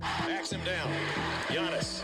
Backs 0.00 0.52
him 0.52 0.62
down. 0.64 0.90
Giannis 1.48 2.02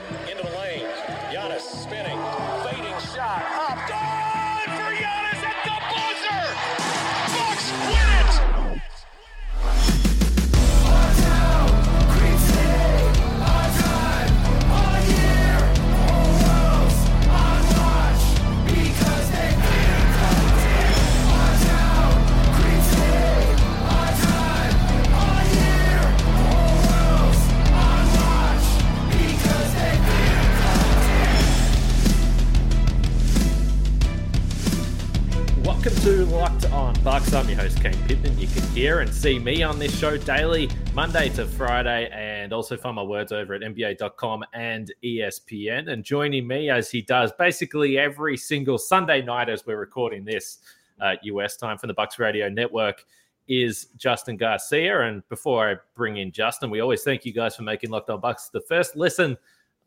I'm 37.32 37.48
your 37.48 37.58
host, 37.58 37.80
Kane 37.80 37.94
Pitman. 38.08 38.36
You 38.40 38.48
can 38.48 38.62
hear 38.72 39.00
and 39.00 39.14
see 39.14 39.38
me 39.38 39.62
on 39.62 39.78
this 39.78 39.96
show 39.96 40.16
daily, 40.16 40.68
Monday 40.94 41.28
to 41.30 41.46
Friday, 41.46 42.08
and 42.12 42.52
also 42.52 42.76
find 42.76 42.96
my 42.96 43.04
words 43.04 43.30
over 43.30 43.54
at 43.54 43.62
NBA.com 43.62 44.44
and 44.52 44.92
ESPN. 45.04 45.92
And 45.92 46.02
joining 46.02 46.48
me 46.48 46.70
as 46.70 46.90
he 46.90 47.02
does 47.02 47.30
basically 47.38 47.98
every 47.98 48.36
single 48.36 48.78
Sunday 48.78 49.22
night 49.22 49.48
as 49.48 49.64
we're 49.64 49.78
recording 49.78 50.24
this 50.24 50.58
uh, 51.00 51.14
US 51.22 51.56
time 51.56 51.78
from 51.78 51.86
the 51.86 51.94
Bucks 51.94 52.18
Radio 52.18 52.48
Network 52.48 53.04
is 53.46 53.86
Justin 53.96 54.36
Garcia. 54.36 55.02
And 55.02 55.26
before 55.28 55.70
I 55.70 55.76
bring 55.94 56.16
in 56.16 56.32
Justin, 56.32 56.68
we 56.68 56.80
always 56.80 57.04
thank 57.04 57.24
you 57.24 57.32
guys 57.32 57.54
for 57.54 57.62
making 57.62 57.90
Locked 57.90 58.10
On 58.10 58.18
Bucks 58.18 58.48
the 58.48 58.60
first 58.62 58.96
listen 58.96 59.36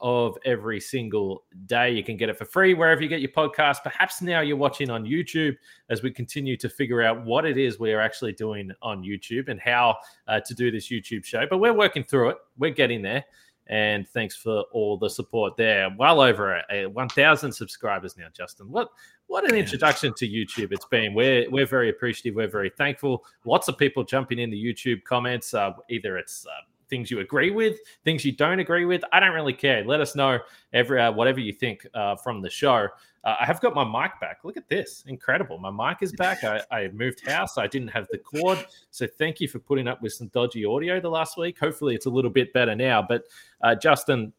of 0.03 0.38
every 0.43 0.82
single 0.82 1.46
day. 1.65 1.90
You 1.90 2.04
can 2.04 2.18
get 2.18 2.29
it 2.29 2.37
for 2.37 2.43
free 2.46 2.73
wherever 2.73 3.01
you 3.01 3.07
get 3.07 3.21
your 3.21 3.32
podcast. 3.32 3.77
Perhaps 3.84 4.21
now 4.21 4.41
you're 4.41 4.57
watching 4.57 4.90
on 4.90 5.05
YouTube 5.05 5.55
as 5.90 6.04
we 6.04 6.12
continue 6.12 6.57
to 6.57 6.70
figure 6.70 7.01
out 7.01 7.23
what 7.26 7.45
it 7.45 7.57
is 7.57 7.79
we 7.79 7.93
are 7.93 8.01
actually 8.01 8.34
doing 8.34 8.70
on 8.82 9.01
YouTube 9.01 9.48
and 9.48 9.60
how 9.62 9.95
uh, 10.27 10.41
to 10.41 10.54
do 10.54 10.70
this 10.70 10.91
YouTube 10.91 11.23
show. 11.23 11.45
But 11.49 11.60
we're 11.60 11.73
working 11.73 12.04
through 12.04 12.29
it, 12.32 12.37
we're 12.57 12.71
getting 12.71 13.01
there. 13.01 13.23
And 13.68 14.05
thanks 14.10 14.35
for 14.35 14.65
all 14.73 14.98
the 14.98 15.10
support 15.10 15.55
there. 15.55 15.90
Well 15.98 16.20
over 16.20 16.62
a, 16.70 16.85
1,000 16.85 17.51
subscribers 17.54 18.17
now, 18.17 18.27
Justin. 18.35 18.70
What 18.70 18.90
what 19.27 19.49
an 19.49 19.55
introduction 19.55 20.13
to 20.15 20.27
YouTube 20.27 20.73
it's 20.73 20.85
been. 20.85 21.13
We're 21.13 21.49
we're 21.49 21.65
very 21.65 21.90
appreciative. 21.90 22.35
We're 22.35 22.49
very 22.49 22.71
thankful. 22.77 23.23
Lots 23.45 23.70
of 23.70 23.77
people 23.77 24.04
jumping 24.04 24.38
in 24.38 24.51
the 24.51 24.62
YouTube 24.62 25.05
comments. 25.05 25.54
Uh, 25.54 25.71
either 25.90 26.17
it's 26.17 26.45
uh, 26.45 26.73
things 26.89 27.09
you 27.09 27.20
agree 27.20 27.51
with, 27.51 27.77
things 28.03 28.23
you 28.26 28.31
don't 28.31 28.59
agree 28.59 28.85
with. 28.85 29.03
I 29.12 29.20
don't 29.20 29.34
really 29.34 29.53
care. 29.53 29.84
Let 29.84 30.01
us 30.01 30.15
know 30.15 30.39
every 30.73 31.01
uh, 31.01 31.12
whatever 31.12 31.39
you 31.39 31.53
think 31.53 31.85
uh, 31.93 32.15
from 32.15 32.41
the 32.41 32.49
show. 32.49 32.87
Uh, 33.23 33.35
I 33.39 33.45
have 33.45 33.62
got 33.62 33.73
my 33.73 33.85
mic 33.85 34.20
back. 34.20 34.39
Look 34.43 34.57
at 34.57 34.67
this, 34.67 35.04
incredible! 35.07 35.57
My 35.57 35.71
mic 35.71 35.99
is 36.01 36.11
back. 36.11 36.43
I, 36.43 36.61
I 36.71 36.89
moved 36.89 37.26
house. 37.26 37.57
I 37.57 37.67
didn't 37.67 37.87
have 37.89 38.07
the 38.11 38.17
cord, 38.17 38.65
so 38.91 39.07
thank 39.07 39.39
you 39.39 39.48
for 39.48 39.59
putting 39.59 39.87
up 39.87 40.01
with 40.01 40.13
some 40.13 40.27
dodgy 40.27 40.65
audio 40.65 40.99
the 40.99 41.09
last 41.09 41.37
week. 41.37 41.57
Hopefully, 41.57 41.95
it's 41.95 42.05
a 42.05 42.09
little 42.09 42.31
bit 42.31 42.51
better 42.51 42.76
now. 42.76 43.01
But 43.01 43.23
uh, 43.61 43.76
Justin, 43.76 44.34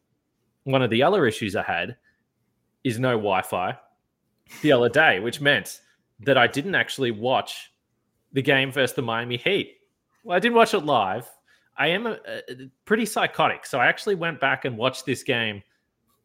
one 0.65 0.83
of 0.83 0.89
the 0.89 1.01
other 1.01 1.25
issues 1.25 1.55
I 1.55 1.63
had 1.63 1.95
is 2.83 2.99
no 2.99 3.11
Wi-Fi 3.11 3.75
the 4.61 4.71
other 4.71 4.89
day, 4.89 5.19
which 5.19 5.41
meant 5.41 5.81
that 6.19 6.37
I 6.37 6.47
didn't 6.47 6.75
actually 6.75 7.11
watch 7.11 7.71
the 8.33 8.41
game 8.41 8.71
versus 8.71 8.95
the 8.95 9.01
Miami 9.01 9.37
Heat. 9.37 9.77
Well, 10.23 10.35
I 10.35 10.39
didn't 10.39 10.55
watch 10.55 10.73
it 10.73 10.79
live. 10.79 11.27
I 11.77 11.87
am 11.87 12.07
a, 12.07 12.17
a, 12.27 12.69
pretty 12.85 13.05
psychotic. 13.05 13.65
So 13.65 13.79
I 13.79 13.87
actually 13.87 14.15
went 14.15 14.39
back 14.39 14.65
and 14.65 14.77
watched 14.77 15.05
this 15.05 15.23
game 15.23 15.61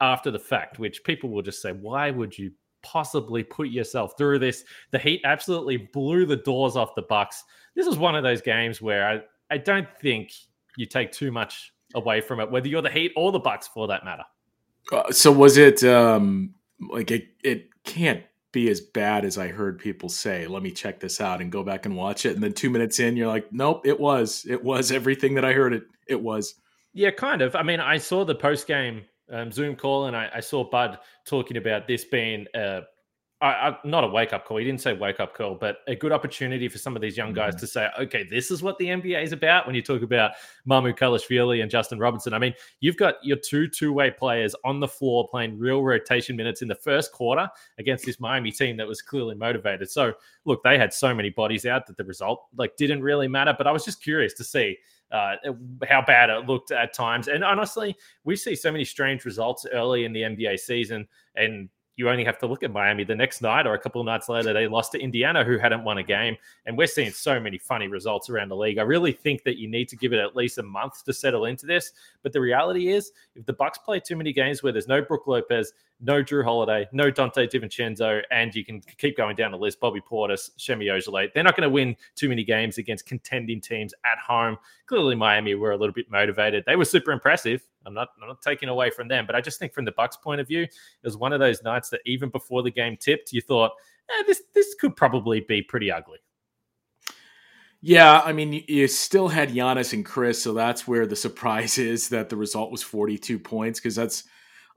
after 0.01 0.31
the 0.31 0.39
fact, 0.39 0.79
which 0.79 1.03
people 1.05 1.31
will 1.31 1.43
just 1.43 1.61
say, 1.61 1.73
why 1.73 2.11
would 2.11 2.39
you 2.39 2.53
possibly 2.83 3.43
put 3.43 3.69
yourself 3.69 4.15
through 4.17 4.39
this? 4.39 4.65
The 4.91 4.99
Heat 4.99 5.21
absolutely 5.25 5.77
blew 5.77 6.27
the 6.27 6.37
doors 6.37 6.77
off 6.77 6.95
the 6.95 7.03
Bucks. 7.03 7.45
This 7.75 7.87
is 7.87 7.99
one 7.99 8.15
of 8.15 8.23
those 8.23 8.41
games 8.41 8.81
where 8.81 9.09
I, 9.09 9.21
I 9.55 9.59
don't 9.59 9.89
think 10.01 10.33
you 10.77 10.87
take 10.87 11.13
too 11.13 11.33
much 11.33 11.73
away 11.95 12.21
from 12.21 12.41
it, 12.41 12.51
whether 12.51 12.69
you're 12.69 12.83
the 12.83 12.91
Heat 12.91 13.13
or 13.17 13.33
the 13.33 13.39
Bucks 13.39 13.69
for 13.69 13.89
that 13.89 14.05
matter. 14.05 14.25
Uh, 14.93 15.11
so 15.13 15.31
was 15.31 15.57
it 15.57 15.85
um 15.85 16.55
like 16.91 17.11
it, 17.11 17.29
it 17.45 17.69
can't 17.85 18.23
be 18.53 18.69
as 18.69 18.81
bad 18.81 19.25
as 19.25 19.39
I 19.39 19.49
heard 19.49 19.79
people 19.79 20.09
say. 20.09 20.47
Let 20.47 20.63
me 20.63 20.71
check 20.71 21.01
this 21.01 21.21
out 21.21 21.41
and 21.41 21.53
go 21.53 21.63
back 21.63 21.87
and 21.87 21.97
watch 21.97 22.27
it. 22.27 22.35
And 22.35 22.43
then 22.43 22.53
two 22.53 22.71
minutes 22.71 22.99
in, 22.99 23.17
you're 23.17 23.29
like, 23.29 23.53
nope, 23.53 23.87
it 23.87 23.99
was. 23.99 24.47
It 24.49 24.63
was 24.63 24.91
everything 24.91 25.35
that 25.35 25.45
I 25.45 25.53
heard 25.53 25.73
it. 25.73 25.85
It 26.09 26.21
was. 26.21 26.55
Yeah, 26.93 27.11
kind 27.11 27.43
of. 27.43 27.55
I 27.55 27.63
mean, 27.63 27.81
I 27.81 27.99
saw 27.99 28.25
the 28.25 28.35
post 28.35 28.67
game 28.67 29.03
um, 29.31 29.53
Zoom 29.53 29.77
call 29.77 30.07
and 30.07 30.17
I, 30.17 30.29
I, 30.35 30.41
saw 30.41 30.69
Bud 30.69 30.99
talking 31.25 31.57
about 31.57 31.87
this 31.87 32.05
being 32.05 32.47
uh, 32.55 32.81
I, 33.43 33.47
I, 33.47 33.79
not 33.85 34.05
a 34.05 34.07
wake 34.07 34.35
up 34.35 34.45
call. 34.45 34.59
He 34.59 34.65
didn't 34.65 34.83
say 34.83 34.93
wake 34.93 35.19
up 35.19 35.35
call, 35.35 35.55
but 35.55 35.79
a 35.87 35.95
good 35.95 36.13
opportunity 36.13 36.69
for 36.69 36.77
some 36.77 36.95
of 36.95 37.01
these 37.01 37.17
young 37.17 37.33
guys 37.33 37.55
mm-hmm. 37.55 37.61
to 37.61 37.67
say, 37.67 37.89
okay, 37.99 38.23
this 38.23 38.51
is 38.51 38.63
what 38.63 38.77
the 38.77 38.87
NBA 38.87 39.23
is 39.23 39.33
about. 39.33 39.67
When 39.67 39.75
you 39.75 39.81
talk 39.81 40.03
about 40.03 40.33
Mamukelashvili 40.69 41.63
and 41.63 41.71
Justin 41.71 41.99
Robinson, 41.99 42.35
I 42.35 42.39
mean, 42.39 42.53
you've 42.81 42.99
got 42.99 43.15
your 43.23 43.39
two 43.39 43.67
two 43.67 43.95
way 43.95 44.11
players 44.11 44.55
on 44.65 44.79
the 44.79 44.89
floor 44.89 45.27
playing 45.29 45.59
real 45.59 45.83
rotation 45.83 46.37
minutes 46.37 46.61
in 46.61 46.69
the 46.69 46.75
first 46.75 47.13
quarter 47.13 47.49
against 47.79 48.05
this 48.05 48.21
Miami 48.21 48.51
team 48.51 48.77
that 48.77 48.87
was 48.87 49.01
clearly 49.01 49.35
motivated. 49.35 49.91
So, 49.91 50.13
look, 50.45 50.63
they 50.63 50.77
had 50.77 50.93
so 50.93 51.15
many 51.15 51.31
bodies 51.31 51.65
out 51.65 51.87
that 51.87 51.97
the 51.97 52.05
result 52.05 52.47
like 52.57 52.77
didn't 52.77 53.03
really 53.03 53.29
matter. 53.29 53.55
But 53.57 53.67
I 53.67 53.73
was 53.73 53.87
just 53.87 54.03
curious 54.03 54.35
to 54.35 54.45
see 54.45 54.77
uh, 55.13 55.37
how 55.89 56.03
bad 56.03 56.29
it 56.29 56.47
looked 56.47 56.73
at 56.73 56.93
times. 56.93 57.29
And 57.29 57.43
honestly, 57.43 57.97
we 58.25 58.37
see 58.37 58.55
so 58.55 58.71
many 58.71 58.85
strange 58.85 59.25
results 59.25 59.67
early 59.73 60.05
in 60.05 60.13
the 60.13 60.23
NBA 60.23 60.61
season, 60.61 61.09
and 61.35 61.71
you 62.01 62.09
only 62.09 62.25
have 62.25 62.39
to 62.39 62.47
look 62.47 62.63
at 62.63 62.73
Miami 62.73 63.05
the 63.05 63.15
next 63.15 63.43
night 63.43 63.67
or 63.67 63.75
a 63.75 63.79
couple 63.79 64.01
of 64.01 64.07
nights 64.07 64.31
later. 64.31 64.55
They 64.55 64.67
lost 64.67 64.93
to 64.93 64.99
Indiana, 64.99 65.45
who 65.45 65.59
hadn't 65.59 65.85
won 65.85 65.99
a 65.99 66.03
game. 66.03 66.35
And 66.65 66.77
we're 66.77 66.87
seeing 66.87 67.11
so 67.11 67.39
many 67.39 67.59
funny 67.59 67.89
results 67.89 68.31
around 68.31 68.49
the 68.49 68.57
league. 68.57 68.79
I 68.79 68.83
really 68.83 69.13
think 69.13 69.45
that 69.45 69.59
you 69.59 69.69
need 69.69 69.91
to 69.91 69.97
give 69.97 70.15
it 70.15 70.19
at 70.19 70.35
least 70.35 70.57
a 70.57 70.63
month 70.63 71.05
to 71.05 71.13
settle 71.13 71.45
into 71.45 71.67
this. 71.67 71.93
But 72.23 72.33
the 72.33 72.41
reality 72.41 72.89
is, 72.89 73.13
if 73.37 73.45
the 73.45 73.53
Bucks 73.53 73.77
play 73.77 74.01
too 74.01 74.17
many 74.17 74.33
games 74.33 74.63
where 74.63 74.73
there's 74.73 74.89
no 74.89 75.03
Brook 75.03 75.27
Lopez, 75.27 75.75
no 76.01 76.23
Jrue 76.23 76.43
Holiday, 76.43 76.89
no 76.93 77.11
Donte 77.13 77.51
DiVincenzo, 77.51 78.23
and 78.31 78.55
you 78.55 78.65
can 78.65 78.81
keep 78.97 79.19
going 79.19 79.37
down 79.37 79.51
the 79.51 79.59
list, 79.59 79.79
Bobby 79.79 80.01
Portis, 80.01 80.49
Semi 80.57 80.87
Ojeleye. 80.87 81.35
They're 81.35 81.45
not 81.45 81.55
going 81.55 81.69
to 81.69 81.71
win 81.71 81.95
too 82.17 82.31
many 82.31 82.45
games 82.45 82.79
against 82.79 83.05
contending 83.05 83.61
teams 83.61 83.93
at 84.07 84.17
home. 84.19 84.57
Clearly, 84.87 85.17
Miami 85.17 85.55
were 85.55 85.73
a 85.73 85.77
little 85.77 85.93
bit 85.93 86.11
motivated. 86.11 86.65
They 86.67 86.77
were 86.77 86.87
super 86.87 87.13
impressive. 87.13 87.63
I'm 87.87 87.95
not, 87.95 88.09
I'm 88.21 88.29
not 88.29 88.43
taking 88.43 88.69
away 88.69 88.91
from 88.91 89.09
them, 89.09 89.27
but 89.27 89.35
I 89.35 89.41
just 89.41 89.59
think 89.59 89.73
from 89.73 89.85
the 89.85 89.93
Bucks' 89.93 90.17
point 90.17 90.41
of 90.41 90.49
view, 90.49 90.63
it 90.63 90.71
was 91.03 91.17
one 91.17 91.33
of 91.33 91.41
those 91.41 91.63
nights 91.63 91.89
that 91.91 92.01
even 92.07 92.29
before 92.29 92.63
the 92.63 92.71
game 92.71 92.97
tipped, 92.97 93.33
you 93.33 93.41
thought, 93.41 93.73
eh, 94.11 94.23
this 94.27 94.43
this 94.55 94.75
could 94.81 94.97
probably 94.97 95.41
be 95.41 95.63
pretty 95.63 95.91
ugly. 95.91 96.19
Yeah, 97.83 98.21
I 98.21 98.33
mean, 98.33 98.63
you 98.69 98.87
still 98.89 99.29
had 99.29 99.51
Giannis 99.51 99.95
and 99.95 100.05
Chris, 100.05 100.43
so 100.43 100.53
that's 100.53 100.87
where 100.87 101.07
the 101.07 101.17
surprise 101.17 101.79
is 101.79 102.09
that 102.11 102.29
the 102.29 102.37
result 102.37 102.71
was 102.71 102.83
42 102.83 103.39
points 103.39 103.81
because 103.81 103.97
that's 103.97 104.25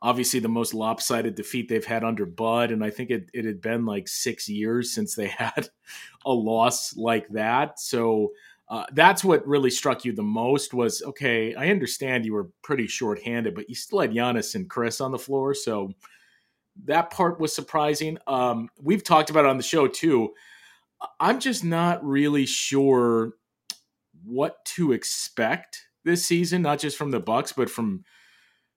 obviously 0.01 0.39
the 0.41 0.49
most 0.49 0.73
lopsided 0.73 1.33
defeat 1.33 1.69
they've 1.69 1.85
had 1.85 2.03
under 2.03 2.25
Bud. 2.25 2.71
And 2.71 2.83
I 2.83 2.89
think 2.89 3.09
it, 3.09 3.29
it 3.33 3.45
had 3.45 3.61
been 3.61 3.85
like 3.85 4.07
six 4.07 4.49
years 4.49 4.93
since 4.93 5.15
they 5.15 5.27
had 5.37 5.69
a 6.25 6.31
loss 6.31 6.95
like 6.95 7.27
that. 7.29 7.79
So 7.79 8.31
uh, 8.69 8.85
that's 8.93 9.23
what 9.23 9.45
really 9.47 9.69
struck 9.69 10.05
you 10.05 10.13
the 10.13 10.23
most 10.23 10.73
was 10.73 11.01
okay, 11.03 11.53
I 11.55 11.69
understand 11.69 12.25
you 12.25 12.33
were 12.33 12.49
pretty 12.63 12.87
shorthanded, 12.87 13.55
but 13.55 13.69
you 13.69 13.75
still 13.75 13.99
had 13.99 14.11
Giannis 14.11 14.55
and 14.55 14.69
Chris 14.69 15.01
on 15.01 15.11
the 15.11 15.19
floor. 15.19 15.53
So 15.53 15.91
that 16.85 17.11
part 17.11 17.39
was 17.39 17.53
surprising. 17.53 18.17
Um, 18.25 18.69
we've 18.81 19.03
talked 19.03 19.29
about 19.29 19.45
it 19.45 19.49
on 19.49 19.57
the 19.57 19.63
show 19.63 19.87
too. 19.87 20.33
I'm 21.19 21.39
just 21.39 21.63
not 21.63 22.03
really 22.05 22.45
sure 22.45 23.33
what 24.23 24.63
to 24.65 24.93
expect 24.93 25.85
this 26.05 26.25
season, 26.25 26.61
not 26.61 26.79
just 26.79 26.97
from 26.97 27.11
the 27.11 27.19
Bucks, 27.19 27.51
but 27.51 27.69
from 27.69 28.05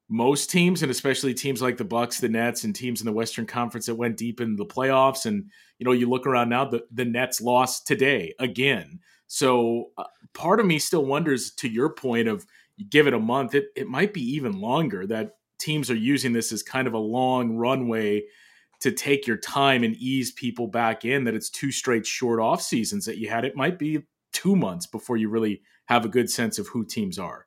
most 0.08 0.50
teams 0.50 0.82
and 0.82 0.90
especially 0.90 1.34
teams 1.34 1.60
like 1.60 1.76
the 1.76 1.84
bucks 1.84 2.20
the 2.20 2.28
nets 2.28 2.62
and 2.62 2.76
teams 2.76 3.00
in 3.00 3.06
the 3.06 3.12
western 3.12 3.44
conference 3.44 3.86
that 3.86 3.94
went 3.96 4.16
deep 4.16 4.40
into 4.40 4.56
the 4.56 4.64
playoffs 4.64 5.26
and 5.26 5.50
you 5.78 5.84
know 5.84 5.90
you 5.90 6.08
look 6.08 6.26
around 6.26 6.48
now 6.48 6.64
the, 6.64 6.84
the 6.92 7.04
nets 7.04 7.40
lost 7.40 7.86
today 7.88 8.32
again 8.38 9.00
so 9.26 9.90
uh, 9.98 10.04
part 10.34 10.60
of 10.60 10.66
me 10.66 10.78
still 10.78 11.04
wonders 11.04 11.50
to 11.50 11.68
your 11.68 11.90
point 11.90 12.28
of 12.28 12.46
you 12.76 12.84
give 12.86 13.06
it 13.06 13.14
a 13.14 13.18
month 13.18 13.54
it, 13.54 13.66
it 13.74 13.88
might 13.88 14.12
be 14.12 14.22
even 14.22 14.60
longer 14.60 15.06
that 15.06 15.32
teams 15.58 15.90
are 15.90 15.96
using 15.96 16.32
this 16.32 16.52
as 16.52 16.62
kind 16.62 16.86
of 16.86 16.94
a 16.94 16.98
long 16.98 17.56
runway 17.56 18.22
to 18.80 18.92
take 18.92 19.26
your 19.26 19.38
time 19.38 19.82
and 19.82 19.96
ease 19.96 20.32
people 20.32 20.66
back 20.66 21.04
in 21.04 21.24
that 21.24 21.34
it's 21.34 21.50
two 21.50 21.72
straight 21.72 22.06
short 22.06 22.40
off 22.40 22.60
seasons 22.60 23.04
that 23.06 23.18
you 23.18 23.28
had. 23.28 23.44
It 23.44 23.56
might 23.56 23.78
be 23.78 24.02
two 24.32 24.54
months 24.54 24.86
before 24.86 25.16
you 25.16 25.28
really 25.28 25.62
have 25.86 26.04
a 26.04 26.08
good 26.08 26.30
sense 26.30 26.58
of 26.58 26.68
who 26.68 26.84
teams 26.84 27.18
are 27.18 27.45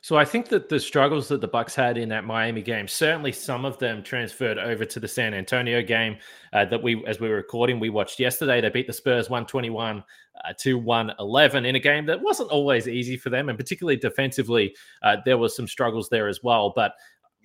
So 0.00 0.16
I 0.16 0.24
think 0.24 0.48
that 0.48 0.68
the 0.68 0.78
struggles 0.78 1.28
that 1.28 1.40
the 1.40 1.48
Bucks 1.48 1.74
had 1.74 1.98
in 1.98 2.08
that 2.10 2.24
Miami 2.24 2.62
game, 2.62 2.86
certainly 2.86 3.32
some 3.32 3.64
of 3.64 3.78
them 3.78 4.02
transferred 4.02 4.58
over 4.58 4.84
to 4.84 5.00
the 5.00 5.08
San 5.08 5.34
Antonio 5.34 5.82
game 5.82 6.16
uh, 6.52 6.64
that 6.66 6.82
we, 6.82 7.04
as 7.06 7.20
we 7.20 7.28
were 7.28 7.36
recording, 7.36 7.80
we 7.80 7.90
watched 7.90 8.20
yesterday. 8.20 8.60
They 8.60 8.68
beat 8.68 8.86
the 8.86 8.92
Spurs 8.92 9.28
121 9.28 10.02
uh, 10.44 10.52
to 10.60 10.78
111 10.78 11.64
in 11.64 11.74
a 11.74 11.80
game 11.80 12.06
that 12.06 12.20
wasn't 12.20 12.50
always 12.50 12.86
easy 12.86 13.16
for 13.16 13.30
them, 13.30 13.48
and 13.48 13.58
particularly 13.58 13.96
defensively, 13.96 14.74
uh, 15.02 15.16
there 15.24 15.38
was 15.38 15.56
some 15.56 15.66
struggles 15.66 16.08
there 16.08 16.28
as 16.28 16.42
well. 16.42 16.72
But 16.74 16.94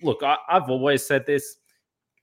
look, 0.02 0.22
I, 0.22 0.36
I've 0.48 0.70
always 0.70 1.04
said 1.04 1.26
this 1.26 1.56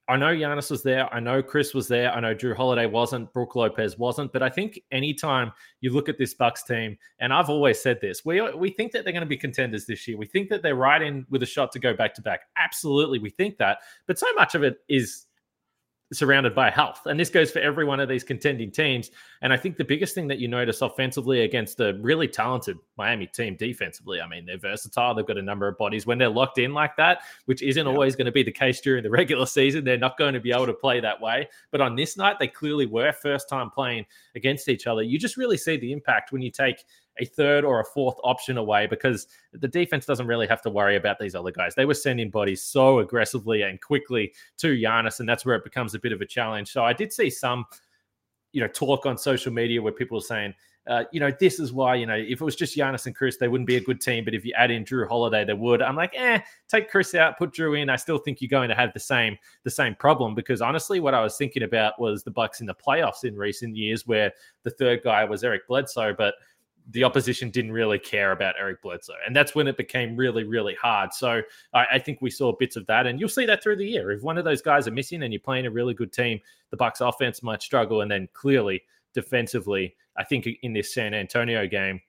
I 0.08 0.18
know 0.18 0.36
Giannis 0.36 0.70
was 0.70 0.84
there. 0.84 1.14
I 1.14 1.20
know 1.20 1.42
Chris 1.42 1.74
was 1.74 1.88
there. 1.88 2.12
I 2.12 2.20
know 2.20 2.36
Jrue 2.36 2.56
Holiday 2.56 2.86
wasn't. 2.86 3.32
Brook 3.34 3.56
Lopez 3.56 3.98
wasn't. 3.98 4.34
But 4.34 4.44
I 4.44 4.50
think 4.50 4.82
anytime 4.92 5.52
you 5.80 5.94
look 5.94 6.10
at 6.10 6.18
this 6.18 6.34
Bucks 6.34 6.64
team, 6.64 6.98
and 7.20 7.34
I've 7.34 7.50
always 7.50 7.82
said 7.82 8.02
this, 8.02 8.26
we 8.26 8.42
we 8.52 8.72
think 8.72 8.92
that 8.92 9.04
they're 9.04 9.14
going 9.14 9.22
to 9.22 9.28
be 9.28 9.38
contenders 9.38 9.86
this 9.86 10.08
year. 10.08 10.18
We 10.18 10.26
think 10.26 10.50
that 10.50 10.64
they're 10.64 10.76
right 10.76 11.02
in 11.02 11.26
with 11.30 11.44
a 11.44 11.46
shot 11.46 11.72
to 11.74 11.80
go 11.80 11.94
back 11.94 12.14
to 12.16 12.22
back. 12.22 12.42
Absolutely, 12.58 13.20
we 13.20 13.30
think 13.30 13.58
that. 13.58 13.80
But 14.08 14.20
so 14.20 14.28
much 14.36 14.56
of 14.56 14.64
it 14.64 14.80
is 14.90 15.28
surrounded 16.14 16.54
by 16.54 16.70
health. 16.70 17.02
And 17.06 17.20
this 17.20 17.30
goes 17.30 17.52
for 17.52 17.60
every 17.60 17.86
one 17.86 18.00
of 18.00 18.10
these 18.10 18.24
contending 18.24 18.72
teams. 18.72 19.12
And 19.42 19.54
I 19.54 19.58
think 19.58 19.78
the 19.78 19.86
biggest 19.86 20.14
thing 20.14 20.28
that 20.28 20.40
you 20.40 20.48
notice 20.48 20.82
offensively 20.82 21.42
against 21.42 21.80
a 21.80 21.94
really 22.02 22.28
talented 22.28 22.78
Miami 22.98 23.28
team 23.28 23.56
defensively, 23.56 24.20
I 24.20 24.28
mean, 24.28 24.46
they're 24.46 24.58
versatile. 24.58 25.16
They've 25.16 25.26
got 25.26 25.38
a 25.38 25.42
number 25.42 25.68
of 25.68 25.78
bodies. 25.78 26.06
When 26.06 26.18
they're 26.18 26.30
locked 26.30 26.58
in 26.58 26.74
like 26.74 26.96
that, 26.98 27.22
which 27.46 27.62
isn't 27.62 27.86
yeah. 27.86 27.92
always 27.92 28.16
going 28.16 28.26
to 28.26 28.32
be 28.32 28.44
the 28.44 28.52
case 28.52 28.82
during 28.82 29.04
the 29.04 29.10
regular 29.10 29.46
season, 29.46 29.84
they're 29.84 29.98
not 29.98 30.18
going 30.18 30.34
to 30.34 30.40
be 30.40 30.52
able 30.52 30.68
to 30.68 30.74
play 30.74 31.00
that 31.00 31.20
way. 31.20 31.48
But 31.72 31.82
on 31.82 31.96
this 31.96 32.18
night, 32.18 32.38
they 32.40 32.48
clearly 32.48 32.86
were 32.86 33.14
first 33.14 33.48
time 33.48 33.70
playing 33.70 34.06
against 34.36 34.68
each 34.68 34.88
other. 34.88 35.04
You 35.04 35.18
just 35.18 35.38
really 35.38 35.58
see 35.58 35.78
the 35.78 35.94
impact 35.94 36.32
when 36.32 36.42
you 36.42 36.52
take 36.52 36.84
a 37.20 37.26
third 37.26 37.64
or 37.64 37.80
a 37.80 37.86
fourth 37.86 38.16
option 38.24 38.58
away 38.58 38.88
because 38.88 39.28
the 39.54 39.68
defense 39.68 40.06
doesn't 40.06 40.28
really 40.28 40.48
have 40.48 40.62
to 40.62 40.70
worry 40.70 40.96
about 40.96 41.20
these 41.20 41.36
other 41.36 41.52
guys. 41.52 41.76
They 41.76 41.86
were 41.86 41.94
sending 41.94 42.30
bodies 42.30 42.64
so 42.64 43.00
aggressively 43.00 43.64
and 43.64 43.82
quickly 43.82 44.34
to 44.58 44.68
Giannis, 44.76 45.20
and 45.20 45.28
that's 45.28 45.46
where 45.46 45.56
it 45.56 45.64
becomes 45.64 45.94
a 45.94 46.00
bit 46.00 46.14
of 46.14 46.22
a 46.22 46.26
challenge. 46.26 46.72
So 46.72 46.84
I 46.84 46.94
did 46.94 47.12
see 47.12 47.30
some, 47.30 47.66
you 48.54 48.62
know, 48.62 48.68
talk 48.68 49.06
on 49.06 49.18
social 49.18 49.52
media 49.52 49.82
where 49.82 49.94
people 49.94 50.18
were 50.18 50.22
saying, 50.22 50.54
uh, 50.88 51.04
you 51.12 51.20
know, 51.20 51.32
this 51.40 51.60
is 51.60 51.72
why, 51.72 51.94
you 51.94 52.08
know, 52.08 52.16
if 52.16 52.42
it 52.42 52.44
was 52.44 52.56
just 52.56 52.76
Giannis 52.76 53.06
and 53.06 53.16
Chris, 53.16 53.38
they 53.38 53.48
wouldn't 53.48 53.68
be 53.68 53.76
a 53.76 53.82
good 53.82 54.02
team. 54.02 54.26
But 54.26 54.34
if 54.34 54.44
you 54.44 54.52
add 54.58 54.72
in 54.72 54.84
Jrue 54.84 55.08
Holiday, 55.08 55.46
they 55.46 55.54
would. 55.54 55.80
I'm 55.80 55.96
like, 55.96 56.14
eh, 56.16 56.40
take 56.68 56.90
Chris 56.90 57.14
out, 57.14 57.38
put 57.38 57.52
Jrue 57.52 57.80
in. 57.80 57.90
I 57.90 57.98
still 57.98 58.18
think 58.18 58.42
you're 58.42 58.50
going 58.50 58.70
to 58.70 58.76
have 58.76 58.92
the 58.94 59.00
same 59.00 59.38
the 59.64 59.70
same 59.70 59.94
problem 59.94 60.34
because 60.34 60.60
honestly, 60.60 61.00
what 61.00 61.14
I 61.14 61.22
was 61.22 61.38
thinking 61.38 61.64
about 61.64 62.02
was 62.02 62.24
the 62.24 62.32
Bucks 62.32 62.62
in 62.62 62.66
the 62.66 62.74
playoffs 62.74 63.24
in 63.26 63.36
recent 63.38 63.76
years, 63.76 64.08
where 64.08 64.32
the 64.64 64.72
third 64.72 65.04
guy 65.04 65.24
was 65.24 65.44
Eric 65.44 65.68
Bledsoe, 65.68 66.16
but 66.18 66.34
the 66.90 67.04
opposition 67.04 67.50
didn't 67.50 67.72
really 67.72 68.00
care 68.00 68.32
about 68.32 68.56
Eric 68.60 68.82
Bledsoe. 68.82 69.14
And 69.26 69.36
that's 69.36 69.56
when 69.56 69.68
it 69.68 69.78
became 69.78 70.16
really, 70.16 70.44
really 70.44 70.76
hard. 70.76 71.14
So 71.14 71.42
I, 71.74 71.86
I, 71.94 72.00
think 72.00 72.22
we 72.22 72.30
saw 72.30 72.54
bits 72.54 72.76
of 72.76 72.86
that. 72.88 73.08
And 73.08 73.20
you'll 73.20 73.30
see 73.30 73.46
that 73.46 73.62
through 73.62 73.78
the 73.78 73.88
year. 73.88 74.12
If 74.12 74.24
one 74.24 74.38
of 74.38 74.46
those 74.46 74.62
guys 74.62 74.88
are 74.88 74.92
missing 74.92 75.24
and 75.24 75.32
you're 75.32 75.40
playing 75.40 75.66
a 75.66 75.72
really 75.72 75.94
good 75.94 76.12
team, 76.12 76.40
the 76.70 76.78
Bucks 76.78 77.02
offense 77.02 77.44
might 77.44 77.62
struggle. 77.62 78.02
And 78.02 78.12
then 78.12 78.28
clearly 78.34 78.82
defensively, 79.14 79.96
I 80.18 80.24
think 80.24 80.48
in 80.64 80.74
this 80.74 80.94
San 80.94 81.14
Antonio 81.14 81.68
game, 81.68 82.02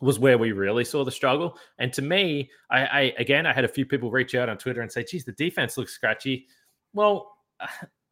was 0.00 0.18
where 0.18 0.38
we 0.38 0.52
really 0.52 0.84
saw 0.84 1.04
the 1.04 1.10
struggle. 1.10 1.56
And 1.78 1.92
to 1.92 2.02
me, 2.02 2.50
I, 2.70 2.80
I 2.84 3.00
again 3.18 3.46
I 3.46 3.52
had 3.52 3.64
a 3.64 3.68
few 3.68 3.86
people 3.86 4.10
reach 4.10 4.34
out 4.34 4.48
on 4.48 4.58
Twitter 4.58 4.82
and 4.82 4.90
say, 4.90 5.04
geez, 5.04 5.24
the 5.24 5.32
defense 5.32 5.78
looks 5.78 5.92
scratchy. 5.92 6.46
Well, 6.92 7.36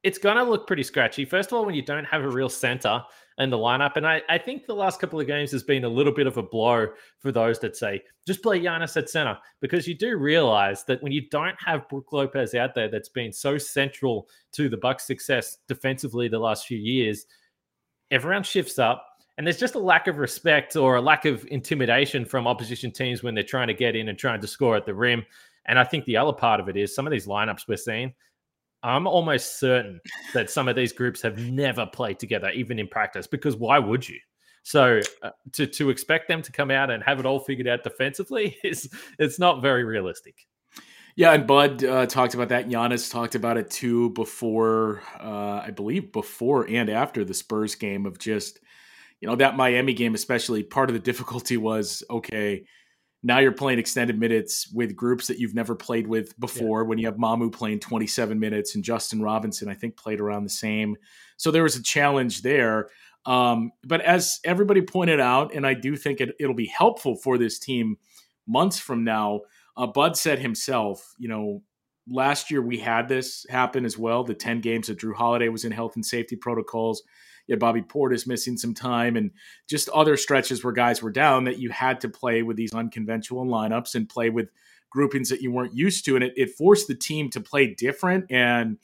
it's 0.03 0.19
going 0.19 0.37
to 0.37 0.45
look 0.45 0.67
pretty 0.67 0.83
scratchy. 0.83 1.25
First 1.25 1.51
of 1.51 1.59
all, 1.59 1.65
when 1.65 1.75
you 1.75 1.83
don't 1.83 2.05
have 2.05 2.23
a 2.23 2.29
real 2.29 2.49
center 2.49 3.03
in 3.39 3.51
the 3.51 3.57
lineup. 3.57 3.97
And 3.97 4.07
I, 4.07 4.21
I 4.29 4.39
think 4.39 4.67
the 4.67 4.75
last 4.75 5.01
couple 5.01 5.19
of 5.19 5.27
games 5.27 5.51
has 5.53 5.63
been 5.63 5.85
a 5.85 5.89
little 5.89 6.13
bit 6.13 6.27
of 6.27 6.37
a 6.37 6.43
blow 6.43 6.89
for 7.21 7.33
those 7.33 7.59
that 7.61 7.77
say, 7.77 8.03
just 8.27 8.43
play 8.43 8.61
Giannis 8.61 8.97
at 8.97 9.09
center, 9.09 9.39
because 9.61 9.89
you 9.89 9.95
do 9.95 10.17
realize 10.17 10.85
that 10.85 11.03
when 11.03 11.13
you 11.13 11.29
don't 11.31 11.57
have 11.65 11.89
Brook 11.89 12.13
Lopez 12.13 12.55
out 12.55 12.75
there, 12.75 12.89
that's 12.89 13.09
been 13.09 13.33
so 13.33 13.59
central 13.59 14.29
to 14.53 14.69
the 14.69 14.77
Bucks' 14.77 15.07
success 15.07 15.59
defensively 15.67 16.29
the 16.29 16.39
last 16.39 16.67
few 16.67 16.79
years, 16.79 17.27
everyone 18.11 18.43
shifts 18.43 18.79
up. 18.79 19.09
And 19.39 19.47
there's 19.47 19.59
just 19.59 19.77
a 19.77 19.81
lack 19.81 20.09
of 20.09 20.19
respect 20.19 20.77
or 20.77 20.97
a 20.97 21.01
lack 21.01 21.25
of 21.25 21.47
intimidation 21.51 22.27
from 22.27 22.47
opposition 22.47 22.91
teams 22.91 23.23
when 23.23 23.35
they're 23.35 23.43
trying 23.43 23.69
to 23.69 23.75
get 23.75 23.97
in 23.97 24.11
and 24.11 24.19
trying 24.19 24.43
to 24.43 24.47
score 24.47 24.77
at 24.77 24.85
the 24.85 24.95
rim. 24.95 25.25
And 25.65 25.79
I 25.79 25.85
think 25.85 26.05
the 26.05 26.19
other 26.19 26.35
part 26.35 26.61
of 26.61 26.69
it 26.69 26.77
is 26.77 26.95
some 26.95 27.07
of 27.07 27.13
these 27.13 27.27
lineups 27.27 27.67
we're 27.67 27.79
seeing, 27.79 28.13
I'm 28.82 29.06
almost 29.06 29.61
certain 29.61 30.00
that 30.34 30.50
some 30.50 30.69
of 30.69 30.76
these 30.76 30.93
groups 30.93 31.23
have 31.23 31.38
never 31.38 31.87
played 31.87 32.19
together, 32.19 32.50
even 32.50 32.79
in 32.79 32.88
practice, 32.88 33.26
because 33.26 33.56
why 33.56 33.79
would 33.79 34.08
you? 34.08 34.19
So 34.64 35.00
uh, 35.23 35.31
to 35.52 35.67
to 35.67 35.90
expect 35.90 36.29
them 36.29 36.43
to 36.43 36.52
come 36.52 36.70
out 36.70 36.90
and 36.90 37.02
have 37.02 37.19
it 37.19 37.26
all 37.26 37.40
figured 37.40 37.67
out 37.69 37.82
defensively 37.82 38.56
is 38.64 38.88
it's 39.19 39.38
not 39.38 39.62
very 39.62 39.84
realistic. 39.84 40.46
Yeah, 41.14 41.32
and 41.32 41.46
Bud 41.46 41.84
uh, 41.84 42.06
talked 42.06 42.34
about 42.34 42.49
that. 42.49 42.69
Giannis 42.69 43.11
talked 43.11 43.34
about 43.34 43.58
it 43.58 43.70
too 43.70 44.11
before, 44.11 45.02
uh, 45.20 45.61
I 45.67 45.70
believe, 45.70 46.11
before 46.11 46.67
and 46.69 46.88
after 46.88 47.23
the 47.23 47.34
Spurs 47.34 47.75
game 47.75 48.06
of 48.06 48.19
just, 48.19 48.61
you 49.20 49.29
know, 49.29 49.37
that 49.37 49.55
Miami 49.55 49.93
game, 49.93 50.14
especially. 50.14 50.62
Part 50.62 50.88
of 50.88 50.94
the 50.94 51.00
difficulty 51.00 51.58
was 51.58 52.02
okay 52.08 52.64
now 53.23 53.39
you're 53.39 53.53
playing 53.53 53.79
extended 53.79 54.19
minutes 54.19 54.69
with 54.73 54.97
groups 54.97 55.29
that 55.29 55.39
you've 55.39 55.55
never 55.55 55.75
played 55.75 56.07
with 56.07 56.39
before. 56.41 56.83
Yeah. 56.83 56.89
When 56.89 56.99
you 56.99 57.07
have 57.07 57.17
Mamu 57.17 57.53
playing 57.53 57.81
27 57.81 58.39
minutes 58.39 58.75
and 58.75 58.83
Justin 58.83 59.23
Robinson, 59.23 59.69
I 59.69 59.75
think, 59.75 59.97
played 59.97 60.21
around 60.21 60.43
the 60.45 60.51
same. 60.51 60.97
So 61.37 61.51
there 61.51 61.63
was 61.63 61.77
a 61.77 61.83
challenge 61.83 62.43
there. 62.43 62.89
Um, 63.25 63.71
but 63.85 64.01
as 64.01 64.41
everybody 64.45 64.83
pointed 64.83 65.21
out, 65.21 65.55
and 65.55 65.65
I 65.65 65.75
do 65.75 65.95
think 65.95 66.21
it, 66.21 66.35
it'll 66.41 66.55
be 66.55 66.67
helpful 66.67 67.15
for 67.15 67.39
this 67.39 67.61
team 67.61 67.97
months 68.49 68.81
from 68.81 69.05
now. 69.05 69.43
Uh, 69.77 69.87
Bud 69.87 70.17
said 70.17 70.41
himself, 70.41 71.15
you 71.17 71.29
know, 71.29 71.63
last 72.09 72.51
year 72.51 72.61
we 72.61 72.79
had 72.79 73.09
this 73.09 73.47
happen 73.49 73.85
as 73.85 73.97
well. 73.97 74.25
The 74.25 74.35
10 74.35 74.61
games 74.61 74.89
that 74.89 74.99
Jrue 74.99 75.15
Holiday 75.15 75.49
was 75.49 75.65
in 75.65 75.71
health 75.71 75.95
and 75.95 76.05
safety 76.05 76.35
protocols 76.35 77.05
you 77.47 77.53
had 77.53 77.61
Bobby 77.61 77.83
Portis 77.83 78.27
missing 78.27 78.56
some 78.56 78.75
time 78.75 79.17
and 79.17 79.31
just 79.69 79.89
other 79.91 80.17
stretches 80.17 80.62
where 80.62 80.73
guys 80.73 81.03
were 81.03 81.11
down 81.11 81.44
that 81.44 81.59
you 81.59 81.71
had 81.71 82.00
to 82.00 82.09
play 82.09 82.43
with 82.43 82.56
these 82.56 82.75
unconventional 82.75 83.44
lineups 83.47 83.94
and 83.94 84.09
play 84.09 84.31
with 84.31 84.50
groupings 84.91 85.31
that 85.31 85.41
you 85.41 85.50
weren't 85.50 85.75
used 85.75 86.05
to. 86.05 86.15
And 86.15 86.25
it, 86.25 86.35
it 86.37 86.50
forced 86.50 86.89
the 86.89 86.94
team 86.94 87.31
to 87.31 87.41
play 87.41 87.75
different. 87.75 88.31
And 88.31 88.79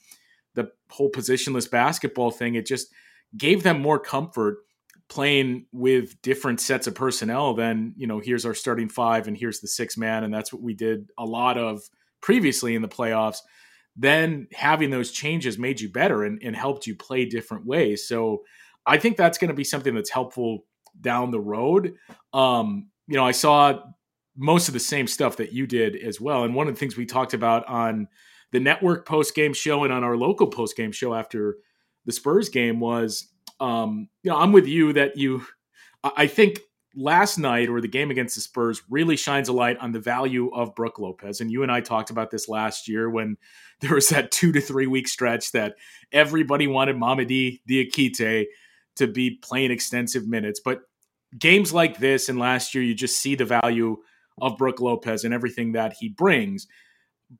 the 0.55 0.71
whole 0.89 1.11
positionless 1.11 1.69
basketball 1.69 2.31
thing, 2.31 2.55
it 2.55 2.65
just 2.65 2.91
gave 3.37 3.63
them 3.63 3.81
more 3.81 3.99
comfort 3.99 4.57
playing 5.07 5.65
with 5.71 6.21
different 6.21 6.59
sets 6.61 6.85
of 6.85 6.95
personnel 6.95 7.53
than, 7.53 7.93
you 7.97 8.05
know, 8.05 8.19
here's 8.19 8.45
our 8.45 8.53
starting 8.53 8.89
five 8.89 9.27
and 9.27 9.37
here's 9.37 9.59
the 9.59 9.67
six 9.67 9.97
man. 9.97 10.23
And 10.23 10.33
that's 10.33 10.53
what 10.53 10.61
we 10.61 10.73
did 10.73 11.09
a 11.17 11.25
lot 11.25 11.57
of 11.57 11.81
previously 12.21 12.75
in 12.75 12.81
the 12.81 12.87
playoffs 12.87 13.39
then 13.99 14.47
having 14.53 14.89
those 14.89 15.11
changes 15.11 15.57
made 15.57 15.81
you 15.81 15.89
better 15.89 16.23
and, 16.23 16.41
and 16.41 16.55
helped 16.55 16.87
you 16.87 16.95
play 16.95 17.25
different 17.25 17.65
ways. 17.65 18.07
So 18.07 18.43
I 18.85 18.97
think 18.97 19.17
that's 19.17 19.37
going 19.37 19.49
to 19.49 19.53
be 19.53 19.65
something 19.65 19.93
that's 19.93 20.09
helpful 20.09 20.63
down 21.01 21.31
the 21.31 21.39
road. 21.39 21.95
Um, 22.33 22.87
you 23.07 23.17
know, 23.17 23.25
I 23.25 23.31
saw 23.31 23.81
most 24.37 24.69
of 24.69 24.73
the 24.73 24.79
same 24.79 25.05
stuff 25.05 25.35
that 25.37 25.51
you 25.51 25.67
did 25.67 25.97
as 25.97 26.21
well. 26.21 26.45
And 26.45 26.55
one 26.55 26.69
of 26.69 26.73
the 26.73 26.79
things 26.79 26.95
we 26.95 27.05
talked 27.05 27.33
about 27.33 27.67
on 27.67 28.07
the 28.53 28.59
network 28.61 29.05
post 29.05 29.35
game 29.35 29.53
show 29.53 29.83
and 29.83 29.91
on 29.91 30.05
our 30.05 30.15
local 30.15 30.47
post 30.47 30.77
game 30.77 30.93
show 30.93 31.13
after 31.13 31.57
the 32.05 32.13
Spurs 32.13 32.47
game 32.47 32.79
was, 32.79 33.27
um, 33.59 34.07
you 34.23 34.31
know, 34.31 34.37
I'm 34.37 34.53
with 34.53 34.65
you 34.65 34.93
that 34.93 35.17
you, 35.17 35.45
I 36.03 36.27
think 36.27 36.61
last 36.99 37.37
night 37.37 37.69
or 37.69 37.79
the 37.79 37.87
game 37.87 38.11
against 38.11 38.35
the 38.35 38.41
Spurs 38.41 38.81
really 38.89 39.15
shines 39.15 39.47
a 39.47 39.53
light 39.53 39.77
on 39.77 39.93
the 39.93 39.99
value 39.99 40.49
of 40.53 40.75
Brook 40.75 40.99
Lopez. 40.99 41.39
And 41.39 41.49
you 41.49 41.63
and 41.63 41.71
I 41.71 41.79
talked 41.79 42.09
about 42.09 42.29
this 42.29 42.49
last 42.49 42.87
year 42.87 43.09
when 43.09 43.37
there 43.79 43.95
was 43.95 44.09
that 44.09 44.31
two 44.31 44.51
to 44.51 44.59
three 44.59 44.87
week 44.87 45.07
stretch 45.07 45.53
that 45.53 45.75
everybody 46.11 46.67
wanted 46.67 46.97
Mamadi 46.97 47.61
Diakite 47.69 48.47
to 48.97 49.07
be 49.07 49.39
playing 49.41 49.71
extensive 49.71 50.27
minutes. 50.27 50.59
But 50.59 50.81
games 51.37 51.71
like 51.73 51.99
this 51.99 52.27
and 52.27 52.37
last 52.37 52.75
year, 52.75 52.83
you 52.83 52.93
just 52.93 53.19
see 53.19 53.35
the 53.35 53.45
value 53.45 53.97
of 54.41 54.57
Brook 54.57 54.81
Lopez 54.81 55.23
and 55.23 55.33
everything 55.33 55.71
that 55.73 55.93
he 55.93 56.09
brings. 56.09 56.67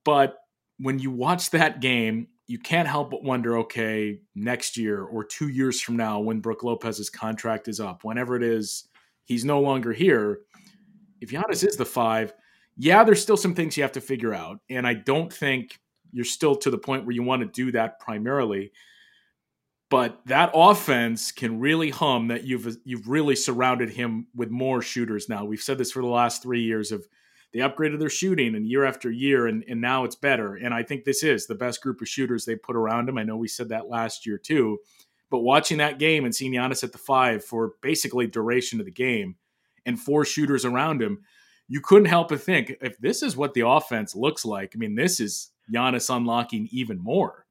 But 0.05 0.35
when 0.77 0.99
you 0.99 1.11
watch 1.11 1.49
that 1.49 1.81
game, 1.81 2.27
you 2.47 2.57
can't 2.57 2.87
help 2.87 3.11
but 3.11 3.23
wonder 3.23 3.57
okay, 3.59 4.21
next 4.33 4.77
year 4.77 5.03
or 5.03 5.23
two 5.23 5.49
years 5.49 5.81
from 5.81 5.97
now, 5.97 6.19
when 6.19 6.39
Brook 6.39 6.63
Lopez's 6.63 7.09
contract 7.09 7.67
is 7.67 7.79
up, 7.79 8.03
whenever 8.03 8.35
it 8.35 8.43
is 8.43 8.87
he's 9.29 9.45
no 9.45 9.61
longer 9.61 9.93
here. 9.93 10.39
If 11.21 11.29
Giannis 11.29 11.65
is 11.65 11.77
the 11.77 11.85
five, 11.85 12.33
yeah, 12.75 13.03
there's 13.05 13.21
still 13.21 13.37
some 13.37 13.55
things 13.55 13.77
you 13.77 13.83
have 13.83 13.93
to 13.93 14.01
figure 14.01 14.33
out. 14.33 14.59
And 14.69 14.85
I 14.85 14.95
don't 14.95 15.31
think 15.31 15.79
you're 16.11 16.25
still 16.25 16.55
to 16.57 16.71
the 16.71 16.77
point 16.77 17.05
where 17.05 17.15
you 17.15 17.23
want 17.23 17.41
to 17.41 17.47
do 17.47 17.71
that 17.71 17.99
primarily. 17.99 18.71
But 19.89 20.21
that 20.25 20.51
offense 20.53 21.31
can 21.31 21.59
really 21.59 21.89
hum 21.89 22.27
that 22.27 22.43
you've 22.43 22.77
you've 22.83 23.07
really 23.07 23.35
surrounded 23.35 23.89
him 23.89 24.27
with 24.35 24.49
more 24.49 24.81
shooters 24.81 25.29
now. 25.29 25.45
We've 25.45 25.61
said 25.61 25.77
this 25.77 25.91
for 25.91 26.01
the 26.01 26.07
last 26.07 26.43
three 26.43 26.61
years 26.61 26.91
of 26.91 27.07
they 27.53 27.59
upgraded 27.59 27.99
their 27.99 28.09
shooting 28.09 28.53
and 28.55 28.67
year 28.67 28.85
after 28.85 29.09
year 29.09 29.47
and, 29.47 29.63
and 29.67 29.81
now 29.81 30.03
it's 30.03 30.15
better. 30.15 30.55
And 30.55 30.73
I 30.73 30.83
think 30.83 31.03
this 31.03 31.23
is 31.23 31.47
the 31.47 31.55
best 31.55 31.81
group 31.81 32.01
of 32.01 32.07
shooters 32.07 32.45
they 32.45 32.55
put 32.55 32.75
around 32.75 33.09
him. 33.09 33.17
I 33.17 33.23
know 33.23 33.37
we 33.37 33.47
said 33.47 33.69
that 33.69 33.89
last 33.89 34.25
year 34.27 34.37
too. 34.37 34.77
But 35.29 35.39
watching 35.39 35.77
that 35.77 35.99
game 35.99 36.25
and 36.25 36.35
seeing 36.35 36.53
Giannis 36.53 36.83
at 36.83 36.91
the 36.91 36.97
five 36.97 37.43
for 37.43 37.73
basically 37.81 38.27
duration 38.27 38.79
of 38.79 38.85
the 38.85 38.91
game 38.91 39.35
and 39.85 39.99
four 39.99 40.25
shooters 40.25 40.65
around 40.65 41.01
him, 41.01 41.19
you 41.67 41.81
couldn't 41.81 42.07
help 42.07 42.29
but 42.29 42.41
think 42.41 42.75
if 42.81 42.97
this 42.97 43.21
is 43.21 43.37
what 43.37 43.53
the 43.53 43.67
offense 43.67 44.15
looks 44.15 44.43
like, 44.43 44.71
I 44.75 44.77
mean, 44.77 44.95
this 44.95 45.19
is 45.19 45.51
Giannis 45.71 46.13
unlocking 46.13 46.67
even 46.71 47.01
more. 47.01 47.45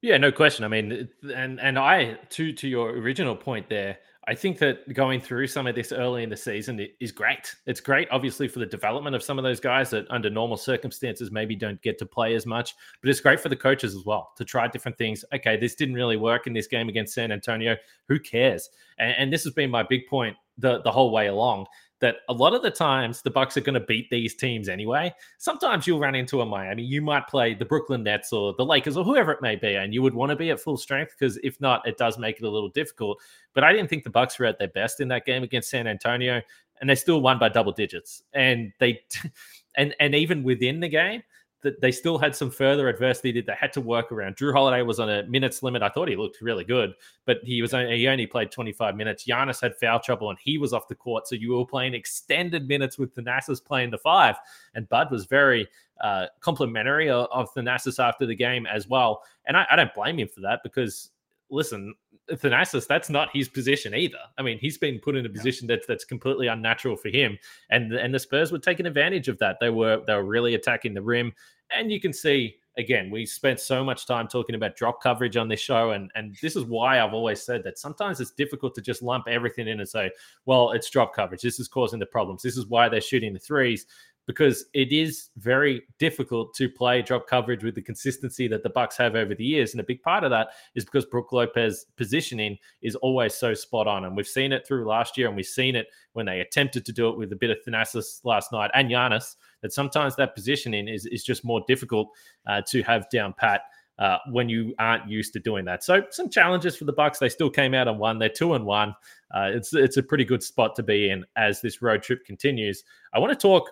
Yeah, 0.00 0.18
no 0.18 0.32
question. 0.32 0.64
I 0.64 0.68
mean, 0.68 1.08
and 1.34 1.58
and 1.58 1.78
I 1.78 2.18
to 2.30 2.52
to 2.52 2.68
your 2.68 2.90
original 2.90 3.34
point 3.34 3.70
there, 3.70 3.98
I 4.26 4.34
think 4.34 4.58
that 4.58 4.90
going 4.94 5.20
through 5.20 5.48
some 5.48 5.66
of 5.66 5.74
this 5.74 5.92
early 5.92 6.22
in 6.22 6.30
the 6.30 6.36
season 6.36 6.86
is 6.98 7.12
great. 7.12 7.54
It's 7.66 7.80
great, 7.80 8.08
obviously, 8.10 8.48
for 8.48 8.58
the 8.58 8.66
development 8.66 9.14
of 9.14 9.22
some 9.22 9.38
of 9.38 9.44
those 9.44 9.60
guys 9.60 9.90
that 9.90 10.06
under 10.10 10.30
normal 10.30 10.56
circumstances 10.56 11.30
maybe 11.30 11.54
don't 11.54 11.80
get 11.82 11.98
to 11.98 12.06
play 12.06 12.34
as 12.34 12.46
much, 12.46 12.74
but 13.02 13.10
it's 13.10 13.20
great 13.20 13.38
for 13.38 13.50
the 13.50 13.56
coaches 13.56 13.94
as 13.94 14.04
well 14.06 14.32
to 14.36 14.44
try 14.44 14.66
different 14.66 14.96
things. 14.96 15.24
Okay, 15.34 15.58
this 15.58 15.74
didn't 15.74 15.94
really 15.94 16.16
work 16.16 16.46
in 16.46 16.54
this 16.54 16.66
game 16.66 16.88
against 16.88 17.12
San 17.12 17.32
Antonio. 17.32 17.76
Who 18.08 18.18
cares? 18.18 18.70
And, 18.98 19.14
and 19.18 19.32
this 19.32 19.44
has 19.44 19.52
been 19.52 19.70
my 19.70 19.82
big 19.82 20.06
point 20.06 20.36
the, 20.56 20.80
the 20.82 20.92
whole 20.92 21.10
way 21.10 21.26
along 21.26 21.66
that 22.00 22.16
a 22.28 22.32
lot 22.32 22.54
of 22.54 22.62
the 22.62 22.70
times 22.70 23.22
the 23.22 23.30
Bucks 23.30 23.56
are 23.56 23.60
going 23.60 23.74
to 23.74 23.86
beat 23.86 24.10
these 24.10 24.34
teams 24.34 24.68
anyway. 24.68 25.14
Sometimes 25.38 25.86
you'll 25.86 26.00
run 26.00 26.14
into 26.14 26.40
a 26.40 26.46
Miami. 26.46 26.82
You 26.82 27.00
might 27.00 27.26
play 27.28 27.54
the 27.54 27.64
Brooklyn 27.64 28.02
Nets 28.02 28.32
or 28.32 28.54
the 28.56 28.64
Lakers 28.64 28.96
or 28.96 29.04
whoever 29.04 29.32
it 29.32 29.42
may 29.42 29.56
be, 29.56 29.74
and 29.76 29.94
you 29.94 30.02
would 30.02 30.14
want 30.14 30.30
to 30.30 30.36
be 30.36 30.50
at 30.50 30.60
full 30.60 30.76
strength 30.76 31.14
because 31.18 31.38
if 31.38 31.60
not, 31.60 31.86
it 31.86 31.96
does 31.96 32.18
make 32.18 32.36
it 32.36 32.44
a 32.44 32.50
little 32.50 32.68
difficult. 32.68 33.20
But 33.54 33.64
I 33.64 33.72
didn't 33.72 33.88
think 33.88 34.04
the 34.04 34.10
Bucks 34.10 34.38
were 34.38 34.46
at 34.46 34.58
their 34.58 34.68
best 34.68 35.00
in 35.00 35.08
that 35.08 35.24
game 35.24 35.42
against 35.42 35.70
San 35.70 35.86
Antonio, 35.86 36.42
and 36.80 36.90
they 36.90 36.94
still 36.94 37.20
won 37.20 37.38
by 37.38 37.48
double 37.48 37.72
digits. 37.72 38.22
And 38.32 38.72
they 38.80 39.00
and 39.76 39.94
and 40.00 40.14
even 40.14 40.42
within 40.42 40.80
the 40.80 40.88
game, 40.88 41.22
that 41.64 41.80
they 41.80 41.90
still 41.90 42.18
had 42.18 42.36
some 42.36 42.50
further 42.50 42.88
adversity 42.88 43.32
that 43.32 43.46
they 43.46 43.54
had 43.58 43.72
to 43.72 43.80
work 43.80 44.12
around. 44.12 44.36
Jrue 44.36 44.52
Holiday 44.52 44.82
was 44.82 45.00
on 45.00 45.10
a 45.10 45.24
minutes 45.24 45.62
limit. 45.62 45.82
I 45.82 45.88
thought 45.88 46.08
he 46.08 46.14
looked 46.14 46.40
really 46.40 46.62
good, 46.62 46.92
but 47.24 47.38
he 47.42 47.62
was 47.62 47.74
only, 47.74 47.96
he 47.96 48.06
only 48.06 48.26
played 48.26 48.52
25 48.52 48.94
minutes. 48.94 49.24
Giannis 49.26 49.60
had 49.60 49.74
foul 49.76 49.98
trouble 49.98 50.30
and 50.30 50.38
he 50.40 50.58
was 50.58 50.72
off 50.72 50.86
the 50.86 50.94
court, 50.94 51.26
so 51.26 51.34
you 51.34 51.52
were 51.52 51.66
playing 51.66 51.94
extended 51.94 52.68
minutes 52.68 52.98
with 52.98 53.14
Thanasis 53.16 53.64
playing 53.64 53.90
the 53.90 53.98
five, 53.98 54.36
and 54.74 54.88
Bud 54.88 55.10
was 55.10 55.24
very 55.24 55.66
uh, 56.00 56.26
complimentary 56.40 57.08
of, 57.08 57.26
of 57.32 57.52
Thanasis 57.54 57.98
after 57.98 58.26
the 58.26 58.36
game 58.36 58.66
as 58.66 58.86
well. 58.86 59.22
And 59.46 59.56
I, 59.56 59.66
I 59.70 59.76
don't 59.76 59.94
blame 59.94 60.18
him 60.18 60.28
for 60.28 60.42
that 60.42 60.60
because 60.62 61.10
listen, 61.50 61.94
Thanasis, 62.30 62.86
that's 62.86 63.10
not 63.10 63.28
his 63.32 63.48
position 63.48 63.94
either. 63.94 64.18
I 64.38 64.42
mean, 64.42 64.58
he's 64.58 64.78
been 64.78 64.98
put 64.98 65.16
in 65.16 65.26
a 65.26 65.28
position 65.28 65.66
that's 65.66 65.86
that's 65.86 66.04
completely 66.04 66.46
unnatural 66.46 66.96
for 66.96 67.10
him, 67.10 67.38
and 67.70 67.92
and 67.92 68.14
the 68.14 68.18
Spurs 68.18 68.50
were 68.50 68.58
taking 68.58 68.86
advantage 68.86 69.28
of 69.28 69.38
that. 69.38 69.58
They 69.60 69.68
were 69.68 70.02
they 70.06 70.14
were 70.14 70.24
really 70.24 70.54
attacking 70.54 70.94
the 70.94 71.02
rim, 71.02 71.34
and 71.70 71.90
you 71.90 72.00
can 72.00 72.12
see 72.12 72.56
again, 72.76 73.10
we 73.10 73.24
spent 73.24 73.60
so 73.60 73.84
much 73.84 74.06
time 74.06 74.26
talking 74.26 74.56
about 74.56 74.76
drop 74.76 75.00
coverage 75.00 75.36
on 75.36 75.48
this 75.48 75.60
show, 75.60 75.92
and 75.92 76.10
and 76.14 76.36
this 76.42 76.56
is 76.56 76.64
why 76.64 77.00
I've 77.00 77.14
always 77.14 77.42
said 77.42 77.62
that 77.64 77.78
sometimes 77.78 78.20
it's 78.20 78.32
difficult 78.32 78.74
to 78.74 78.80
just 78.80 79.02
lump 79.02 79.28
everything 79.28 79.68
in 79.68 79.80
and 79.80 79.88
say, 79.88 80.10
well, 80.46 80.72
it's 80.72 80.90
drop 80.90 81.14
coverage. 81.14 81.42
This 81.42 81.60
is 81.60 81.68
causing 81.68 81.98
the 81.98 82.06
problems. 82.06 82.42
This 82.42 82.56
is 82.56 82.66
why 82.66 82.88
they're 82.88 83.00
shooting 83.00 83.32
the 83.32 83.38
threes 83.38 83.86
because 84.26 84.64
it 84.72 84.92
is 84.92 85.30
very 85.36 85.82
difficult 85.98 86.54
to 86.54 86.68
play 86.68 87.02
drop 87.02 87.26
coverage 87.26 87.62
with 87.62 87.74
the 87.74 87.82
consistency 87.82 88.48
that 88.48 88.62
the 88.62 88.70
Bucks 88.70 88.96
have 88.96 89.14
over 89.16 89.34
the 89.34 89.44
years. 89.44 89.72
And 89.72 89.80
a 89.80 89.84
big 89.84 90.02
part 90.02 90.24
of 90.24 90.30
that 90.30 90.48
is 90.74 90.84
because 90.84 91.04
Brook 91.04 91.32
Lopez 91.32 91.86
positioning 91.96 92.56
is 92.82 92.94
always 92.96 93.34
so 93.34 93.54
spot 93.54 93.86
on. 93.86 94.04
And 94.04 94.16
we've 94.16 94.26
seen 94.26 94.52
it 94.52 94.66
through 94.66 94.86
last 94.86 95.18
year, 95.18 95.26
and 95.26 95.36
we've 95.36 95.44
seen 95.44 95.76
it 95.76 95.88
when 96.14 96.26
they 96.26 96.40
attempted 96.40 96.86
to 96.86 96.92
do 96.92 97.08
it 97.08 97.18
with 97.18 97.32
a 97.32 97.36
bit 97.36 97.50
of 97.50 97.58
Thanasis 97.66 98.24
last 98.24 98.52
night 98.52 98.70
and 98.74 98.90
Giannis, 98.90 99.36
that 99.64 99.72
sometimes 99.72 100.14
that 100.14 100.34
positioning 100.34 100.88
is, 100.88 101.06
is 101.06 101.24
just 101.24 101.42
more 101.42 101.64
difficult 101.66 102.10
uh, 102.46 102.60
to 102.68 102.82
have 102.82 103.08
down 103.10 103.34
pat. 103.36 103.62
Uh, 103.96 104.18
when 104.32 104.48
you 104.48 104.74
aren't 104.80 105.08
used 105.08 105.32
to 105.32 105.38
doing 105.38 105.64
that. 105.64 105.84
So 105.84 106.02
some 106.10 106.28
challenges 106.28 106.74
for 106.74 106.84
the 106.84 106.92
Bucks. 106.92 107.20
They 107.20 107.28
still 107.28 107.48
came 107.48 107.74
out 107.74 107.86
and 107.86 107.96
won. 107.96 108.18
They're 108.18 108.28
two 108.28 108.54
and 108.54 108.66
one. 108.66 108.88
Uh, 109.32 109.52
it's 109.54 109.72
it's 109.72 109.98
a 109.98 110.02
pretty 110.02 110.24
good 110.24 110.42
spot 110.42 110.74
to 110.74 110.82
be 110.82 111.10
in 111.10 111.24
as 111.36 111.60
this 111.60 111.80
road 111.80 112.02
trip 112.02 112.24
continues. 112.24 112.82
I 113.14 113.20
want 113.20 113.30
to 113.32 113.38
talk 113.40 113.70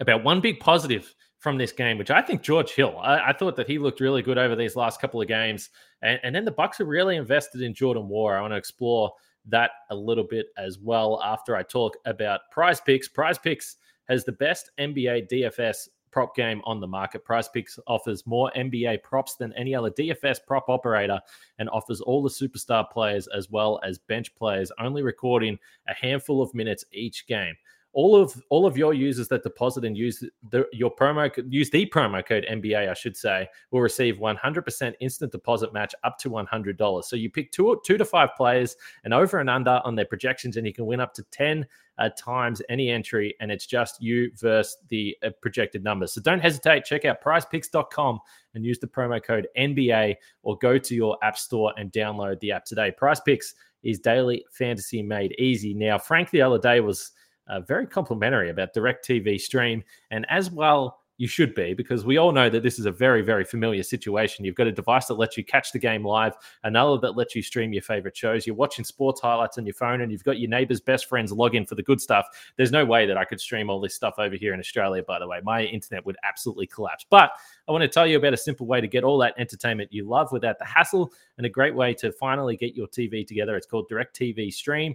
about 0.00 0.24
one 0.24 0.40
big 0.40 0.58
positive 0.58 1.14
from 1.38 1.56
this 1.56 1.70
game, 1.70 1.98
which 1.98 2.10
I 2.10 2.20
think 2.20 2.42
George 2.42 2.72
Hill. 2.72 2.98
I, 3.00 3.28
I, 3.28 3.32
thought 3.32 3.54
that 3.54 3.68
he 3.68 3.78
looked 3.78 4.00
really 4.00 4.22
good 4.22 4.38
over 4.38 4.56
these 4.56 4.74
last 4.74 5.00
couple 5.00 5.22
of 5.22 5.28
games, 5.28 5.70
and, 6.02 6.18
and 6.24 6.34
then 6.34 6.44
the 6.44 6.50
Bucks 6.50 6.80
are 6.80 6.84
really 6.84 7.14
invested 7.14 7.60
in 7.60 7.74
Jordan 7.74 8.08
Nwora. 8.08 8.38
I 8.38 8.40
want 8.40 8.54
to 8.54 8.56
explore 8.56 9.12
that 9.46 9.70
a 9.90 9.94
little 9.94 10.26
bit 10.28 10.46
as 10.58 10.80
well 10.80 11.22
after 11.22 11.54
I 11.54 11.62
talk 11.62 11.96
about 12.06 12.40
Prize 12.50 12.80
Picks. 12.80 13.06
Prize 13.06 13.38
Picks 13.38 13.76
has 14.08 14.24
the 14.24 14.32
best 14.32 14.70
NBA 14.78 15.30
DFS 15.30 15.88
prop 16.10 16.34
game 16.34 16.62
on 16.64 16.80
the 16.80 16.86
market. 16.86 17.24
Prize 17.24 17.48
Picks 17.48 17.78
offers 17.86 18.26
more 18.26 18.50
NBA 18.56 19.02
props 19.02 19.36
than 19.36 19.52
any 19.52 19.74
other 19.74 19.90
DFS 19.90 20.38
prop 20.46 20.68
operator 20.68 21.20
and 21.58 21.68
offers 21.70 22.00
all 22.00 22.22
the 22.22 22.28
superstar 22.28 22.88
players 22.90 23.28
as 23.28 23.50
well 23.50 23.78
as 23.84 23.98
bench 23.98 24.34
players, 24.34 24.72
only 24.78 25.02
recording 25.02 25.58
a 25.88 25.94
handful 25.94 26.42
of 26.42 26.54
minutes 26.54 26.84
each 26.92 27.26
game 27.26 27.54
all 27.98 28.14
of 28.14 28.40
all 28.48 28.64
of 28.64 28.76
your 28.76 28.94
users 28.94 29.26
that 29.26 29.42
deposit 29.42 29.84
and 29.84 29.98
use 29.98 30.22
the, 30.50 30.64
your 30.72 30.94
promo 30.94 31.28
use 31.52 31.68
the 31.68 31.84
promo 31.86 32.24
code 32.24 32.46
NBA, 32.48 32.88
I 32.88 32.94
should 32.94 33.16
say, 33.16 33.48
will 33.72 33.80
receive 33.80 34.18
100% 34.18 34.94
instant 35.00 35.32
deposit 35.32 35.72
match 35.72 35.96
up 36.04 36.16
to 36.18 36.30
$100. 36.30 37.02
So 37.02 37.16
you 37.16 37.28
pick 37.28 37.50
two 37.50 37.80
two 37.84 37.98
to 37.98 38.04
five 38.04 38.28
players 38.36 38.76
and 39.02 39.12
over 39.12 39.40
and 39.40 39.50
under 39.50 39.80
on 39.84 39.96
their 39.96 40.04
projections, 40.04 40.56
and 40.56 40.64
you 40.64 40.72
can 40.72 40.86
win 40.86 41.00
up 41.00 41.12
to 41.14 41.24
10 41.24 41.66
uh, 41.98 42.10
times 42.16 42.62
any 42.68 42.88
entry, 42.88 43.34
and 43.40 43.50
it's 43.50 43.66
just 43.66 44.00
you 44.00 44.30
versus 44.36 44.76
the 44.90 45.16
uh, 45.24 45.30
projected 45.42 45.82
numbers. 45.82 46.12
So 46.12 46.20
don't 46.20 46.38
hesitate. 46.38 46.84
Check 46.84 47.04
out 47.04 47.20
PrizePicks.com 47.20 48.20
and 48.54 48.64
use 48.64 48.78
the 48.78 48.86
promo 48.86 49.20
code 49.20 49.48
NBA, 49.58 50.14
or 50.44 50.56
go 50.58 50.78
to 50.78 50.94
your 50.94 51.18
app 51.24 51.36
store 51.36 51.74
and 51.76 51.90
download 51.90 52.38
the 52.38 52.52
app 52.52 52.64
today. 52.64 52.94
PrizePicks 52.96 53.54
is 53.82 53.98
daily 53.98 54.44
fantasy 54.52 55.02
made 55.02 55.34
easy. 55.40 55.74
Now, 55.74 55.98
Frank 55.98 56.30
the 56.30 56.42
other 56.42 56.60
day 56.60 56.78
was 56.78 57.10
uh, 57.48 57.60
very 57.60 57.86
complimentary 57.86 58.50
about 58.50 58.74
DirecTV 58.74 59.40
Stream, 59.40 59.82
and 60.10 60.26
as 60.28 60.50
well 60.50 61.00
you 61.18 61.26
should 61.26 61.52
be 61.54 61.74
because 61.74 62.04
we 62.04 62.16
all 62.16 62.30
know 62.30 62.48
that 62.48 62.62
this 62.62 62.78
is 62.78 62.86
a 62.86 62.92
very 62.92 63.22
very 63.22 63.44
familiar 63.44 63.82
situation. 63.82 64.44
You've 64.44 64.54
got 64.54 64.68
a 64.68 64.72
device 64.72 65.06
that 65.06 65.14
lets 65.14 65.36
you 65.36 65.44
catch 65.44 65.72
the 65.72 65.78
game 65.78 66.04
live 66.04 66.34
another 66.62 66.96
that 66.98 67.16
lets 67.16 67.34
you 67.34 67.42
stream 67.42 67.72
your 67.72 67.82
favorite 67.82 68.16
shows. 68.16 68.46
You're 68.46 68.56
watching 68.56 68.84
sports 68.84 69.20
highlights 69.20 69.58
on 69.58 69.66
your 69.66 69.74
phone 69.74 70.00
and 70.00 70.10
you've 70.10 70.24
got 70.24 70.38
your 70.38 70.48
neighbor's 70.48 70.80
best 70.80 71.06
friends 71.06 71.32
log 71.32 71.56
in 71.56 71.66
for 71.66 71.74
the 71.74 71.82
good 71.82 72.00
stuff. 72.00 72.26
There's 72.56 72.72
no 72.72 72.84
way 72.84 73.04
that 73.04 73.18
i 73.18 73.24
could 73.24 73.40
stream 73.40 73.68
all 73.68 73.80
this 73.80 73.94
stuff 73.94 74.14
over 74.18 74.36
here 74.36 74.54
in 74.54 74.60
australia 74.60 75.02
by 75.02 75.18
the 75.18 75.26
way. 75.26 75.40
My 75.42 75.64
internet 75.64 76.06
would 76.06 76.16
absolutely 76.22 76.68
collapse. 76.68 77.04
But 77.10 77.32
i 77.68 77.72
want 77.72 77.82
to 77.82 77.88
tell 77.88 78.06
you 78.06 78.16
about 78.16 78.32
a 78.32 78.38
simple 78.38 78.66
way 78.66 78.80
to 78.80 78.88
get 78.88 79.04
all 79.04 79.18
that 79.18 79.34
entertainment 79.38 79.92
you 79.92 80.08
love 80.08 80.30
without 80.30 80.58
the 80.58 80.64
hassle 80.64 81.12
and 81.36 81.44
a 81.44 81.50
great 81.50 81.74
way 81.74 81.94
to 81.94 82.12
finally 82.12 82.56
get 82.56 82.76
your 82.76 82.86
tv 82.86 83.26
together. 83.26 83.56
It's 83.56 83.66
called 83.66 83.90
DirecTV 83.90 84.52
Stream 84.52 84.94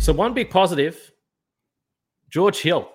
So, 0.00 0.14
one 0.14 0.32
big 0.32 0.48
positive 0.48 1.12
George 2.30 2.62
Hill. 2.62 2.90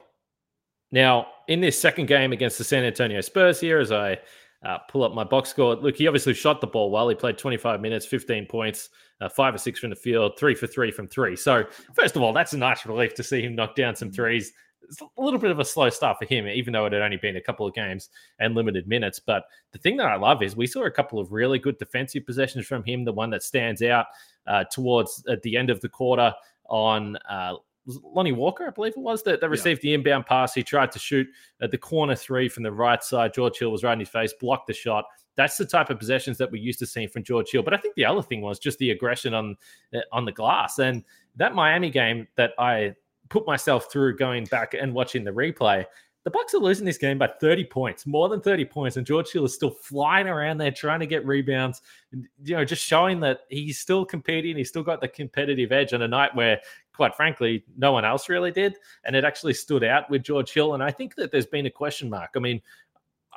Now, 0.91 1.27
in 1.47 1.61
this 1.61 1.79
second 1.79 2.07
game 2.07 2.33
against 2.33 2.57
the 2.57 2.63
San 2.63 2.83
Antonio 2.83 3.21
Spurs, 3.21 3.59
here 3.59 3.77
as 3.77 3.91
I 3.91 4.17
uh, 4.65 4.79
pull 4.89 5.03
up 5.03 5.13
my 5.13 5.23
box 5.23 5.51
score, 5.51 5.75
look, 5.75 5.97
he 5.97 6.07
obviously 6.07 6.33
shot 6.33 6.61
the 6.61 6.67
ball 6.67 6.89
well. 6.89 7.07
He 7.07 7.13
played 7.13 7.37
25 7.37 7.79
minutes, 7.79 8.07
15 8.07 8.47
points, 8.47 8.89
uh, 9.21 9.29
five 9.29 9.53
or 9.53 9.59
six 9.59 9.79
from 9.79 9.91
the 9.91 9.95
field, 9.95 10.33
three 10.39 10.55
for 10.55 10.65
three 10.65 10.89
from 10.89 11.07
three. 11.07 11.35
So, 11.35 11.65
first 11.93 12.15
of 12.15 12.23
all, 12.23 12.33
that's 12.33 12.53
a 12.53 12.57
nice 12.57 12.87
relief 12.87 13.13
to 13.15 13.23
see 13.23 13.43
him 13.43 13.53
knock 13.53 13.75
down 13.75 13.95
some 13.95 14.11
threes. 14.11 14.51
It's 14.81 14.99
a 14.99 15.21
little 15.21 15.39
bit 15.39 15.51
of 15.51 15.59
a 15.59 15.65
slow 15.65 15.91
start 15.91 16.17
for 16.17 16.25
him, 16.25 16.47
even 16.47 16.73
though 16.73 16.87
it 16.87 16.93
had 16.93 17.03
only 17.03 17.17
been 17.17 17.35
a 17.35 17.41
couple 17.41 17.67
of 17.67 17.75
games 17.75 18.09
and 18.39 18.55
limited 18.55 18.87
minutes. 18.87 19.19
But 19.19 19.43
the 19.73 19.79
thing 19.79 19.97
that 19.97 20.07
I 20.07 20.15
love 20.15 20.41
is 20.41 20.55
we 20.55 20.65
saw 20.65 20.85
a 20.85 20.91
couple 20.91 21.19
of 21.19 21.31
really 21.31 21.59
good 21.59 21.77
defensive 21.77 22.25
possessions 22.25 22.65
from 22.65 22.83
him. 22.83 23.05
The 23.05 23.13
one 23.13 23.29
that 23.29 23.43
stands 23.43 23.83
out 23.83 24.07
uh, 24.47 24.63
towards 24.71 25.23
at 25.29 25.43
the 25.43 25.55
end 25.55 25.69
of 25.69 25.81
the 25.81 25.89
quarter 25.89 26.33
on 26.69 27.17
uh, 27.29 27.55
Lonnie 27.85 28.31
Walker, 28.31 28.65
I 28.67 28.71
believe 28.71 28.93
it 28.97 28.99
was, 28.99 29.23
that, 29.23 29.41
that 29.41 29.49
received 29.49 29.83
yeah. 29.83 29.89
the 29.89 29.93
inbound 29.95 30.25
pass. 30.25 30.53
He 30.53 30.63
tried 30.63 30.91
to 30.91 30.99
shoot 30.99 31.27
at 31.61 31.71
the 31.71 31.77
corner 31.77 32.15
three 32.15 32.49
from 32.49 32.63
the 32.63 32.71
right 32.71 33.03
side. 33.03 33.33
George 33.33 33.59
Hill 33.59 33.71
was 33.71 33.83
right 33.83 33.93
in 33.93 33.99
his 33.99 34.09
face, 34.09 34.33
blocked 34.39 34.67
the 34.67 34.73
shot. 34.73 35.05
That's 35.35 35.57
the 35.57 35.65
type 35.65 35.89
of 35.89 35.99
possessions 35.99 36.37
that 36.37 36.51
we're 36.51 36.63
used 36.63 36.79
to 36.79 36.85
seeing 36.85 37.09
from 37.09 37.23
George 37.23 37.51
Hill. 37.51 37.61
But 37.61 37.73
I 37.73 37.77
think 37.77 37.95
the 37.95 38.05
other 38.05 38.21
thing 38.21 38.41
was 38.41 38.57
just 38.57 38.79
the 38.79 38.91
aggression 38.91 39.33
on 39.33 39.55
uh, 39.93 39.99
on 40.11 40.25
the 40.25 40.31
glass. 40.31 40.79
And 40.79 41.03
that 41.35 41.53
Miami 41.53 41.89
game 41.89 42.27
that 42.37 42.53
I 42.57 42.95
put 43.29 43.45
myself 43.45 43.91
through 43.91 44.15
going 44.17 44.45
back 44.45 44.73
and 44.73 44.93
watching 44.93 45.23
the 45.23 45.31
replay, 45.31 45.85
the 46.25 46.31
Bucks 46.31 46.55
are 46.55 46.59
losing 46.59 46.85
this 46.85 46.97
game 46.97 47.19
by 47.19 47.27
30 47.27 47.65
points, 47.65 48.07
more 48.07 48.27
than 48.27 48.41
30 48.41 48.65
points, 48.65 48.97
and 48.97 49.05
George 49.05 49.31
Hill 49.31 49.45
is 49.45 49.53
still 49.53 49.69
flying 49.69 50.27
around 50.27 50.57
there 50.57 50.71
trying 50.71 50.99
to 50.99 51.05
get 51.05 51.23
rebounds, 51.23 51.83
and, 52.11 52.27
you 52.43 52.55
know, 52.55 52.65
just 52.65 52.83
showing 52.83 53.19
that 53.19 53.41
he's 53.49 53.77
still 53.77 54.03
competing. 54.03 54.57
He's 54.57 54.69
still 54.69 54.81
got 54.81 55.01
the 55.01 55.07
competitive 55.07 55.71
edge 55.71 55.93
on 55.93 56.01
a 56.01 56.07
night 56.07 56.35
where, 56.35 56.59
quite 56.93 57.15
frankly, 57.15 57.63
no 57.77 57.91
one 57.91 58.05
else 58.05 58.27
really 58.27 58.51
did, 58.51 58.75
and 59.03 59.15
it 59.15 59.23
actually 59.23 59.53
stood 59.53 59.83
out 59.83 60.09
with 60.09 60.23
George 60.23 60.51
Hill. 60.51 60.73
And 60.73 60.81
I 60.81 60.89
think 60.89 61.13
that 61.13 61.31
there's 61.31 61.45
been 61.45 61.67
a 61.67 61.71
question 61.71 62.09
mark. 62.09 62.31
I 62.35 62.39
mean, 62.39 62.59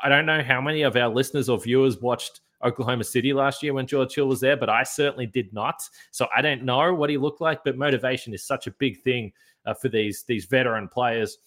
I 0.02 0.08
don't 0.08 0.24
know 0.26 0.42
how 0.42 0.62
many 0.62 0.80
of 0.80 0.96
our 0.96 1.08
listeners 1.08 1.50
or 1.50 1.60
viewers 1.60 2.00
watched 2.00 2.40
Oklahoma 2.64 3.04
City 3.04 3.34
last 3.34 3.62
year 3.62 3.74
when 3.74 3.86
George 3.86 4.14
Hill 4.14 4.28
was 4.28 4.40
there, 4.40 4.56
but 4.56 4.70
I 4.70 4.82
certainly 4.82 5.26
did 5.26 5.52
not. 5.52 5.82
So 6.10 6.26
I 6.34 6.40
don't 6.40 6.64
know 6.64 6.94
what 6.94 7.10
he 7.10 7.18
looked 7.18 7.42
like, 7.42 7.64
but 7.64 7.76
motivation 7.76 8.32
is 8.32 8.44
such 8.44 8.66
a 8.66 8.72
big 8.72 9.02
thing 9.02 9.32
uh, 9.66 9.74
for 9.74 9.88
these 9.88 10.22
these 10.22 10.46
veteran 10.46 10.88
players. 10.88 11.38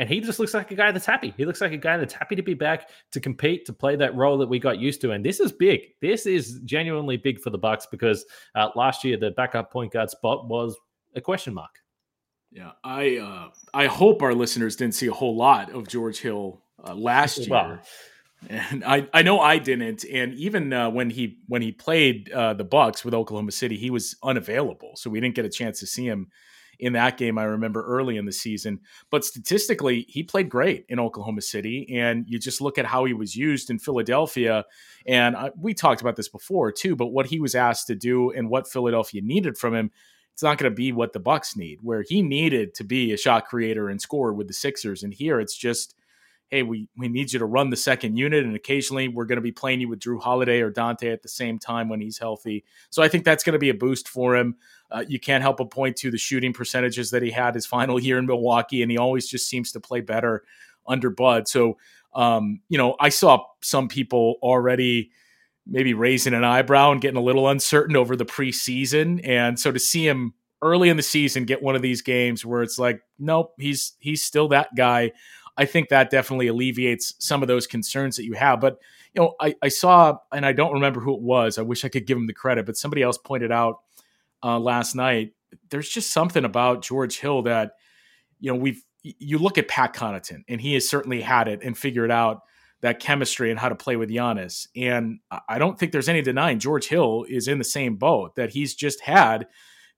And 0.00 0.08
he 0.08 0.18
just 0.18 0.38
looks 0.38 0.54
like 0.54 0.70
a 0.70 0.74
guy 0.74 0.92
that's 0.92 1.04
happy. 1.04 1.34
He 1.36 1.44
looks 1.44 1.60
like 1.60 1.72
a 1.72 1.76
guy 1.76 1.98
that's 1.98 2.14
happy 2.14 2.34
to 2.34 2.40
be 2.40 2.54
back 2.54 2.88
to 3.12 3.20
compete, 3.20 3.66
to 3.66 3.74
play 3.74 3.96
that 3.96 4.14
role 4.14 4.38
that 4.38 4.48
we 4.48 4.58
got 4.58 4.78
used 4.78 5.02
to. 5.02 5.10
And 5.10 5.22
this 5.22 5.40
is 5.40 5.52
big. 5.52 5.80
This 6.00 6.24
is 6.24 6.58
genuinely 6.64 7.18
big 7.18 7.38
for 7.38 7.50
the 7.50 7.58
Bucks 7.58 7.84
because 7.84 8.24
uh, 8.54 8.70
last 8.74 9.04
year 9.04 9.18
the 9.18 9.32
backup 9.32 9.70
point 9.70 9.92
guard 9.92 10.08
spot 10.08 10.48
was 10.48 10.74
a 11.14 11.20
question 11.20 11.52
mark. 11.52 11.80
Yeah, 12.50 12.70
I 12.82 13.18
uh, 13.18 13.48
I 13.74 13.88
hope 13.88 14.22
our 14.22 14.32
listeners 14.32 14.74
didn't 14.74 14.94
see 14.94 15.08
a 15.08 15.12
whole 15.12 15.36
lot 15.36 15.70
of 15.70 15.86
George 15.86 16.18
Hill 16.18 16.62
uh, 16.82 16.94
last 16.94 17.46
year. 17.46 17.82
And 18.48 18.82
I, 18.84 19.06
I 19.12 19.20
know 19.20 19.38
I 19.38 19.58
didn't. 19.58 20.06
And 20.10 20.32
even 20.32 20.72
uh, 20.72 20.88
when 20.88 21.10
he 21.10 21.40
when 21.46 21.60
he 21.60 21.72
played 21.72 22.32
uh, 22.32 22.54
the 22.54 22.64
Bucks 22.64 23.04
with 23.04 23.12
Oklahoma 23.12 23.52
City, 23.52 23.76
he 23.76 23.90
was 23.90 24.16
unavailable, 24.22 24.92
so 24.96 25.10
we 25.10 25.20
didn't 25.20 25.34
get 25.34 25.44
a 25.44 25.50
chance 25.50 25.78
to 25.80 25.86
see 25.86 26.06
him 26.06 26.30
in 26.80 26.94
that 26.94 27.16
game. 27.16 27.38
I 27.38 27.44
remember 27.44 27.84
early 27.84 28.16
in 28.16 28.24
the 28.24 28.32
season, 28.32 28.80
but 29.10 29.24
statistically, 29.24 30.06
he 30.08 30.22
played 30.22 30.48
great 30.48 30.84
in 30.88 30.98
Oklahoma 30.98 31.42
City. 31.42 31.86
And 31.94 32.24
you 32.28 32.38
just 32.38 32.60
look 32.60 32.78
at 32.78 32.86
how 32.86 33.04
he 33.04 33.12
was 33.12 33.36
used 33.36 33.70
in 33.70 33.78
Philadelphia, 33.78 34.64
and 35.06 35.36
I, 35.36 35.50
we 35.56 35.74
talked 35.74 36.00
about 36.00 36.16
this 36.16 36.28
before 36.28 36.72
too. 36.72 36.96
But 36.96 37.08
what 37.08 37.26
he 37.26 37.40
was 37.40 37.54
asked 37.54 37.86
to 37.88 37.94
do 37.94 38.30
and 38.30 38.50
what 38.50 38.68
Philadelphia 38.68 39.20
needed 39.22 39.56
from 39.56 39.74
him, 39.74 39.90
it's 40.32 40.42
not 40.42 40.58
going 40.58 40.70
to 40.70 40.74
be 40.74 40.92
what 40.92 41.12
the 41.12 41.20
Bucks 41.20 41.56
need. 41.56 41.78
Where 41.82 42.02
he 42.02 42.22
needed 42.22 42.74
to 42.74 42.84
be 42.84 43.12
a 43.12 43.16
shot 43.16 43.46
creator 43.46 43.88
and 43.88 44.00
scorer 44.00 44.32
with 44.32 44.48
the 44.48 44.54
Sixers, 44.54 45.02
and 45.02 45.12
here 45.12 45.40
it's 45.40 45.56
just 45.56 45.94
hey, 46.50 46.64
we, 46.64 46.88
we 46.96 47.08
need 47.08 47.32
you 47.32 47.38
to 47.38 47.44
run 47.46 47.70
the 47.70 47.76
second 47.76 48.16
unit. 48.16 48.44
And 48.44 48.56
occasionally 48.56 49.06
we're 49.08 49.24
going 49.24 49.36
to 49.36 49.42
be 49.42 49.52
playing 49.52 49.80
you 49.80 49.88
with 49.88 50.00
Jrue 50.00 50.20
Holiday 50.20 50.60
or 50.60 50.70
Donte 50.70 51.12
at 51.12 51.22
the 51.22 51.28
same 51.28 51.58
time 51.58 51.88
when 51.88 52.00
he's 52.00 52.18
healthy. 52.18 52.64
So 52.90 53.02
I 53.02 53.08
think 53.08 53.24
that's 53.24 53.44
going 53.44 53.52
to 53.52 53.58
be 53.58 53.70
a 53.70 53.74
boost 53.74 54.08
for 54.08 54.36
him. 54.36 54.56
Uh, 54.90 55.04
you 55.06 55.20
can't 55.20 55.42
help 55.42 55.58
but 55.58 55.70
point 55.70 55.96
to 55.98 56.10
the 56.10 56.18
shooting 56.18 56.52
percentages 56.52 57.10
that 57.12 57.22
he 57.22 57.30
had 57.30 57.54
his 57.54 57.66
final 57.80 58.00
year 58.00 58.18
in 58.18 58.26
Milwaukee, 58.26 58.82
and 58.82 58.90
he 58.90 58.98
always 58.98 59.28
just 59.28 59.48
seems 59.48 59.70
to 59.72 59.80
play 59.80 60.00
better 60.00 60.42
under 60.86 61.08
Bud. 61.08 61.46
So, 61.46 61.78
um, 62.14 62.60
you 62.68 62.76
know, 62.76 62.96
I 62.98 63.10
saw 63.10 63.44
some 63.62 63.86
people 63.86 64.36
already 64.42 65.12
maybe 65.66 65.94
raising 65.94 66.34
an 66.34 66.42
eyebrow 66.42 66.90
and 66.90 67.00
getting 67.00 67.16
a 67.16 67.22
little 67.22 67.48
uncertain 67.48 67.94
over 67.94 68.16
the 68.16 68.26
preseason. 68.26 69.20
And 69.22 69.60
so 69.60 69.70
to 69.70 69.78
see 69.78 70.08
him 70.08 70.34
early 70.62 70.88
in 70.88 70.96
the 70.96 71.02
season 71.02 71.44
get 71.44 71.62
one 71.62 71.76
of 71.76 71.82
these 71.82 72.02
games 72.02 72.44
where 72.44 72.62
it's 72.62 72.78
like, 72.78 73.00
nope, 73.18 73.54
he's 73.58 73.92
he's 74.00 74.22
still 74.22 74.48
that 74.48 74.74
guy. 74.76 75.12
I 75.60 75.66
think 75.66 75.90
that 75.90 76.08
definitely 76.08 76.46
alleviates 76.46 77.14
some 77.18 77.42
of 77.42 77.48
those 77.48 77.66
concerns 77.66 78.16
that 78.16 78.24
you 78.24 78.32
have. 78.32 78.60
But 78.60 78.78
you 79.14 79.20
know, 79.20 79.34
I, 79.38 79.54
I 79.60 79.68
saw, 79.68 80.16
and 80.32 80.46
I 80.46 80.52
don't 80.52 80.72
remember 80.72 81.00
who 81.00 81.14
it 81.14 81.20
was. 81.20 81.58
I 81.58 81.62
wish 81.62 81.84
I 81.84 81.90
could 81.90 82.06
give 82.06 82.16
him 82.16 82.26
the 82.26 82.32
credit, 82.32 82.64
but 82.64 82.78
somebody 82.78 83.02
else 83.02 83.18
pointed 83.18 83.52
out 83.52 83.80
uh, 84.42 84.58
last 84.58 84.94
night. 84.94 85.34
There's 85.68 85.90
just 85.90 86.12
something 86.12 86.46
about 86.46 86.82
George 86.82 87.18
Hill 87.18 87.42
that 87.42 87.72
you 88.40 88.50
know 88.50 88.58
we've. 88.58 88.82
You 89.02 89.38
look 89.38 89.58
at 89.58 89.68
Pat 89.68 89.94
Connaughton, 89.94 90.44
and 90.48 90.60
he 90.60 90.74
has 90.74 90.88
certainly 90.88 91.20
had 91.20 91.46
it 91.46 91.60
and 91.62 91.76
figured 91.76 92.10
out 92.10 92.40
that 92.80 92.98
chemistry 92.98 93.50
and 93.50 93.60
how 93.60 93.68
to 93.68 93.74
play 93.74 93.96
with 93.96 94.08
Giannis. 94.08 94.66
And 94.74 95.20
I 95.48 95.58
don't 95.58 95.78
think 95.78 95.92
there's 95.92 96.08
any 96.08 96.22
denying 96.22 96.58
George 96.58 96.86
Hill 96.86 97.26
is 97.28 97.48
in 97.48 97.58
the 97.58 97.64
same 97.64 97.96
boat 97.96 98.36
that 98.36 98.50
he's 98.50 98.74
just 98.74 99.00
had 99.02 99.46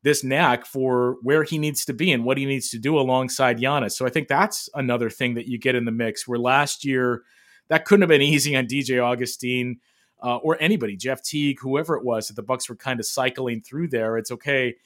this 0.02 0.24
knack 0.24 0.66
for 0.66 1.16
where 1.22 1.44
he 1.44 1.58
needs 1.58 1.84
to 1.84 1.92
be 1.92 2.10
and 2.12 2.24
what 2.24 2.36
he 2.36 2.44
needs 2.44 2.68
to 2.70 2.78
do 2.78 2.98
alongside 2.98 3.58
Giannis. 3.58 3.92
So 3.92 4.06
I 4.06 4.10
think 4.10 4.28
that's 4.28 4.68
another 4.74 5.08
thing 5.08 5.34
that 5.34 5.46
you 5.46 5.58
get 5.58 5.74
in 5.74 5.84
the 5.84 5.92
mix. 5.92 6.26
Where 6.26 6.38
last 6.38 6.84
year 6.84 7.22
that 7.68 7.84
couldn't 7.84 8.02
have 8.02 8.08
been 8.08 8.22
easy 8.22 8.56
on 8.56 8.66
DJ 8.66 9.02
Augustin 9.02 9.78
uh, 10.22 10.36
or 10.36 10.56
anybody, 10.60 10.96
Jeff 10.96 11.22
Teague, 11.22 11.58
whoever 11.60 11.96
it 11.96 12.04
was 12.04 12.28
that 12.28 12.34
the 12.34 12.42
Bucks 12.42 12.68
were 12.68 12.76
kind 12.76 13.00
of 13.00 13.06
cycling 13.06 13.60
through 13.60 13.88
there. 13.88 14.18
It's 14.18 14.30
okay. 14.30 14.76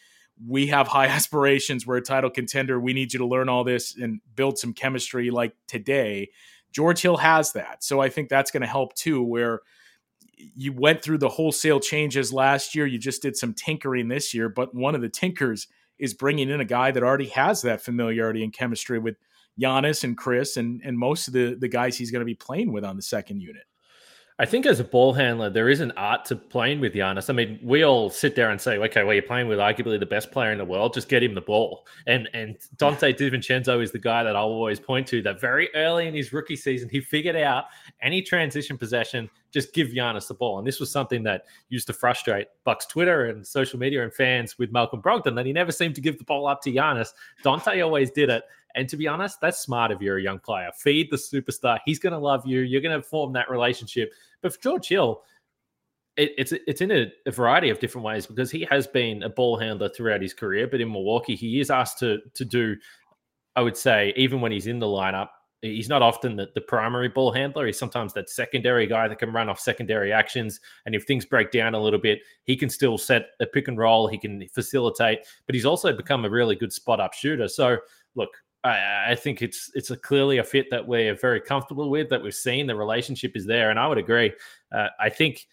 We 0.46 0.66
have 0.68 0.88
high 0.88 1.06
aspirations. 1.08 1.87
We're 1.87 1.99
a 1.99 2.02
title 2.02 2.30
contender. 2.30 2.78
We 2.78 2.92
need 2.92 3.12
you 3.12 3.18
to 3.18 3.26
learn 3.26 3.49
all 3.49 3.64
this 3.64 3.96
and 3.96 4.20
build 4.35 4.58
some 4.58 4.73
chemistry 4.73 5.30
like 5.30 5.54
today. 5.66 6.30
George 6.73 7.00
Hill 7.00 7.16
has 7.16 7.52
that. 7.52 7.82
So 7.82 8.00
I 8.00 8.11
think 8.11 8.28
that's 8.28 8.50
going 8.50 8.61
to 8.61 8.66
help 8.66 8.94
too, 8.94 9.23
where 9.23 9.61
you 10.37 10.72
went 10.72 11.03
through 11.03 11.18
the 11.18 11.29
wholesale 11.29 11.81
changes 11.81 12.33
last 12.33 12.75
year. 12.75 12.87
You 12.87 12.99
just 12.99 13.22
did 13.22 13.37
some 13.37 13.55
tinkering 13.55 14.09
this 14.09 14.35
year, 14.35 14.49
but 14.49 14.75
one 14.75 14.94
of 14.94 15.01
the 15.01 15.09
tinkers 15.09 15.66
is 15.99 16.14
bringing 16.14 16.51
in 16.51 16.61
a 16.61 16.64
guy 16.64 16.90
that 16.90 17.03
already 17.03 17.29
has 17.29 17.62
that 17.62 17.81
familiarity 17.81 18.44
and 18.44 18.53
chemistry 18.53 18.99
with 18.99 19.16
Giannis 19.61 20.05
and 20.05 20.16
Chris 20.16 20.57
and 20.57 20.83
and 20.85 20.99
most 20.99 21.29
of 21.29 21.33
the 21.33 21.57
the 21.59 21.68
guys 21.68 21.96
he's 21.96 22.11
going 22.11 22.20
to 22.20 22.27
be 22.27 22.35
playing 22.35 22.72
with 22.72 22.85
on 22.85 22.96
the 22.96 23.03
second 23.03 23.40
unit. 23.40 23.64
I 24.38 24.44
think 24.44 24.66
as 24.66 24.81
a 24.81 24.85
ball 24.85 25.14
handler, 25.14 25.49
there 25.49 25.70
is 25.70 25.81
an 25.81 25.92
art 25.92 26.27
to 26.27 26.37
playing 26.37 26.81
with 26.81 26.92
Giannis. 26.92 27.31
I 27.31 27.33
mean, 27.33 27.59
we 27.62 27.85
all 27.85 28.11
sit 28.11 28.37
there 28.37 28.51
and 28.51 28.61
say, 28.61 28.77
okay, 28.77 29.03
well, 29.03 29.14
you're 29.14 29.22
playing 29.22 29.49
with 29.49 29.59
arguably 29.59 29.99
the 29.99 30.05
best 30.05 30.31
player 30.31 30.53
in 30.53 30.59
the 30.59 30.64
world. 30.64 30.92
Just 30.92 31.09
get 31.09 31.22
him 31.22 31.35
the 31.35 31.40
ball. 31.40 31.87
And 32.07 32.29
and 32.35 32.59
Donte 32.77 33.16
DiVincenzo 33.16 33.83
is 33.83 33.92
the 33.92 33.99
guy 33.99 34.22
that 34.25 34.37
I'll 34.37 34.44
always 34.44 34.79
point 34.79 35.07
to 35.09 35.22
that 35.22 35.40
very 35.40 35.75
early 35.75 36.07
in 36.07 36.12
his 36.12 36.35
rookie 36.35 36.57
season, 36.57 36.90
he 36.90 37.01
figured 37.01 37.37
out 37.37 37.64
any 38.03 38.20
transition 38.20 38.77
possession, 38.77 39.31
just 39.53 39.72
give 39.72 39.88
Giannis 39.88 40.29
the 40.29 40.35
ball. 40.35 40.59
And 40.59 40.66
this 40.66 40.81
was 40.81 40.90
something 40.90 41.22
that 41.22 41.46
used 41.70 41.87
to 41.87 41.94
frustrate 41.94 42.49
Bucks 42.64 42.85
Twitter 42.85 43.27
and 43.27 43.46
social 43.46 43.79
media 43.79 44.05
and 44.05 44.12
fans 44.12 44.59
with 44.59 44.70
Malcolm 44.70 45.01
Brogdon, 45.01 45.35
that 45.37 45.46
he 45.46 45.55
never 45.55 45.72
seemed 45.72 45.94
to 45.94 46.03
give 46.03 46.18
the 46.18 46.25
ball 46.25 46.46
up 46.46 46.61
to 46.62 46.70
Giannis. 46.70 47.14
Donte 47.42 47.83
always 47.83 48.11
did 48.11 48.29
it. 48.29 48.44
And 48.76 48.88
to 48.90 48.96
be 48.96 49.08
honest, 49.08 49.40
that's 49.40 49.58
smart 49.58 49.90
if 49.90 50.00
you're 50.00 50.18
a 50.18 50.22
young 50.22 50.38
player. 50.38 50.70
Feed 50.78 51.10
the 51.10 51.16
superstar. 51.16 51.80
He's 51.84 51.98
going 51.98 52.12
to 52.12 52.18
love 52.18 52.46
you. 52.46 52.60
You're 52.60 52.82
going 52.82 53.00
to 53.00 53.06
form 53.06 53.32
that 53.32 53.50
relationship. 53.50 54.12
But 54.42 54.52
for 54.52 54.60
George 54.60 54.88
Hill, 54.88 55.22
it, 56.16 56.32
it's 56.38 56.52
it's 56.52 56.80
in 56.80 56.90
a, 56.90 57.12
a, 57.26 57.30
variety 57.30 57.70
of 57.70 57.78
different 57.78 58.04
ways 58.04 58.26
because 58.26 58.50
he 58.50 58.66
has 58.70 58.86
been 58.86 59.22
a 59.22 59.28
ball 59.28 59.58
handler 59.58 59.88
throughout 59.88 60.22
his 60.22 60.34
career. 60.34 60.66
But 60.66 60.80
in 60.80 60.92
Milwaukee, 60.92 61.34
he 61.34 61.60
is 61.60 61.70
asked 61.70 61.98
to 62.00 62.18
to 62.34 62.44
do, 62.44 62.76
I 63.54 63.62
would 63.62 63.76
say, 63.76 64.12
even 64.16 64.40
when 64.40 64.52
he's 64.52 64.66
in 64.66 64.78
the 64.78 64.86
lineup, 64.86 65.28
he's 65.62 65.88
not 65.88 66.02
often 66.02 66.36
the, 66.36 66.48
the 66.54 66.60
primary 66.60 67.08
ball 67.08 67.32
handler. 67.32 67.66
He's 67.66 67.78
sometimes 67.78 68.12
that 68.14 68.30
secondary 68.30 68.86
guy 68.86 69.08
that 69.08 69.18
can 69.18 69.32
run 69.32 69.48
off 69.48 69.58
secondary 69.58 70.12
actions. 70.12 70.60
And 70.84 70.94
if 70.94 71.04
things 71.04 71.24
break 71.24 71.50
down 71.50 71.74
a 71.74 71.80
little 71.80 72.00
bit, 72.00 72.20
he 72.44 72.56
can 72.56 72.70
still 72.70 72.98
set 72.98 73.28
a 73.40 73.46
pick 73.46 73.68
and 73.68 73.78
roll. 73.78 74.06
He 74.06 74.18
can 74.18 74.46
facilitate, 74.48 75.20
but 75.46 75.54
he's 75.54 75.66
also 75.66 75.94
become 75.94 76.24
a 76.24 76.30
really 76.30 76.56
good 76.56 76.72
spot 76.72 77.00
up 77.00 77.14
shooter. 77.14 77.48
So 77.48 77.78
look, 78.14 78.30
I, 78.66 79.12
I, 79.12 79.14
think 79.14 79.42
it's 79.42 79.70
it's 79.74 79.90
a 79.90 79.96
clearly 79.96 80.38
a 80.38 80.44
fit 80.44 80.66
that 80.70 80.87
we're 80.87 81.14
very 81.14 81.40
comfortable 81.40 81.90
with. 81.90 82.11
That 82.11 82.22
we've 82.22 82.35
seen 82.35 82.66
the 82.66 82.76
relationship 82.76 83.37
is 83.37 83.46
there, 83.46 83.70
and 83.70 83.79
I 83.79 83.87
would 83.87 83.98
agree. 83.98 84.33
Uh, 84.72 84.88
I 84.98 85.09
think 85.09 85.46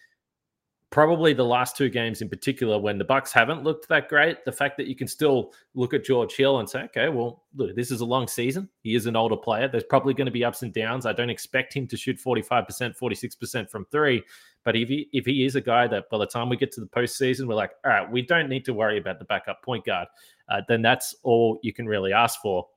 probably 0.94 1.32
the 1.32 1.44
last 1.44 1.76
two 1.76 1.88
games 1.88 2.22
in 2.22 2.28
particular, 2.28 2.78
when 2.78 2.98
the 2.98 3.04
Bucks 3.04 3.32
haven't 3.32 3.64
looked 3.64 3.88
that 3.88 4.08
great, 4.08 4.44
the 4.44 4.52
fact 4.52 4.76
that 4.76 4.86
you 4.86 4.94
can 4.94 5.08
still 5.08 5.52
look 5.74 5.92
at 5.92 6.04
George 6.04 6.36
Hill 6.36 6.60
and 6.60 6.70
say, 6.70 6.82
okay, 6.82 7.08
well, 7.08 7.42
look, 7.56 7.74
this 7.74 7.90
is 7.90 8.00
a 8.00 8.04
long 8.04 8.28
season. 8.28 8.68
He 8.82 8.94
is 8.94 9.06
an 9.06 9.16
older 9.16 9.36
player. 9.36 9.66
There's 9.66 9.82
probably 9.82 10.14
going 10.14 10.26
to 10.26 10.30
be 10.30 10.44
ups 10.44 10.62
and 10.62 10.72
downs. 10.72 11.04
I 11.04 11.12
don't 11.12 11.30
expect 11.30 11.74
him 11.74 11.88
to 11.88 11.96
shoot 11.96 12.20
45%, 12.24 12.96
46% 12.96 13.70
from 13.70 13.86
three. 13.86 14.22
But 14.64 14.76
if 14.76 14.88
he 14.88 15.08
if 15.12 15.26
he 15.26 15.44
is 15.44 15.56
a 15.56 15.60
guy 15.60 15.88
that 15.88 16.08
by 16.10 16.18
the 16.18 16.26
time 16.26 16.48
we 16.48 16.56
get 16.56 16.70
to 16.72 16.80
the 16.80 16.86
postseason, 16.86 17.48
we're 17.48 17.56
like, 17.56 17.72
all 17.84 17.90
right, 17.90 18.08
we 18.08 18.22
don't 18.22 18.48
need 18.48 18.64
to 18.66 18.72
worry 18.72 18.96
about 18.96 19.18
the 19.18 19.24
backup 19.24 19.64
point 19.64 19.84
guard, 19.84 20.06
uh, 20.48 20.60
then 20.68 20.80
that's 20.80 21.16
all 21.24 21.58
you 21.64 21.72
can 21.72 21.86
really 21.86 22.12
ask 22.12 22.40
for. 22.40 22.68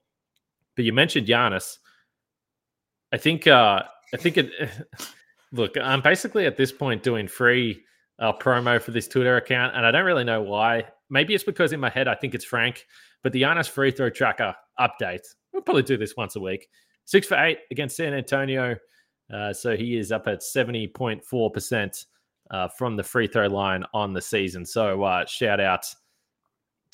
But 0.77 0.85
you 0.85 0.93
mentioned 0.93 1.27
Giannis. 1.27 1.79
I 3.11 3.17
think 3.17 3.47
uh 3.47 3.83
I 4.13 4.17
think 4.17 4.37
it 4.37 4.51
look, 5.51 5.75
I'm 5.75 6.01
basically 6.01 6.45
at 6.45 6.55
this 6.55 6.71
point 6.71 7.03
doing 7.03 7.27
free 7.27 7.83
uh, 8.19 8.33
promo 8.33 8.81
for 8.81 8.91
this 8.91 9.07
Twitter 9.07 9.37
account, 9.37 9.75
and 9.75 9.85
I 9.85 9.91
don't 9.91 10.05
really 10.05 10.23
know 10.23 10.41
why. 10.41 10.85
Maybe 11.09 11.35
it's 11.35 11.43
because 11.43 11.73
in 11.73 11.79
my 11.81 11.89
head 11.89 12.07
I 12.07 12.15
think 12.15 12.33
it's 12.33 12.45
Frank, 12.45 12.85
but 13.23 13.33
the 13.33 13.41
Giannis 13.41 13.69
free 13.69 13.91
throw 13.91 14.09
tracker 14.09 14.55
update. 14.79 15.25
We'll 15.51 15.63
probably 15.63 15.83
do 15.83 15.97
this 15.97 16.15
once 16.15 16.37
a 16.37 16.39
week. 16.39 16.67
Six 17.05 17.27
for 17.27 17.37
eight 17.43 17.59
against 17.71 17.97
San 17.97 18.13
Antonio. 18.13 18.75
Uh, 19.33 19.51
so 19.51 19.75
he 19.75 19.97
is 19.97 20.11
up 20.11 20.27
at 20.27 20.41
70.4% 20.41 22.05
uh, 22.51 22.67
from 22.69 22.95
the 22.95 23.03
free 23.03 23.27
throw 23.27 23.47
line 23.47 23.83
on 23.93 24.13
the 24.13 24.21
season. 24.21 24.65
So 24.65 25.03
uh, 25.03 25.25
shout 25.25 25.59
out 25.59 25.85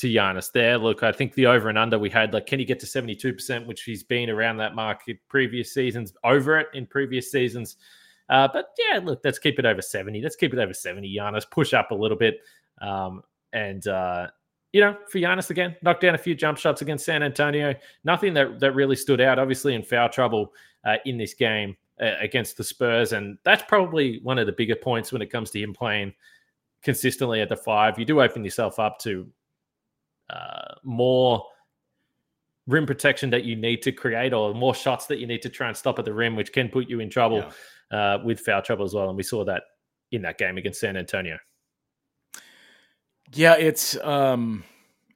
to 0.03 0.09
Giannis 0.09 0.51
there. 0.51 0.77
Look, 0.77 1.01
I 1.01 1.13
think 1.13 1.33
the 1.33 1.47
over 1.47 1.69
and 1.69 1.77
under 1.77 1.97
we 1.97 2.09
had, 2.09 2.33
like, 2.33 2.45
can 2.45 2.59
he 2.59 2.65
get 2.65 2.79
to 2.81 2.85
72%, 2.85 3.65
which 3.65 3.83
he's 3.83 4.03
been 4.03 4.29
around 4.29 4.57
that 4.57 4.75
mark 4.75 5.01
in 5.07 5.17
previous 5.29 5.73
seasons, 5.73 6.13
over 6.25 6.59
it 6.59 6.67
in 6.73 6.85
previous 6.85 7.31
seasons. 7.31 7.77
Uh, 8.29 8.47
but 8.51 8.67
yeah, 8.77 8.99
look, 8.99 9.21
let's 9.23 9.39
keep 9.39 9.59
it 9.59 9.65
over 9.65 9.81
70. 9.81 10.21
Let's 10.21 10.35
keep 10.35 10.53
it 10.53 10.59
over 10.59 10.73
70, 10.73 11.15
Giannis. 11.17 11.49
Push 11.49 11.73
up 11.73 11.91
a 11.91 11.95
little 11.95 12.17
bit. 12.17 12.39
Um, 12.81 13.23
and 13.53 13.87
uh, 13.87 14.27
you 14.73 14.81
know, 14.81 14.97
for 15.09 15.19
Giannis 15.19 15.49
again, 15.49 15.75
knocked 15.81 16.01
down 16.01 16.15
a 16.15 16.17
few 16.17 16.35
jump 16.35 16.57
shots 16.57 16.81
against 16.81 17.05
San 17.05 17.23
Antonio. 17.23 17.73
Nothing 18.03 18.33
that 18.33 18.59
that 18.59 18.73
really 18.73 18.97
stood 18.97 19.21
out. 19.21 19.39
Obviously, 19.39 19.73
in 19.73 19.83
foul 19.83 20.09
trouble 20.09 20.53
uh, 20.83 20.97
in 21.05 21.17
this 21.17 21.33
game 21.33 21.77
uh, 22.01 22.15
against 22.19 22.57
the 22.57 22.63
Spurs, 22.63 23.13
and 23.13 23.37
that's 23.43 23.63
probably 23.67 24.19
one 24.23 24.37
of 24.37 24.47
the 24.47 24.53
bigger 24.53 24.75
points 24.75 25.13
when 25.13 25.21
it 25.21 25.31
comes 25.31 25.49
to 25.51 25.61
him 25.61 25.73
playing 25.73 26.13
consistently 26.81 27.39
at 27.39 27.49
the 27.49 27.55
five. 27.55 27.97
You 27.97 28.05
do 28.05 28.21
open 28.21 28.43
yourself 28.43 28.79
up 28.79 28.99
to 28.99 29.27
uh, 30.29 30.75
more 30.83 31.43
rim 32.67 32.85
protection 32.85 33.29
that 33.31 33.43
you 33.43 33.55
need 33.55 33.81
to 33.83 33.91
create, 33.91 34.33
or 34.33 34.53
more 34.53 34.73
shots 34.73 35.05
that 35.07 35.19
you 35.19 35.27
need 35.27 35.41
to 35.41 35.49
try 35.49 35.67
and 35.67 35.75
stop 35.75 35.99
at 35.99 36.05
the 36.05 36.13
rim, 36.13 36.35
which 36.35 36.53
can 36.53 36.69
put 36.69 36.89
you 36.89 36.99
in 36.99 37.09
trouble 37.09 37.45
yeah. 37.91 38.15
uh, 38.15 38.23
with 38.23 38.39
foul 38.39 38.61
trouble 38.61 38.85
as 38.85 38.93
well. 38.93 39.09
And 39.09 39.17
we 39.17 39.23
saw 39.23 39.43
that 39.45 39.63
in 40.11 40.21
that 40.21 40.37
game 40.37 40.57
against 40.57 40.79
San 40.79 40.95
Antonio. 40.97 41.37
Yeah, 43.33 43.55
it's 43.55 43.97
um, 44.03 44.63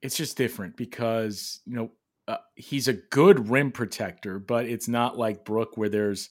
it's 0.01 0.17
just 0.17 0.37
different 0.37 0.75
because 0.75 1.59
you 1.65 1.75
know 1.75 1.91
uh, 2.27 2.37
he's 2.55 2.87
a 2.87 2.93
good 2.93 3.49
rim 3.49 3.71
protector, 3.71 4.39
but 4.39 4.65
it's 4.65 4.87
not 4.87 5.17
like 5.17 5.45
Brook 5.45 5.77
where 5.77 5.89
there's 5.89 6.29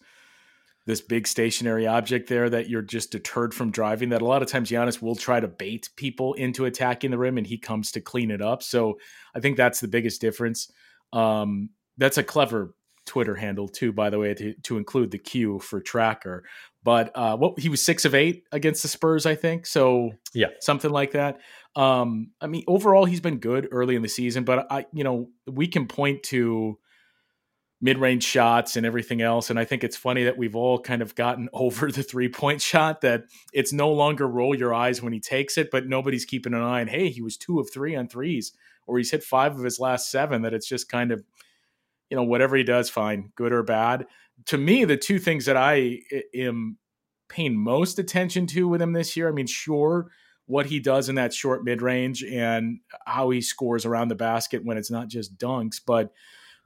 this 0.87 1.01
big 1.01 1.27
stationary 1.27 1.87
object 1.87 2.29
there 2.29 2.49
that 2.49 2.69
you're 2.69 2.81
just 2.81 3.11
deterred 3.11 3.53
from 3.53 3.71
driving. 3.71 4.09
That 4.11 4.23
a 4.23 4.27
lot 4.27 4.43
of 4.43 4.49
times 4.49 4.71
Giannis 4.71 5.03
will 5.03 5.17
try 5.17 5.41
to 5.41 5.49
bait 5.49 5.91
people 5.97 6.35
into 6.35 6.65
attacking 6.65 7.11
the 7.11 7.19
rim, 7.19 7.39
and 7.39 7.47
he 7.47 7.59
comes 7.59 7.93
to 7.93 8.01
clean 8.01 8.31
it 8.31 8.41
up. 8.41 8.63
So 8.63 8.99
I 9.35 9.41
think 9.41 9.57
that's 9.57 9.81
the 9.81 9.89
biggest 9.89 10.21
difference. 10.21 10.71
Um, 11.13 11.71
that's 11.99 12.19
a 12.19 12.23
clever 12.23 12.75
Twitter 13.07 13.35
handle 13.35 13.69
too, 13.69 13.93
by 13.93 14.11
the 14.11 14.19
way, 14.19 14.35
to, 14.35 14.55
to 14.65 14.77
include 14.77 15.11
the 15.11 15.19
Q 15.19 15.59
for 15.59 15.81
tracker. 15.81 16.45
But 16.83 17.11
uh, 17.15 17.37
what 17.37 17.59
he 17.59 17.69
was 17.69 17.85
six 17.85 18.05
of 18.05 18.15
eight 18.15 18.45
against 18.53 18.83
the 18.83 18.89
Spurs, 18.89 19.27
I 19.27 19.35
think. 19.35 19.67
So 19.67 20.13
yeah, 20.35 20.49
something 20.61 20.91
like 20.91 21.13
that. 21.13 21.41
Um, 21.75 22.31
I 22.41 22.47
mean, 22.47 22.65
overall, 22.67 23.05
he's 23.05 23.21
been 23.21 23.39
good 23.39 23.69
early 23.71 23.97
in 23.97 24.03
the 24.03 24.09
season, 24.09 24.45
but 24.45 24.67
I, 24.71 24.87
you 24.93 25.05
know, 25.05 25.29
we 25.47 25.67
can 25.67 25.87
point 25.87 26.23
to 26.25 26.79
mid-range 27.81 28.25
shots 28.25 28.77
and 28.77 28.87
everything 28.87 29.21
else 29.21 29.51
and 29.51 29.59
i 29.59 29.65
think 29.65 29.85
it's 29.85 29.97
funny 29.97 30.25
that 30.25 30.39
we've 30.39 30.57
all 30.57 30.79
kind 30.79 31.03
of 31.03 31.15
gotten 31.15 31.49
over 31.53 31.93
the 31.93 32.03
three-point 32.03 32.63
shot 32.63 33.03
that 33.03 33.25
it's 33.53 33.73
no 33.73 33.91
longer 33.91 34.27
roll 34.27 34.55
your 34.55 34.73
eyes 34.73 35.03
when 35.03 35.13
he 35.13 35.21
takes 35.21 35.59
it 35.59 35.71
but 35.71 35.87
nobody's 35.87 36.25
keeping 36.25 36.55
an 36.55 36.63
eye 36.63 36.81
on 36.81 36.89
hey 36.89 37.11
he 37.11 37.21
was 37.21 37.37
two 37.37 37.61
of 37.61 37.69
three 37.71 37.95
on 37.95 38.09
threes 38.09 38.53
or 38.87 38.99
he's 38.99 39.11
hit 39.11 39.23
five 39.23 39.57
of 39.57 39.65
his 39.65 39.79
last 39.79 40.11
seven 40.11 40.43
that 40.43 40.55
it's 40.55 40.69
just 40.69 40.89
kind 40.89 41.13
of 41.13 41.23
you 42.11 42.17
know 42.17 42.23
whatever 42.23 42.57
he 42.57 42.63
does 42.63 42.89
fine 42.89 43.31
good 43.37 43.53
or 43.53 43.63
bad. 43.63 44.07
To 44.47 44.59
me 44.59 44.85
the 44.85 44.97
two 44.97 45.19
things 45.19 45.47
that 45.47 45.57
i 45.57 46.01
eh, 46.13 46.21
am 46.35 46.79
paying 47.29 47.57
most 47.57 47.99
attention 47.99 48.47
to 48.47 48.69
with 48.69 48.81
him 48.81 48.93
this 48.93 49.17
year 49.17 49.29
i 49.29 49.33
mean 49.33 49.47
sure 49.47 50.11
what 50.47 50.67
he 50.67 50.79
does 50.79 51.09
in 51.09 51.17
that 51.17 51.35
short 51.35 51.65
mid-range 51.65 52.23
and 52.23 52.79
how 53.05 53.31
he 53.31 53.41
scores 53.41 53.85
around 53.85 54.09
the 54.09 54.15
basket 54.15 54.65
when 54.65 54.77
it's 54.77 54.91
not 54.91 55.09
just 55.09 55.37
dunks 55.39 55.81
but 55.85 56.13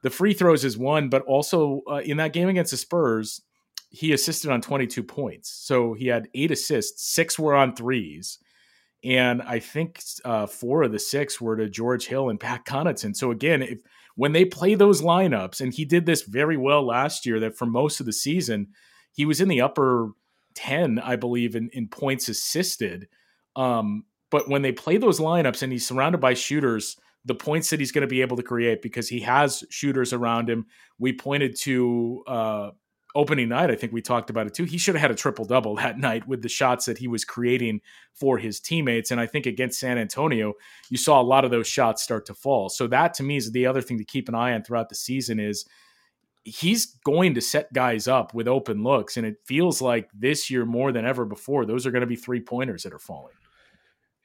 the 0.03 0.11
free 0.11 0.35
throws 0.35 0.65
is 0.65 0.79
one 0.79 1.09
but 1.09 1.23
also 1.23 1.83
uh, 1.91 1.97
in 1.97 2.17
that 2.17 2.33
game 2.33 2.49
against 2.49 2.71
the 2.71 2.77
spurs 2.77 3.41
he 3.91 4.13
assisted 4.13 4.51
on 4.51 4.61
22 4.61 5.03
points 5.03 5.51
so 5.51 5.95
he 5.95 6.07
had 6.07 6.29
eight 6.35 6.51
assists 6.51 7.13
six 7.13 7.39
were 7.39 7.55
on 7.55 7.75
threes 7.75 8.39
and 9.03 9.41
I 9.43 9.61
think 9.61 10.03
uh, 10.25 10.47
four 10.47 10.83
of 10.83 10.93
the 10.93 10.99
six 10.99 11.41
were 11.41 11.57
to 11.57 11.69
George 11.69 12.07
Hill 12.07 12.29
and 12.29 12.39
Pat 12.39 12.67
Connaughton. 12.67 13.17
So 13.17 13.31
again, 13.31 13.63
if 13.63 13.81
when 14.15 14.33
they 14.33 14.45
play 14.45 14.75
those 14.75 15.01
lineups, 15.01 15.61
and 15.61 15.73
he 15.73 15.85
did 15.85 16.05
this 16.05 16.23
very 16.23 16.57
well 16.57 16.85
last 16.85 17.25
year, 17.25 17.41
that 17.41 17.57
for 17.57 17.67
most 17.67 18.01
of 18.01 18.07
the 18.07 18.13
season 18.13 18.69
he 19.13 19.25
was 19.25 19.41
in 19.41 19.49
the 19.49 19.63
upper 19.63 20.11
ten, 20.55 20.99
I 20.99 21.17
believe, 21.17 21.57
in, 21.57 21.71
in 21.73 21.89
points 21.89 22.29
assisted. 22.29 23.09
Um, 23.57 24.05
but 24.31 24.49
when 24.49 24.63
they 24.63 24.73
play 24.73 24.99
those 24.99 25.19
lineups 25.19 25.63
and 25.63 25.73
he's 25.73 25.87
surrounded 25.87 26.21
by 26.21 26.35
shooters, 26.35 26.97
the 27.25 27.35
points 27.35 27.71
that 27.71 27.81
he's 27.81 27.93
going 27.93 28.03
to 28.03 28.09
be 28.09 28.23
able 28.23 28.37
to 28.37 28.43
create 28.43 28.83
because 28.83 29.09
he 29.09 29.21
has 29.21 29.65
shooters 29.71 30.13
around 30.13 30.49
him. 30.49 30.67
We 30.99 31.13
pointed 31.13 31.57
to 31.61 32.23
uh, 32.27 32.71
opening 33.15 33.49
night, 33.49 33.71
I 33.71 33.75
think 33.75 33.93
we 33.93 34.03
talked 34.03 34.31
about 34.31 34.47
it 34.47 34.55
too. 34.55 34.65
He 34.65 34.79
should 34.79 34.95
have 34.95 35.03
had 35.03 35.11
a 35.11 35.17
triple 35.17 35.45
double 35.45 35.75
that 35.77 35.99
night 35.99 36.27
with 36.27 36.43
the 36.43 36.49
shots 36.49 36.87
that 36.87 36.99
he 36.99 37.09
was 37.09 37.25
creating 37.25 37.81
for 38.15 38.39
his 38.39 38.61
teammates. 38.61 39.11
And 39.11 39.21
I 39.21 39.27
think 39.27 39.47
against 39.47 39.81
San 39.81 39.99
Antonio, 39.99 40.55
you 40.89 40.97
saw 40.97 41.21
a 41.21 41.23
lot 41.23 41.45
of 41.45 41.51
those 41.51 41.67
shots 41.67 42.03
start 42.03 42.27
to 42.27 42.35
fall. 42.35 42.69
So 42.69 42.87
that 42.89 43.15
to 43.15 43.23
me 43.23 43.37
is 43.37 43.53
the 43.53 43.67
other 43.67 43.83
thing 43.83 43.99
to 43.99 44.05
keep 44.05 44.29
an 44.29 44.35
eye 44.35 44.53
on 44.53 44.63
throughout 44.63 44.89
the 44.89 44.95
season 44.95 45.41
is 45.41 45.65
he's 46.45 46.87
going 47.05 47.35
to 47.35 47.41
set 47.41 47.73
guys 47.73 48.09
up 48.09 48.33
with 48.33 48.49
open 48.49 48.83
looks. 48.83 49.17
And 49.17 49.27
it 49.27 49.37
feels 49.45 49.83
like 49.83 50.09
this 50.15 50.51
year 50.51 50.65
more 50.65 50.93
than 50.93 51.05
ever 51.05 51.25
before, 51.25 51.67
those 51.67 51.87
are 51.87 51.91
going 51.91 52.01
to 52.01 52.07
be 52.07 52.17
three 52.17 52.41
pointers 52.41 52.85
that 52.85 52.93
are 52.93 52.99
falling. 52.99 53.35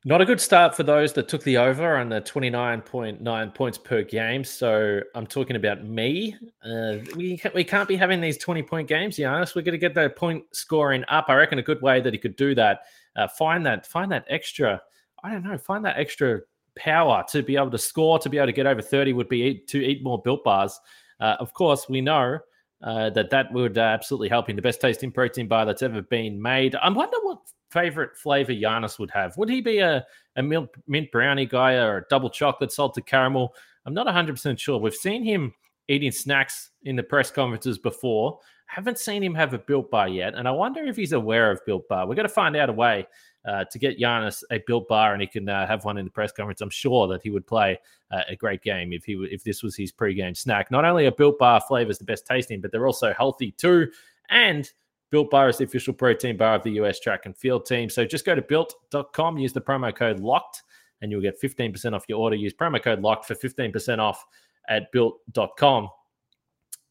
Not 0.07 0.21
a 0.21 0.25
good 0.25 0.39
start 0.39 0.75
for 0.75 0.83
those 0.83 1.13
that 1.13 1.27
took 1.27 1.41
the 1.41 1.57
over 1.57 1.97
on 1.97 2.09
the 2.09 2.21
29.9 2.21 3.55
points 3.55 3.77
per 3.79 4.03
game. 4.03 4.43
So 4.43 5.01
I'm 5.15 5.25
talking 5.25 5.55
about 5.55 5.83
me. 5.83 6.35
Uh, 6.63 6.97
we, 7.15 7.41
we 7.55 7.63
can't 7.63 7.87
be 7.87 7.95
having 7.95 8.21
these 8.21 8.37
20 8.37 8.61
point 8.61 8.87
games, 8.87 9.17
Giannis. 9.17 9.55
We're 9.55 9.63
going 9.63 9.71
to 9.71 9.79
get 9.79 9.95
the 9.95 10.11
point 10.11 10.43
scoring 10.53 11.03
up. 11.07 11.25
I 11.27 11.33
reckon 11.33 11.57
a 11.57 11.63
good 11.63 11.81
way 11.81 12.01
that 12.01 12.13
he 12.13 12.19
could 12.19 12.35
do 12.35 12.53
that, 12.53 12.81
uh, 13.15 13.27
find 13.27 13.65
that, 13.65 13.87
find 13.87 14.11
that 14.11 14.25
extra, 14.29 14.79
I 15.23 15.31
don't 15.31 15.43
know, 15.43 15.57
find 15.57 15.83
that 15.85 15.97
extra 15.97 16.41
power 16.77 17.25
to 17.29 17.41
be 17.41 17.55
able 17.55 17.71
to 17.71 17.79
score, 17.79 18.19
to 18.19 18.29
be 18.29 18.37
able 18.37 18.45
to 18.45 18.53
get 18.53 18.67
over 18.67 18.83
30 18.83 19.13
would 19.13 19.27
be 19.27 19.41
eat, 19.41 19.67
to 19.69 19.83
eat 19.83 20.03
more 20.03 20.21
Built 20.21 20.43
Bars. 20.43 20.79
Uh, 21.19 21.37
of 21.39 21.51
course, 21.53 21.89
we 21.89 22.01
know 22.01 22.37
uh, 22.83 23.09
that 23.09 23.31
that 23.31 23.51
would 23.53 23.79
uh, 23.79 23.81
absolutely 23.81 24.29
help 24.29 24.49
in 24.49 24.55
the 24.55 24.61
best 24.61 24.81
tasting 24.81 25.11
protein 25.11 25.47
bar 25.47 25.65
that's 25.65 25.81
ever 25.81 26.03
been 26.03 26.39
made. 26.39 26.75
I 26.75 26.89
wonder 26.89 27.17
what 27.23 27.39
favorite 27.75 28.15
flavor 28.15 28.53
Giannis 28.53 28.97
would 28.99 29.11
have. 29.11 29.35
Would 29.37 29.49
he 29.49 29.59
be 29.59 29.79
a, 29.79 30.05
a 30.37 30.43
mint 30.87 31.11
brownie 31.11 31.45
guy 31.45 31.73
or 31.73 31.97
a 31.97 32.05
double 32.09 32.29
chocolate 32.29 32.71
salted 32.71 33.05
caramel? 33.05 33.53
I'm 33.85 33.93
not 33.93 34.07
100% 34.07 34.57
sure. 34.57 34.79
We've 34.79 34.95
seen 34.95 35.23
him 35.23 35.53
eating 35.89 36.11
snacks 36.11 36.71
in 36.83 36.95
the 36.95 37.03
press 37.03 37.29
conferences 37.29 37.77
before. 37.77 38.39
Haven't 38.67 38.97
seen 38.97 39.21
him 39.21 39.35
have 39.35 39.53
a 39.53 39.59
Built 39.59 39.91
Bar 39.91 40.07
yet. 40.07 40.35
And 40.35 40.47
I 40.47 40.51
wonder 40.51 40.85
if 40.85 40.95
he's 40.95 41.11
aware 41.11 41.51
of 41.51 41.63
Built 41.65 41.87
Bar. 41.89 42.07
We're 42.07 42.15
going 42.15 42.27
to 42.27 42.33
find 42.33 42.55
out 42.55 42.69
a 42.69 42.73
way 42.73 43.05
uh, 43.45 43.65
to 43.65 43.77
get 43.77 43.99
Giannis 43.99 44.41
a 44.49 44.59
Built 44.65 44.87
Bar 44.87 45.13
and 45.13 45.21
he 45.21 45.27
can 45.27 45.47
uh, 45.47 45.67
have 45.67 45.85
one 45.85 45.97
in 45.97 46.05
the 46.05 46.11
press 46.11 46.31
conference. 46.31 46.61
I'm 46.61 46.69
sure 46.69 47.07
that 47.09 47.21
he 47.21 47.29
would 47.29 47.45
play 47.45 47.77
uh, 48.09 48.21
a 48.29 48.35
great 48.35 48.63
game 48.63 48.93
if 48.93 49.03
he 49.03 49.13
if 49.29 49.43
this 49.43 49.61
was 49.61 49.75
his 49.75 49.91
pregame 49.91 50.35
snack. 50.35 50.71
Not 50.71 50.85
only 50.85 51.05
a 51.05 51.11
Built 51.11 51.37
Bar 51.37 51.61
flavor 51.67 51.91
is 51.91 51.99
the 51.99 52.05
best 52.05 52.25
tasting, 52.25 52.61
but 52.61 52.71
they're 52.71 52.87
also 52.87 53.13
healthy 53.13 53.51
too. 53.51 53.87
And 54.29 54.67
Built 55.15 55.29
Bar 55.29 55.47
is 55.47 55.59
the 55.59 55.63
official 55.63 55.93
protein 55.93 56.35
bar 56.35 56.55
of 56.55 56.63
the 56.63 56.71
US 56.71 56.99
track 56.99 57.25
and 57.25 57.37
field 57.37 57.65
team. 57.65 57.89
So 57.89 58.03
just 58.03 58.25
go 58.25 58.35
to 58.35 58.41
built.com, 58.41 59.37
use 59.37 59.53
the 59.53 59.61
promo 59.61 59.95
code 59.95 60.19
LOCKED, 60.19 60.61
and 60.99 61.09
you'll 61.09 61.21
get 61.21 61.41
15% 61.41 61.93
off 61.93 62.03
your 62.09 62.19
order. 62.19 62.35
Use 62.35 62.53
promo 62.53 62.83
code 62.83 63.01
LOCKED 63.01 63.23
for 63.23 63.35
15% 63.35 63.99
off 63.99 64.25
at 64.67 64.91
built.com. 64.91 65.87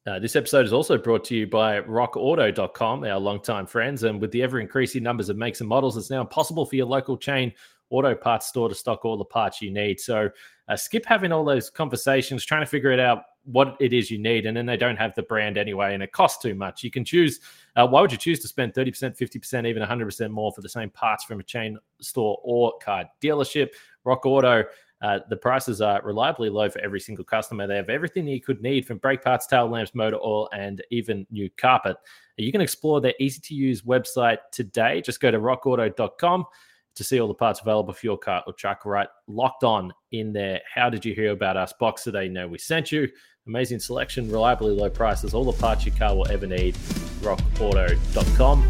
Uh, 0.07 0.19
this 0.21 0.37
episode 0.37 0.65
is 0.65 0.73
also 0.73 0.97
brought 0.97 1.23
to 1.25 1.37
you 1.37 1.47
by 1.47 1.83
rockauto.com, 1.83 3.05
our 3.05 3.21
longtime 3.21 3.67
friends. 3.67 4.05
And 4.05 4.19
with 4.23 4.31
the 4.31 4.43
ever 4.43 4.59
increasing 4.59 5.03
numbers 5.03 5.29
of 5.29 5.37
makes 5.37 5.61
and 5.61 5.69
models, 5.69 5.99
it's 5.99 6.09
now 6.09 6.23
impossible 6.23 6.65
for 6.65 6.77
your 6.77 6.87
local 6.87 7.19
chain 7.19 7.53
auto 7.91 8.15
parts 8.15 8.47
store 8.47 8.71
to 8.71 8.75
stock 8.75 9.05
all 9.05 9.19
the 9.19 9.25
parts 9.27 9.61
you 9.61 9.71
need. 9.71 10.01
So 10.01 10.31
uh, 10.69 10.77
skip 10.77 11.05
having 11.07 11.33
all 11.33 11.45
those 11.45 11.71
conversations, 11.71 12.45
trying 12.45 12.63
to 12.63 12.67
figure 12.67 12.91
it 12.91 13.01
out 13.01 13.25
what 13.45 13.77
it 13.81 13.93
is 13.93 14.11
you 14.11 14.19
need, 14.19 14.47
and 14.47 14.57
then 14.57 14.65
they 14.65 14.77
don't 14.77 14.97
have 14.97 15.15
the 15.15 15.23
brand 15.23 15.59
anyway, 15.59 15.95
and 15.95 16.03
it 16.03 16.13
costs 16.13 16.43
too 16.43 16.55
much. 16.55 16.83
You 16.83 16.91
can 16.91 17.05
choose. 17.05 17.41
Uh, 17.77 17.87
why 17.87 18.01
would 18.01 18.11
you 18.11 18.19
choose 18.19 18.41
to 18.41 18.49
spend 18.49 18.73
30%, 18.73 19.17
50%, 19.17 19.67
even 19.67 19.83
100% 19.83 20.31
more 20.31 20.53
for 20.53 20.63
the 20.63 20.69
same 20.69 20.91
parts 20.91 21.25
from 21.25 21.41
a 21.41 21.43
chain 21.43 21.79
store 22.01 22.39
or 22.43 22.73
car 22.79 23.05
dealership? 23.23 23.71
Rock 24.05 24.25
Auto. 24.27 24.65
Uh, 25.03 25.19
the 25.29 25.37
prices 25.37 25.83
are 25.83 26.01
reliably 26.03 26.49
low 26.49 26.71
for 26.71 26.81
every 26.81 27.01
single 27.01 27.27
customer. 27.27 27.67
They 27.67 27.77
have 27.77 27.91
everything 27.91 28.27
you 28.27 28.41
could 28.41 28.63
need 28.63 28.87
from 28.87 28.97
brake 28.97 29.23
parts, 29.23 29.47
tail 29.47 29.69
lamps, 29.69 29.95
motor 29.95 30.17
oil, 30.17 30.49
and 30.55 30.83
even 30.91 31.27
new 31.31 31.51
carpet. 31.59 31.99
You 32.39 32.51
can 32.51 32.63
explore 32.63 33.03
their 33.03 33.13
easy 33.21 33.41
to 33.41 33.55
use 33.55 33.83
website 33.83 34.39
today. 34.51 35.03
Just 35.03 35.21
go 35.21 35.31
to 35.31 35.39
rockauto.com 35.39 36.47
to 36.95 37.05
see 37.05 37.21
all 37.21 37.29
the 37.29 37.35
parts 37.35 37.61
available 37.61 37.93
for 37.93 38.07
your 38.07 38.19
car 38.19 38.43
or 38.47 38.53
truck 38.53 38.85
right 38.85 39.09
locked 39.27 39.65
on 39.65 39.93
in 40.13 40.33
there. 40.33 40.61
How 40.73 40.89
did 40.89 41.05
you 41.05 41.15
hear 41.15 41.33
about 41.33 41.57
us? 41.57 41.73
Box 41.73 42.05
they 42.05 42.29
know 42.29 42.47
we 42.47 42.59
sent 42.59 42.93
you. 42.93 43.09
Amazing 43.47 43.81
selection, 43.81 44.31
reliably 44.31 44.71
low 44.71 44.89
prices, 44.89 45.35
all 45.35 45.45
the 45.45 45.53
parts 45.53 45.85
your 45.85 45.95
car 45.97 46.15
will 46.15 46.29
ever 46.29 46.47
need. 46.47 46.75
RockAuto.com. 47.21 48.69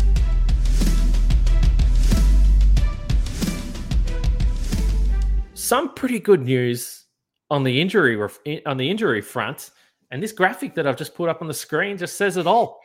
Some 5.54 5.94
pretty 5.94 6.18
good 6.18 6.42
news 6.42 7.04
on 7.50 7.62
the 7.62 7.80
injury 7.80 8.20
on 8.66 8.76
the 8.76 8.90
injury 8.90 9.22
front, 9.22 9.70
and 10.10 10.22
this 10.22 10.32
graphic 10.32 10.74
that 10.74 10.86
I've 10.86 10.96
just 10.96 11.14
put 11.14 11.28
up 11.28 11.40
on 11.40 11.48
the 11.48 11.54
screen 11.54 11.96
just 11.96 12.16
says 12.16 12.36
it 12.36 12.46
all. 12.46 12.80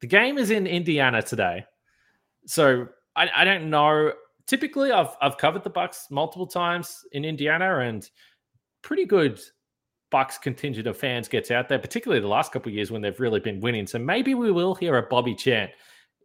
The 0.00 0.06
game 0.06 0.38
is 0.38 0.50
in 0.50 0.66
Indiana 0.66 1.20
today, 1.20 1.64
so 2.46 2.88
I, 3.16 3.30
I 3.34 3.44
don't 3.44 3.70
know. 3.70 4.12
Typically, 4.46 4.92
I've 4.92 5.16
I've 5.20 5.38
covered 5.38 5.64
the 5.64 5.70
Bucks 5.70 6.08
multiple 6.10 6.46
times 6.46 7.04
in 7.12 7.24
Indiana, 7.24 7.78
and 7.78 8.08
pretty 8.82 9.04
good 9.04 9.40
Bucks 10.10 10.38
contingent 10.38 10.86
of 10.86 10.96
fans 10.96 11.28
gets 11.28 11.50
out 11.50 11.68
there, 11.68 11.78
particularly 11.78 12.20
the 12.20 12.28
last 12.28 12.52
couple 12.52 12.70
of 12.70 12.74
years 12.74 12.90
when 12.90 13.02
they've 13.02 13.18
really 13.18 13.40
been 13.40 13.60
winning. 13.60 13.86
So 13.86 13.98
maybe 13.98 14.34
we 14.34 14.52
will 14.52 14.74
hear 14.74 14.96
a 14.98 15.02
Bobby 15.02 15.34
chant 15.34 15.70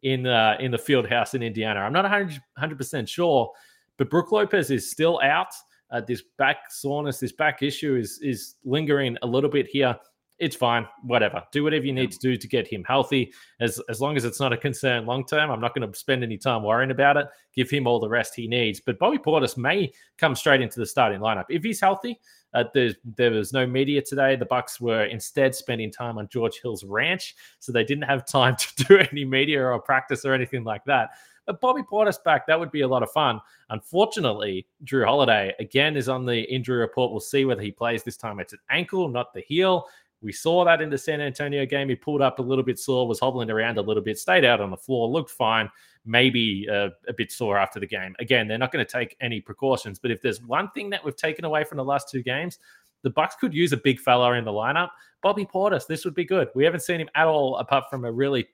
in 0.04 0.28
uh, 0.28 0.58
in 0.60 0.72
the 0.72 0.78
field 0.78 1.08
house 1.08 1.34
in 1.34 1.44
Indiana. 1.44 1.80
I'm 1.80 1.94
not 1.94 2.04
100 2.04 2.78
percent 2.78 3.08
sure, 3.08 3.52
but 3.98 4.10
Brook 4.10 4.32
Lopez 4.32 4.72
is 4.72 4.90
still 4.90 5.20
out. 5.24 5.54
uh, 5.92 6.02
this 6.02 6.24
back 6.38 6.58
soreness, 6.70 7.20
this 7.20 7.32
back 7.32 7.64
issue 7.64 7.96
is 7.96 8.20
is 8.22 8.56
lingering 8.64 9.18
a 9.22 9.28
little 9.28 9.50
bit 9.50 9.68
here. 9.68 9.96
It's 10.40 10.56
fine, 10.56 10.88
whatever. 11.04 11.44
Do 11.52 11.64
whatever 11.64 11.86
you 11.86 11.92
need 11.92 12.12
to 12.14 12.18
do 12.20 12.38
to 12.38 12.48
get 12.48 12.68
him 12.68 12.84
healthy. 12.86 13.34
As 13.60 13.80
as 13.90 14.00
long 14.00 14.16
as 14.16 14.24
it's 14.24 14.40
not 14.40 14.54
a 14.54 14.58
concern 14.58 15.06
long 15.06 15.26
term, 15.26 15.52
I'm 15.52 15.60
not 15.60 15.76
going 15.76 15.90
to 15.90 15.98
spend 15.98 16.24
any 16.24 16.38
time 16.38 16.64
worrying 16.64 16.92
about 16.92 17.18
it. 17.18 17.28
Give 17.54 17.70
him 17.70 17.86
all 17.86 18.00
the 18.00 18.10
rest 18.10 18.36
he 18.36 18.48
needs. 18.48 18.80
But 18.80 19.00
Bobby 19.00 19.18
Portis 19.18 19.58
may 19.58 19.92
come 20.18 20.36
straight 20.36 20.62
into 20.62 20.80
the 20.80 20.86
starting 20.86 21.20
lineup 21.20 21.46
if 21.50 21.64
he's 21.64 21.82
healthy. 21.82 22.20
Uh, 22.54 22.64
there 22.74 23.32
was 23.32 23.54
no 23.54 23.68
media 23.68 24.02
today. 24.02 24.36
The 24.36 24.46
Bucks 24.46 24.82
were 24.82 25.06
instead 25.06 25.54
spending 25.54 25.92
time 25.92 26.18
on 26.18 26.28
George 26.30 26.60
Hill's 26.62 26.84
ranch, 26.84 27.36
so 27.60 27.72
they 27.72 27.84
didn't 27.84 28.06
have 28.06 28.26
time 28.26 28.56
to 28.78 28.86
do 28.86 28.98
any 28.98 29.26
media 29.26 29.64
or 29.64 29.80
practice 29.80 30.26
or 30.26 30.34
anything 30.34 30.64
like 30.64 30.84
that. 30.86 31.12
But 31.46 31.62
Bobby 31.62 31.82
Portis 31.82 32.24
back, 32.24 32.46
that 32.46 32.60
would 32.60 32.72
be 32.72 32.82
a 32.82 32.88
lot 32.88 33.02
of 33.02 33.12
fun. 33.12 33.42
Unfortunately, 33.72 34.68
Jrue 34.86 35.06
Holiday 35.06 35.54
again 35.60 35.98
is 35.98 36.08
on 36.08 36.24
the 36.24 36.42
injury 36.44 36.78
report. 36.78 37.10
We'll 37.10 37.20
see 37.20 37.44
whether 37.44 37.62
he 37.62 37.72
plays 37.72 38.04
this 38.04 38.18
time. 38.18 38.40
It's 38.40 38.54
an 38.54 38.60
ankle, 38.70 39.10
not 39.10 39.34
the 39.34 39.42
heel. 39.42 39.88
We 40.22 40.32
saw 40.34 40.66
that 40.66 40.82
in 40.82 40.90
the 40.90 40.98
San 40.98 41.22
Antonio 41.22 41.66
game. 41.66 41.90
He 41.90 41.96
pulled 41.96 42.22
up 42.22 42.40
a 42.40 42.42
little 42.42 42.64
bit 42.64 42.78
sore, 42.78 43.08
was 43.08 43.20
hobbling 43.20 43.50
around 43.50 43.78
a 43.78 43.82
little 43.82 44.04
bit, 44.04 44.18
stayed 44.18 44.44
out 44.44 44.60
on 44.60 44.70
the 44.70 44.78
floor, 44.78 45.08
looked 45.08 45.32
fine, 45.32 45.70
maybe 46.06 46.68
uh, 46.70 46.90
a 47.08 47.14
bit 47.14 47.32
sore 47.32 47.58
after 47.58 47.80
the 47.80 47.88
game. 47.88 48.16
Again, 48.20 48.48
they're 48.48 48.58
not 48.58 48.72
going 48.72 48.86
to 48.86 48.92
take 48.92 49.16
any 49.22 49.40
precautions, 49.40 49.98
but 50.00 50.12
if 50.12 50.22
there's 50.22 50.42
one 50.42 50.70
thing 50.72 50.90
that 50.90 51.04
we've 51.04 51.16
taken 51.16 51.46
away 51.46 51.64
from 51.64 51.78
the 51.78 51.84
last 51.84 52.10
two 52.10 52.22
games, 52.22 52.60
the 53.02 53.10
Bucks 53.10 53.36
could 53.40 53.54
use 53.54 53.72
a 53.72 53.78
big 53.78 54.00
fella 54.00 54.34
in 54.34 54.44
the 54.44 54.52
lineup. 54.52 54.90
Bobby 55.22 55.46
Portis, 55.46 55.88
this 55.88 56.04
would 56.04 56.16
be 56.16 56.26
good. 56.26 56.50
We 56.54 56.66
haven't 56.66 56.82
seen 56.82 57.00
him 57.00 57.10
at 57.16 57.28
all 57.28 57.58
apart 57.58 57.86
from 57.90 58.04
a 58.06 58.12
really 58.12 58.48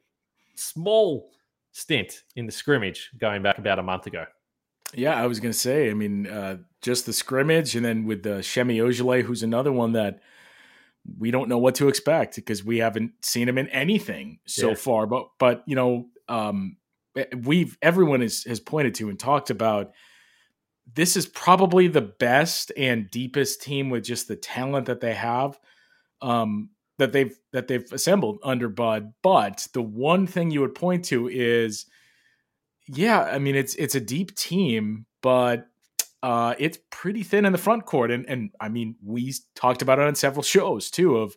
small 0.56 1.32
stint 1.72 2.24
in 2.36 2.46
the 2.46 2.52
scrimmage 2.52 3.12
going 3.18 3.42
back 3.42 3.58
about 3.58 3.80
a 3.80 3.84
month 3.84 4.08
ago. 4.08 4.26
Yeah, 4.94 5.16
I 5.16 5.26
was 5.26 5.40
going 5.40 5.52
to 5.52 5.58
say, 5.58 5.90
I 5.90 5.94
mean, 5.94 6.28
uh, 6.28 6.58
just 6.82 7.06
the 7.06 7.14
scrimmage, 7.14 7.76
and 7.76 7.84
then 7.84 8.06
with 8.06 8.24
the 8.24 8.42
Semi 8.44 8.78
Ojeleye, 8.78 9.24
who's 9.24 9.44
another 9.44 9.72
one 9.72 9.92
that 9.94 10.22
we 11.18 11.32
don't 11.32 11.50
know 11.50 11.58
what 11.58 11.76
to 11.76 11.88
expect 11.88 12.36
because 12.36 12.64
we 12.64 12.80
haven't 12.80 13.12
seen 13.22 13.48
him 13.48 13.58
in 13.58 13.68
anything 13.70 14.40
so 14.46 14.70
yeah. 14.70 14.76
far. 14.76 15.08
But 15.08 15.28
but 15.40 15.64
you 15.66 15.76
know, 15.76 16.08
um, 16.28 16.78
we've 17.44 17.78
everyone 17.82 18.22
has 18.22 18.44
has 18.44 18.60
pointed 18.60 18.96
to 18.96 19.10
and 19.10 19.20
talked 19.20 19.50
about 19.50 19.92
this 20.94 21.18
is 21.18 21.26
probably 21.26 21.88
the 21.88 22.02
best 22.02 22.72
and 22.78 23.10
deepest 23.10 23.62
team 23.62 23.90
with 23.90 24.04
just 24.04 24.28
the 24.28 24.36
talent 24.36 24.86
that 24.86 25.02
they 25.02 25.14
have 25.14 25.58
um, 26.22 26.70
that 26.98 27.12
they've 27.12 27.38
that 27.52 27.68
they've 27.68 27.92
assembled 27.92 28.40
under 28.44 28.70
Bud. 28.70 29.14
But 29.22 29.68
the 29.74 29.82
one 29.82 30.28
thing 30.28 30.52
you 30.52 30.62
would 30.62 30.76
point 30.76 31.06
to 31.06 31.28
is, 31.28 31.86
yeah, 32.88 33.22
I 33.22 33.40
mean 33.40 33.56
it's 33.56 33.76
it's 33.76 33.96
a 33.96 34.00
deep 34.00 34.36
team, 34.36 35.06
but 35.22 35.68
uh, 36.26 36.56
it's 36.58 36.80
pretty 36.90 37.22
thin 37.22 37.46
in 37.46 37.52
the 37.52 37.58
front 37.60 37.86
court. 37.86 38.10
And 38.10 38.28
and 38.28 38.50
I 38.60 38.68
mean 38.68 38.96
we 39.06 39.32
talked 39.54 39.84
about 39.84 40.00
it 40.00 40.08
on 40.08 40.16
several 40.16 40.42
shows 40.42 40.90
too. 40.90 41.18
Of 41.18 41.36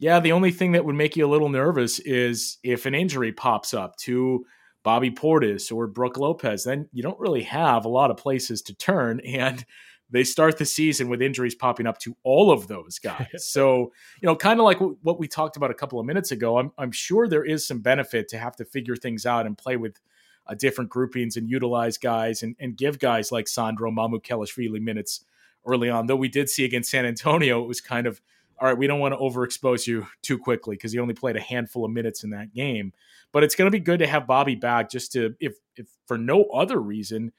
yeah, 0.00 0.18
the 0.18 0.32
only 0.32 0.50
thing 0.50 0.72
that 0.72 0.84
would 0.84 0.96
make 0.96 1.16
you 1.16 1.24
a 1.24 1.30
little 1.30 1.48
nervous 1.48 2.00
is 2.00 2.58
if 2.64 2.84
an 2.84 2.96
injury 2.96 3.30
pops 3.30 3.72
up 3.72 3.96
to 3.98 4.44
Bobby 4.82 5.12
Portis 5.12 5.70
or 5.70 5.86
Brook 5.86 6.18
Lopez, 6.18 6.64
then 6.64 6.88
you 6.92 7.00
don't 7.00 7.18
really 7.20 7.44
have 7.44 7.84
a 7.84 7.88
lot 7.88 8.10
of 8.10 8.16
places 8.16 8.60
to 8.62 8.74
turn. 8.74 9.20
And 9.24 9.64
they 10.10 10.22
start 10.22 10.58
the 10.58 10.66
season 10.66 11.08
with 11.08 11.22
injuries 11.22 11.54
popping 11.54 11.86
up 11.86 11.98
to 11.98 12.16
all 12.24 12.52
of 12.52 12.68
those 12.68 12.98
guys. 12.98 13.26
so, 13.48 13.92
you 14.20 14.26
know, 14.26 14.36
kind 14.36 14.60
of 14.60 14.64
like 14.64 14.78
what 14.78 15.18
we 15.18 15.26
talked 15.26 15.56
about 15.56 15.70
a 15.70 15.74
couple 15.74 15.98
of 15.98 16.06
minutes 16.06 16.30
ago, 16.30 16.58
I'm, 16.58 16.72
I'm 16.76 16.92
sure 16.92 17.26
there 17.26 17.44
is 17.44 17.66
some 17.66 17.80
benefit 17.80 18.28
to 18.28 18.38
have 18.38 18.54
to 18.56 18.64
figure 18.64 18.96
things 18.96 19.26
out 19.26 19.46
and 19.46 19.56
play 19.56 19.76
with 19.76 19.98
uh, 20.46 20.54
different 20.54 20.90
groupings 20.90 21.36
and 21.36 21.48
utilize 21.48 21.98
guys 21.98 22.42
and, 22.42 22.54
and 22.58 22.76
give 22.76 22.98
guys 22.98 23.32
like 23.32 23.48
Sandro 23.48 23.90
Mamukelashvili 23.90 24.80
minutes 24.80 25.24
early 25.66 25.90
on. 25.90 26.06
Though 26.06 26.16
we 26.16 26.28
did 26.28 26.48
see 26.50 26.64
against 26.64 26.90
San 26.90 27.06
Antonio, 27.06 27.62
it 27.62 27.68
was 27.68 27.80
kind 27.80 28.06
of, 28.06 28.20
all 28.60 28.68
right, 28.68 28.78
we 28.78 28.86
don't 28.86 29.00
want 29.00 29.14
to 29.14 29.18
overexpose 29.18 29.86
you 29.86 30.06
too 30.22 30.38
quickly 30.38 30.76
because 30.76 30.92
he 30.92 30.98
only 30.98 31.14
played 31.14 31.36
a 31.36 31.40
handful 31.40 31.84
of 31.84 31.90
minutes 31.90 32.24
in 32.24 32.30
that 32.30 32.52
game. 32.54 32.92
But 33.32 33.42
it's 33.42 33.54
going 33.54 33.66
to 33.66 33.76
be 33.76 33.80
good 33.80 33.98
to 33.98 34.06
have 34.06 34.26
Bobby 34.26 34.54
back 34.54 34.90
just 34.90 35.12
to, 35.12 35.34
if, 35.40 35.54
if 35.76 35.88
for 36.06 36.16
no 36.16 36.44
other 36.44 36.80
reason, 36.80 37.32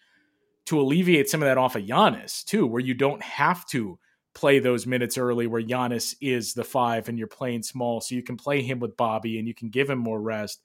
to 0.65 0.81
alleviate 0.81 1.29
some 1.29 1.41
of 1.41 1.47
that 1.47 1.57
off 1.57 1.75
of 1.75 1.83
Giannis 1.83 2.43
too, 2.43 2.65
where 2.65 2.81
you 2.81 2.95
don't 2.95 3.21
have 3.21 3.65
to 3.67 3.99
play 4.33 4.59
those 4.59 4.85
minutes 4.85 5.17
early 5.17 5.47
where 5.47 5.61
Giannis 5.61 6.15
is 6.19 6.53
the 6.53 6.63
five 6.63 7.07
and 7.07 7.17
you're 7.17 7.27
playing 7.27 7.63
small. 7.63 8.01
So 8.01 8.15
you 8.15 8.23
can 8.23 8.35
play 8.35 8.61
him 8.61 8.79
with 8.79 8.97
Bobby 8.97 9.39
and 9.39 9.47
you 9.47 9.53
can 9.53 9.69
give 9.69 9.89
him 9.89 9.99
more 9.99 10.19
rest. 10.19 10.61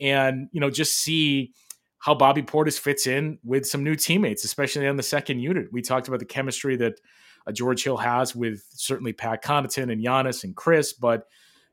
And, 0.00 0.48
you 0.52 0.60
know, 0.60 0.70
just 0.70 0.94
see 0.94 1.52
how 2.00 2.14
Bobby 2.14 2.42
Portis 2.42 2.78
fits 2.78 3.06
in 3.06 3.38
with 3.44 3.66
some 3.66 3.84
new 3.84 3.94
teammates, 3.94 4.44
especially 4.44 4.88
on 4.88 4.96
the 4.96 5.02
second 5.02 5.40
unit. 5.40 5.72
We 5.72 5.82
talked 5.82 6.08
about 6.08 6.18
the 6.18 6.26
chemistry 6.26 6.76
that 6.76 7.00
uh, 7.46 7.52
George 7.52 7.84
Hill 7.84 7.98
has 7.98 8.34
with 8.34 8.64
certainly 8.70 9.12
Pat 9.12 9.44
Connaughton 9.44 9.92
and 9.92 10.02
Giannis 10.02 10.42
and 10.42 10.56
Chris, 10.56 10.92
but 10.92 11.28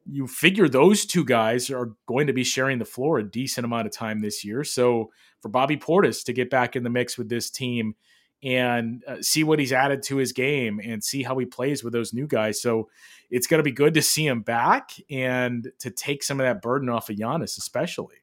you 0.10 0.28
figure 0.28 0.70
those 0.70 1.06
two 1.06 1.26
guys 1.26 1.70
are 1.70 1.92
going 2.08 2.28
to 2.28 2.34
be 2.34 2.44
sharing 2.44 2.78
the 2.78 2.86
floor 2.86 3.20
a 3.20 3.30
decent 3.30 3.66
amount 3.66 3.88
of 3.88 3.94
time 3.94 4.20
this 4.20 4.44
year. 4.44 4.64
So 4.64 5.12
for 5.42 5.50
Bobby 5.50 5.78
Portis 5.78 6.24
to 6.26 6.34
get 6.34 6.50
back 6.50 6.76
in 6.76 6.84
the 6.84 6.90
mix 6.90 7.18
with 7.18 7.30
this 7.30 7.50
team 7.50 7.96
and 8.44 9.04
uh, 9.08 9.22
see 9.22 9.44
what 9.44 9.60
he's 9.60 9.74
added 9.74 10.04
to 10.04 10.18
his 10.18 10.32
game 10.32 10.80
and 10.84 11.04
see 11.04 11.24
how 11.24 11.38
he 11.38 11.46
plays 11.46 11.84
with 11.84 11.92
those 11.94 12.14
new 12.14 12.28
guys. 12.28 12.62
So 12.62 12.90
it's 13.30 13.48
going 13.48 13.60
to 13.60 13.64
be 13.64 13.72
good 13.72 13.94
to 13.96 14.02
see 14.02 14.28
him 14.28 14.42
back 14.42 14.92
and 15.10 15.72
to 15.80 15.90
take 15.90 16.24
some 16.24 16.40
of 16.40 16.46
that 16.46 16.62
burden 16.62 16.90
off 16.90 17.10
of 17.10 17.16
Giannis, 17.16 17.58
especially. 17.58 18.18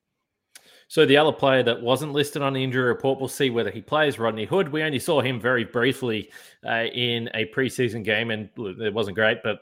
So 0.88 1.06
the 1.06 1.16
other 1.16 1.32
player 1.32 1.62
that 1.62 1.80
wasn't 1.80 2.12
listed 2.12 2.42
on 2.42 2.52
the 2.52 2.62
injury 2.62 2.84
report, 2.84 3.18
we'll 3.18 3.28
see 3.28 3.50
whether 3.50 3.70
he 3.70 3.80
plays. 3.80 4.18
Rodney 4.18 4.44
Hood. 4.44 4.68
We 4.68 4.82
only 4.82 4.98
saw 4.98 5.20
him 5.20 5.40
very 5.40 5.64
briefly 5.64 6.30
uh, 6.66 6.84
in 6.92 7.30
a 7.34 7.46
preseason 7.46 8.04
game, 8.04 8.30
and 8.30 8.48
it 8.56 8.92
wasn't 8.92 9.16
great, 9.16 9.38
but 9.42 9.60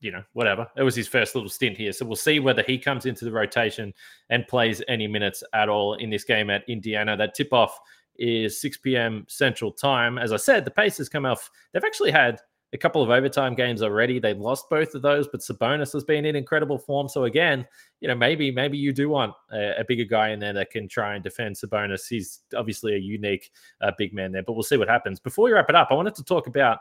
you 0.00 0.12
know, 0.12 0.22
whatever. 0.34 0.68
It 0.76 0.82
was 0.82 0.94
his 0.94 1.08
first 1.08 1.34
little 1.34 1.48
stint 1.48 1.78
here. 1.78 1.92
So 1.92 2.04
we'll 2.04 2.16
see 2.16 2.38
whether 2.38 2.62
he 2.62 2.78
comes 2.78 3.06
into 3.06 3.24
the 3.24 3.32
rotation 3.32 3.94
and 4.28 4.46
plays 4.46 4.82
any 4.86 5.06
minutes 5.06 5.42
at 5.54 5.70
all 5.70 5.94
in 5.94 6.10
this 6.10 6.24
game 6.24 6.50
at 6.50 6.68
Indiana. 6.68 7.16
That 7.16 7.34
tip 7.34 7.54
off 7.54 7.78
is 8.16 8.60
6 8.60 8.76
p.m. 8.78 9.24
Central 9.28 9.72
Time. 9.72 10.18
As 10.18 10.30
I 10.30 10.36
said, 10.36 10.66
the 10.66 10.70
Pacers 10.70 11.08
come 11.08 11.24
off, 11.24 11.50
they've 11.72 11.84
actually 11.84 12.10
had 12.10 12.38
a 12.74 12.78
couple 12.78 13.02
of 13.02 13.08
overtime 13.08 13.54
games 13.54 13.82
already. 13.82 14.18
They 14.18 14.34
lost 14.34 14.68
both 14.68 14.94
of 14.96 15.02
those, 15.02 15.28
but 15.28 15.40
Sabonis 15.40 15.92
has 15.92 16.02
been 16.02 16.24
in 16.24 16.34
incredible 16.34 16.76
form. 16.76 17.08
So 17.08 17.24
again, 17.24 17.66
you 18.00 18.08
know, 18.08 18.16
maybe 18.16 18.50
maybe 18.50 18.76
you 18.76 18.92
do 18.92 19.08
want 19.08 19.32
a, 19.52 19.80
a 19.80 19.84
bigger 19.84 20.04
guy 20.04 20.30
in 20.30 20.40
there 20.40 20.52
that 20.52 20.70
can 20.70 20.88
try 20.88 21.14
and 21.14 21.22
defend 21.22 21.54
Sabonis. 21.54 22.08
He's 22.08 22.40
obviously 22.54 22.94
a 22.94 22.98
unique 22.98 23.50
uh, 23.80 23.92
big 23.96 24.12
man 24.12 24.32
there, 24.32 24.42
but 24.42 24.54
we'll 24.54 24.64
see 24.64 24.76
what 24.76 24.88
happens. 24.88 25.20
Before 25.20 25.44
we 25.44 25.52
wrap 25.52 25.70
it 25.70 25.76
up, 25.76 25.88
I 25.90 25.94
wanted 25.94 26.16
to 26.16 26.24
talk 26.24 26.48
about 26.48 26.80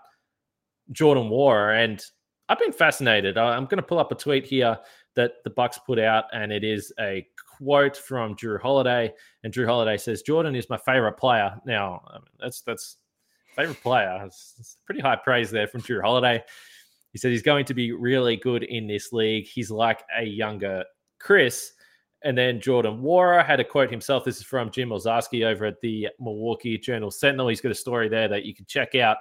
Jordan 0.92 1.30
Nwora 1.30 1.84
and 1.84 2.04
I've 2.50 2.60
been 2.60 2.74
fascinated. 2.74 3.38
I'm 3.38 3.66
going 3.66 3.78
to 3.78 3.84
pull 3.84 4.00
up 4.00 4.12
a 4.12 4.16
tweet 4.16 4.46
here 4.46 4.78
that 5.16 5.36
the 5.44 5.50
Bucks 5.50 5.78
put 5.78 5.98
out, 5.98 6.26
and 6.34 6.52
it 6.52 6.64
is 6.64 6.92
a 7.00 7.26
quote 7.58 7.96
from 7.96 8.36
Jrue 8.36 8.60
Holiday. 8.60 9.14
And 9.44 9.54
Jrue 9.54 9.66
Holiday 9.66 9.96
says, 9.96 10.24
"Jordan 10.24 10.54
is 10.56 10.70
my 10.70 10.78
favorite 10.78 11.14
player." 11.14 11.56
Now, 11.66 12.02
mean, 12.14 12.22
that's 12.40 12.62
that's 12.62 12.98
favorite 13.56 13.82
player. 13.82 14.22
It's, 14.26 14.78
pretty 14.86 15.02
high 15.02 15.16
praise 15.16 15.52
there 15.52 15.68
from 15.68 15.82
Jrue 15.82 16.02
Holiday. 16.02 16.44
He 17.12 17.20
said 17.20 17.32
he's 17.32 17.44
going 17.44 17.66
to 17.66 17.74
be 17.74 17.92
really 17.92 18.36
good 18.36 18.64
in 18.64 18.88
this 18.88 19.14
league. 19.14 19.46
He's 19.46 19.70
like 19.70 20.04
a 20.18 20.24
younger 20.24 20.84
Chris. 21.20 21.74
And 22.24 22.38
then 22.38 22.62
Jordan 22.62 23.02
Nwora 23.02 23.46
had 23.46 23.60
a 23.60 23.64
quote 23.64 23.92
himself. 23.92 24.24
This 24.24 24.38
is 24.38 24.44
from 24.44 24.72
Jim 24.72 24.90
Owczarski 24.90 25.46
over 25.46 25.66
at 25.66 25.80
the 25.82 26.08
Milwaukee 26.20 26.78
Journal 26.78 27.12
Sentinel. 27.12 27.50
He's 27.50 27.62
got 27.62 27.72
a 27.72 27.76
story 27.76 28.10
there 28.10 28.28
that 28.30 28.46
you 28.46 28.56
can 28.56 28.66
check 28.66 28.96
out 28.96 29.18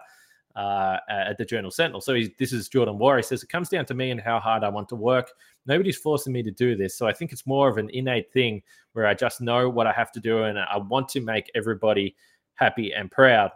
uh, 0.56 0.98
at 1.08 1.38
the 1.38 1.44
Journal 1.44 1.70
Sentinel. 1.70 2.00
So 2.00 2.18
this 2.38 2.52
is 2.52 2.68
Jordan 2.68 2.98
Nwora. 2.98 3.18
He 3.18 3.22
says, 3.22 3.42
It 3.42 3.48
comes 3.48 3.68
down 3.68 3.86
to 3.86 3.94
me 3.94 4.10
and 4.10 4.20
how 4.20 4.38
hard 4.38 4.64
I 4.64 4.68
want 4.68 4.88
to 4.90 4.96
work. 4.96 5.32
Nobody's 5.66 5.96
forcing 5.96 6.32
me 6.32 6.42
to 6.42 6.50
do 6.50 6.76
this. 6.76 6.96
So 6.96 7.06
I 7.06 7.12
think 7.12 7.32
it's 7.32 7.46
more 7.46 7.68
of 7.68 7.78
an 7.78 7.90
innate 7.92 8.32
thing 8.32 8.62
where 8.92 9.06
I 9.06 9.14
just 9.14 9.40
know 9.40 9.68
what 9.68 9.86
I 9.86 9.92
have 9.92 10.12
to 10.12 10.20
do 10.20 10.44
and 10.44 10.58
I 10.58 10.76
want 10.76 11.08
to 11.10 11.20
make 11.20 11.50
everybody 11.54 12.14
happy 12.54 12.92
and 12.92 13.10
proud. 13.10 13.50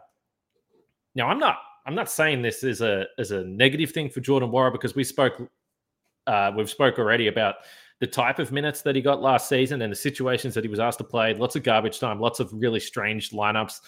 Now, 1.17 1.29
I'm 1.29 1.39
not. 1.39 1.57
I'm 1.87 1.95
not 1.95 2.11
saying 2.11 2.43
this 2.43 2.63
is 2.63 2.83
a 2.83 3.07
as 3.19 3.31
a 3.31 3.43
negative 3.45 3.91
thing 3.91 4.11
for 4.11 4.21
Jordan 4.21 4.51
Nwora 4.51 4.71
because 4.71 4.95
we 4.95 5.03
spoke, 5.03 5.41
uh, 6.27 6.53
we've 6.57 6.71
spoke 6.71 6.99
already 6.99 7.29
about 7.29 7.57
the 8.01 8.07
type 8.07 8.39
of 8.39 8.53
minutes 8.53 8.83
that 8.83 8.95
he 8.95 9.01
got 9.01 9.23
last 9.23 9.49
season 9.49 9.81
and 9.83 9.91
the 9.91 9.97
situations 9.97 10.53
that 10.55 10.63
he 10.63 10.69
was 10.69 10.79
asked 10.79 10.99
to 10.99 11.05
play. 11.05 11.33
Lots 11.33 11.57
of 11.57 11.63
garbage 11.63 11.99
time, 11.99 12.21
lots 12.21 12.39
of 12.39 12.53
really 12.53 12.81
strange 12.81 13.31
lineups. 13.31 13.81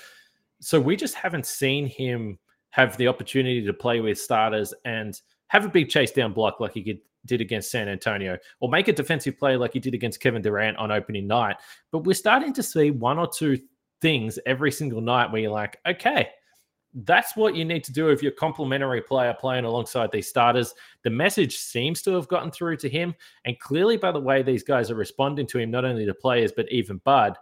So 0.60 0.80
we 0.80 0.96
just 0.96 1.14
haven't 1.14 1.44
seen 1.44 1.86
him 1.86 2.38
have 2.70 2.96
the 2.96 3.08
opportunity 3.08 3.64
to 3.64 3.72
play 3.72 4.00
with 4.00 4.18
starters 4.18 4.72
and 4.84 5.20
have 5.48 5.64
a 5.64 5.68
big 5.68 5.88
chase 5.88 6.12
down 6.12 6.32
block 6.32 6.60
like 6.60 6.72
he 6.72 7.00
did 7.26 7.40
against 7.40 7.70
San 7.70 7.88
Antonio, 7.88 8.38
or 8.60 8.70
make 8.70 8.88
a 8.88 8.92
defensive 8.92 9.38
play 9.38 9.56
like 9.56 9.72
he 9.74 9.80
did 9.80 9.94
against 9.94 10.20
Kevin 10.20 10.40
Durant 10.40 10.78
on 10.78 10.90
opening 10.90 11.26
night. 11.26 11.56
But 11.90 12.04
we're 12.04 12.14
starting 12.14 12.52
to 12.54 12.62
see 12.62 12.90
one 12.90 13.18
or 13.18 13.28
two 13.28 13.58
things 14.00 14.38
every 14.46 14.72
single 14.72 15.00
night 15.00 15.30
where 15.30 15.42
you're 15.42 15.50
like, 15.50 15.78
okay, 15.86 16.28
that's 16.94 17.36
what 17.36 17.54
you 17.54 17.64
need 17.64 17.84
to 17.84 17.92
do 17.92 18.08
if 18.08 18.22
you're 18.22 18.32
complementary 18.32 19.02
player 19.02 19.34
playing 19.38 19.64
alongside 19.64 20.10
these 20.10 20.28
starters. 20.28 20.74
The 21.04 21.10
message 21.10 21.56
seems 21.58 22.02
to 22.02 22.12
have 22.12 22.28
gotten 22.28 22.50
through 22.50 22.76
to 22.78 22.88
him. 22.88 23.14
And 23.44 23.58
clearly, 23.60 23.96
by 23.96 24.12
the 24.12 24.20
way 24.20 24.42
these 24.42 24.62
guys 24.62 24.90
are 24.90 24.96
responding 24.96 25.46
to 25.48 25.58
him, 25.58 25.70
not 25.70 25.84
only 25.84 26.06
the 26.06 26.14
players, 26.14 26.52
but 26.52 26.70
even 26.72 26.98
Bud, 27.04 27.36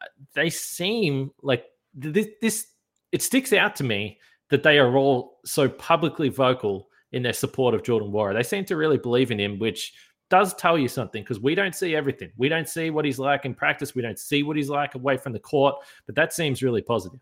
uh, 0.00 0.06
they 0.34 0.50
seem 0.50 1.30
like 1.42 1.64
this, 1.94 2.28
this 2.40 2.66
it 3.12 3.22
sticks 3.22 3.52
out 3.52 3.74
to 3.76 3.84
me 3.84 4.18
that 4.50 4.62
they 4.62 4.78
are 4.78 4.96
all 4.96 5.38
so 5.44 5.68
publicly 5.68 6.28
vocal 6.28 6.88
in 7.12 7.22
their 7.22 7.32
support 7.32 7.74
of 7.74 7.82
Jordan 7.82 8.12
Nwora. 8.12 8.34
They 8.34 8.42
seem 8.42 8.64
to 8.66 8.76
really 8.76 8.98
believe 8.98 9.30
in 9.30 9.40
him, 9.40 9.58
which 9.58 9.92
does 10.28 10.54
tell 10.54 10.78
you 10.78 10.88
something 10.88 11.22
because 11.22 11.40
we 11.40 11.56
don't 11.56 11.74
see 11.74 11.96
everything. 11.96 12.30
We 12.36 12.48
don't 12.48 12.68
see 12.68 12.90
what 12.90 13.04
he's 13.04 13.18
like 13.18 13.44
in 13.44 13.54
practice. 13.54 13.94
We 13.94 14.02
don't 14.02 14.18
see 14.18 14.44
what 14.44 14.56
he's 14.56 14.68
like 14.68 14.94
away 14.94 15.16
from 15.16 15.32
the 15.32 15.40
court, 15.40 15.76
but 16.06 16.14
that 16.14 16.32
seems 16.32 16.62
really 16.62 16.82
positive. 16.82 17.18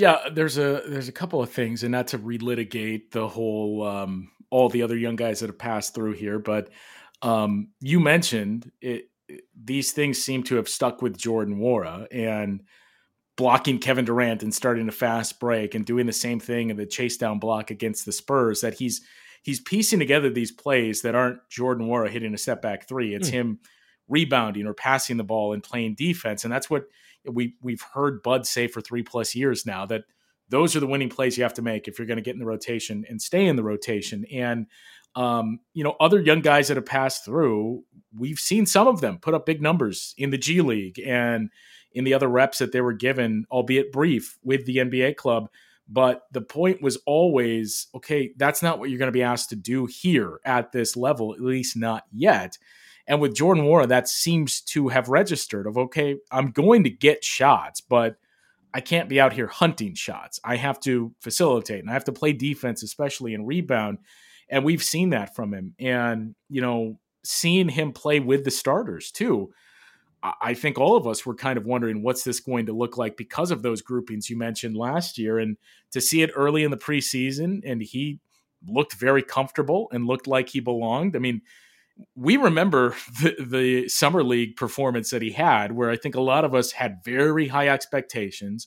Yeah, 0.00 0.30
there's 0.32 0.56
a 0.56 0.82
there's 0.88 1.08
a 1.08 1.12
couple 1.12 1.42
of 1.42 1.50
things, 1.50 1.82
and 1.82 1.92
not 1.92 2.08
to 2.08 2.18
relitigate 2.18 3.10
the 3.10 3.28
whole 3.28 3.86
um, 3.86 4.30
all 4.48 4.70
the 4.70 4.82
other 4.82 4.96
young 4.96 5.14
guys 5.14 5.40
that 5.40 5.48
have 5.48 5.58
passed 5.58 5.94
through 5.94 6.12
here, 6.12 6.38
but 6.38 6.70
um, 7.20 7.68
you 7.80 8.00
mentioned 8.00 8.72
it, 8.80 9.10
these 9.62 9.92
things 9.92 10.16
seem 10.16 10.42
to 10.44 10.56
have 10.56 10.70
stuck 10.70 11.02
with 11.02 11.18
Jordan 11.18 11.58
Nwora 11.58 12.06
and 12.10 12.62
blocking 13.36 13.78
Kevin 13.78 14.06
Durant 14.06 14.42
and 14.42 14.54
starting 14.54 14.88
a 14.88 14.92
fast 14.92 15.38
break 15.38 15.74
and 15.74 15.84
doing 15.84 16.06
the 16.06 16.14
same 16.14 16.40
thing 16.40 16.70
in 16.70 16.78
the 16.78 16.86
chase 16.86 17.18
down 17.18 17.38
block 17.38 17.70
against 17.70 18.06
the 18.06 18.12
Spurs. 18.12 18.62
That 18.62 18.72
he's 18.72 19.02
he's 19.42 19.60
piecing 19.60 19.98
together 19.98 20.30
these 20.30 20.50
plays 20.50 21.02
that 21.02 21.14
aren't 21.14 21.46
Jordan 21.50 21.86
Nwora 21.86 22.08
hitting 22.08 22.32
a 22.32 22.38
step 22.38 22.62
back 22.62 22.88
three. 22.88 23.14
It's 23.14 23.28
mm. 23.28 23.32
him 23.32 23.58
rebounding 24.08 24.66
or 24.66 24.72
passing 24.72 25.18
the 25.18 25.24
ball 25.24 25.52
and 25.52 25.62
playing 25.62 25.96
defense, 25.96 26.44
and 26.44 26.52
that's 26.52 26.70
what 26.70 26.86
we 27.24 27.54
we've 27.62 27.82
heard 27.94 28.22
Bud 28.22 28.46
say 28.46 28.66
for 28.66 28.80
three 28.80 29.02
plus 29.02 29.34
years 29.34 29.66
now 29.66 29.86
that 29.86 30.04
those 30.48 30.74
are 30.74 30.80
the 30.80 30.86
winning 30.86 31.08
plays 31.08 31.36
you 31.36 31.44
have 31.44 31.54
to 31.54 31.62
make 31.62 31.86
if 31.86 31.98
you're 31.98 32.06
going 32.06 32.16
to 32.16 32.22
get 32.22 32.34
in 32.34 32.40
the 32.40 32.46
rotation 32.46 33.04
and 33.08 33.22
stay 33.22 33.46
in 33.46 33.56
the 33.56 33.62
rotation. 33.62 34.24
And 34.32 34.66
um, 35.16 35.60
you 35.74 35.82
know, 35.82 35.96
other 36.00 36.20
young 36.20 36.40
guys 36.40 36.68
that 36.68 36.76
have 36.76 36.86
passed 36.86 37.24
through, 37.24 37.84
we've 38.16 38.38
seen 38.38 38.66
some 38.66 38.86
of 38.86 39.00
them 39.00 39.18
put 39.18 39.34
up 39.34 39.46
big 39.46 39.60
numbers 39.60 40.14
in 40.18 40.30
the 40.30 40.38
G 40.38 40.60
League 40.60 41.00
and 41.04 41.50
in 41.92 42.04
the 42.04 42.14
other 42.14 42.28
reps 42.28 42.58
that 42.58 42.72
they 42.72 42.80
were 42.80 42.92
given, 42.92 43.44
albeit 43.50 43.90
brief, 43.90 44.38
with 44.44 44.66
the 44.66 44.76
NBA 44.76 45.16
club. 45.16 45.48
But 45.88 46.22
the 46.30 46.40
point 46.40 46.82
was 46.82 46.96
always 47.06 47.88
okay, 47.94 48.32
that's 48.36 48.62
not 48.62 48.78
what 48.78 48.90
you're 48.90 49.00
going 49.00 49.08
to 49.08 49.12
be 49.12 49.24
asked 49.24 49.50
to 49.50 49.56
do 49.56 49.86
here 49.86 50.40
at 50.44 50.70
this 50.70 50.96
level, 50.96 51.34
at 51.34 51.40
least 51.40 51.76
not 51.76 52.04
yet. 52.12 52.56
And 53.10 53.20
with 53.20 53.34
Jordan 53.34 53.64
Nwora, 53.64 53.88
that 53.88 54.08
seems 54.08 54.60
to 54.60 54.86
have 54.86 55.08
registered 55.08 55.66
of 55.66 55.76
okay, 55.76 56.18
I'm 56.30 56.52
going 56.52 56.84
to 56.84 56.90
get 56.90 57.24
shots, 57.24 57.80
but 57.80 58.14
I 58.72 58.80
can't 58.80 59.08
be 59.08 59.20
out 59.20 59.32
here 59.32 59.48
hunting 59.48 59.94
shots. 59.94 60.38
I 60.44 60.54
have 60.54 60.78
to 60.82 61.12
facilitate 61.20 61.80
and 61.80 61.90
I 61.90 61.92
have 61.92 62.04
to 62.04 62.12
play 62.12 62.32
defense, 62.32 62.84
especially 62.84 63.34
in 63.34 63.44
rebound. 63.44 63.98
And 64.48 64.64
we've 64.64 64.82
seen 64.82 65.10
that 65.10 65.34
from 65.34 65.52
him. 65.52 65.74
And, 65.80 66.36
you 66.48 66.60
know, 66.60 67.00
seeing 67.24 67.68
him 67.68 67.90
play 67.90 68.20
with 68.20 68.44
the 68.44 68.52
starters 68.52 69.10
too. 69.10 69.50
I 70.22 70.54
think 70.54 70.78
all 70.78 70.96
of 70.96 71.08
us 71.08 71.26
were 71.26 71.34
kind 71.34 71.58
of 71.58 71.66
wondering 71.66 72.04
what's 72.04 72.22
this 72.22 72.38
going 72.38 72.66
to 72.66 72.72
look 72.72 72.96
like 72.96 73.16
because 73.16 73.50
of 73.50 73.62
those 73.62 73.82
groupings 73.82 74.30
you 74.30 74.38
mentioned 74.38 74.76
last 74.76 75.18
year. 75.18 75.40
And 75.40 75.56
to 75.90 76.00
see 76.00 76.22
it 76.22 76.30
early 76.36 76.62
in 76.62 76.70
the 76.70 76.76
preseason, 76.76 77.62
and 77.64 77.82
he 77.82 78.20
looked 78.68 78.92
very 78.92 79.24
comfortable 79.24 79.88
and 79.90 80.06
looked 80.06 80.28
like 80.28 80.50
he 80.50 80.60
belonged. 80.60 81.16
I 81.16 81.18
mean, 81.18 81.40
we 82.14 82.36
remember 82.36 82.94
the, 83.22 83.36
the 83.38 83.88
summer 83.88 84.22
league 84.22 84.56
performance 84.56 85.10
that 85.10 85.22
he 85.22 85.32
had, 85.32 85.72
where 85.72 85.90
I 85.90 85.96
think 85.96 86.14
a 86.14 86.20
lot 86.20 86.44
of 86.44 86.54
us 86.54 86.72
had 86.72 87.04
very 87.04 87.48
high 87.48 87.68
expectations. 87.68 88.66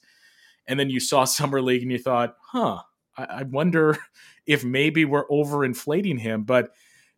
And 0.67 0.79
then 0.79 0.89
you 0.89 0.99
saw 0.99 1.23
summer 1.25 1.61
league 1.61 1.81
and 1.81 1.91
you 1.91 1.99
thought, 1.99 2.35
huh, 2.51 2.81
I, 3.17 3.23
I 3.23 3.43
wonder 3.43 3.97
if 4.45 4.63
maybe 4.63 5.05
we're 5.05 5.27
overinflating 5.27 6.19
him. 6.19 6.43
But 6.43 6.71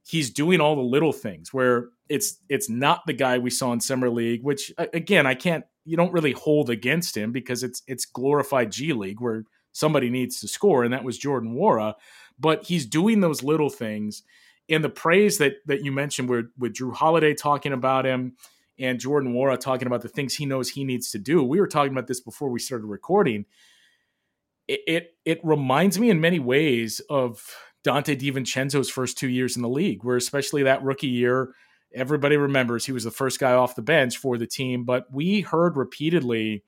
he's 0.06 0.30
doing 0.30 0.62
all 0.62 0.76
the 0.76 0.82
little 0.82 1.12
things 1.12 1.54
where 1.54 1.90
it's 2.10 2.38
it's 2.48 2.70
not 2.70 3.02
the 3.08 3.14
guy 3.14 3.38
we 3.38 3.50
saw 3.50 3.74
in 3.74 3.80
summer 3.80 4.10
league 4.10 4.44
which 4.44 4.72
again 4.94 5.26
i 5.26 5.34
can't 5.34 5.66
you 5.84 5.98
don't 5.98 6.14
really 6.14 6.34
hold 6.34 6.70
against 6.70 7.18
him 7.18 7.32
because 7.32 7.64
it's 7.64 7.82
it's 7.88 8.06
glorified 8.06 8.72
g 8.72 8.94
league 8.94 9.20
where 9.20 9.44
somebody 9.72 10.10
needs 10.10 10.40
to 10.40 10.48
score 10.48 10.84
and 10.84 10.94
that 10.94 11.04
was 11.04 11.18
jordan 11.18 11.56
Wara. 11.56 11.96
but 12.40 12.64
he's 12.66 12.86
doing 12.86 13.20
those 13.20 13.42
little 13.42 13.70
things 13.70 14.24
and 14.70 14.84
the 14.84 14.90
praise 14.90 15.38
that 15.38 15.56
that 15.66 15.84
you 15.84 15.92
mentioned 15.92 16.30
with, 16.30 16.48
with 16.58 16.74
Jrue 16.74 16.94
Holiday 16.94 17.34
talking 17.34 17.74
about 17.74 18.06
him 18.06 18.36
and 18.78 19.00
Jordan 19.00 19.34
Nwora 19.34 19.60
talking 19.60 19.88
about 19.88 20.02
the 20.02 20.10
things 20.10 20.34
he 20.34 20.46
knows 20.46 20.70
he 20.70 20.84
needs 20.84 21.12
to 21.12 21.20
do. 21.20 21.44
We 21.44 21.60
were 21.60 21.68
talking 21.68 21.92
about 21.92 22.08
this 22.08 22.20
before 22.20 22.50
we 22.50 22.60
started 22.60 22.86
recording. 22.86 23.46
It 24.68 24.82
it, 24.88 25.16
it 25.26 25.40
reminds 25.44 26.00
me 26.00 26.10
in 26.10 26.20
many 26.20 26.40
ways 26.40 27.02
of 27.10 27.44
Donte 27.86 28.20
DiVincenzo's 28.20 28.90
first 28.90 29.18
two 29.18 29.30
years 29.30 29.56
in 29.56 29.62
the 29.62 29.70
league, 29.70 30.04
where 30.04 30.18
especially 30.18 30.64
that 30.64 30.84
rookie 30.84 31.08
year, 31.08 31.54
everybody 31.94 32.36
remembers 32.36 32.86
he 32.86 32.92
was 32.92 33.04
the 33.04 33.12
first 33.12 33.40
guy 33.40 33.54
off 33.54 33.76
the 33.76 33.82
bench 33.82 34.18
for 34.18 34.38
the 34.38 34.48
team. 34.48 34.84
But 34.84 35.06
we 35.12 35.42
heard 35.42 35.78
repeatedly 35.78 36.64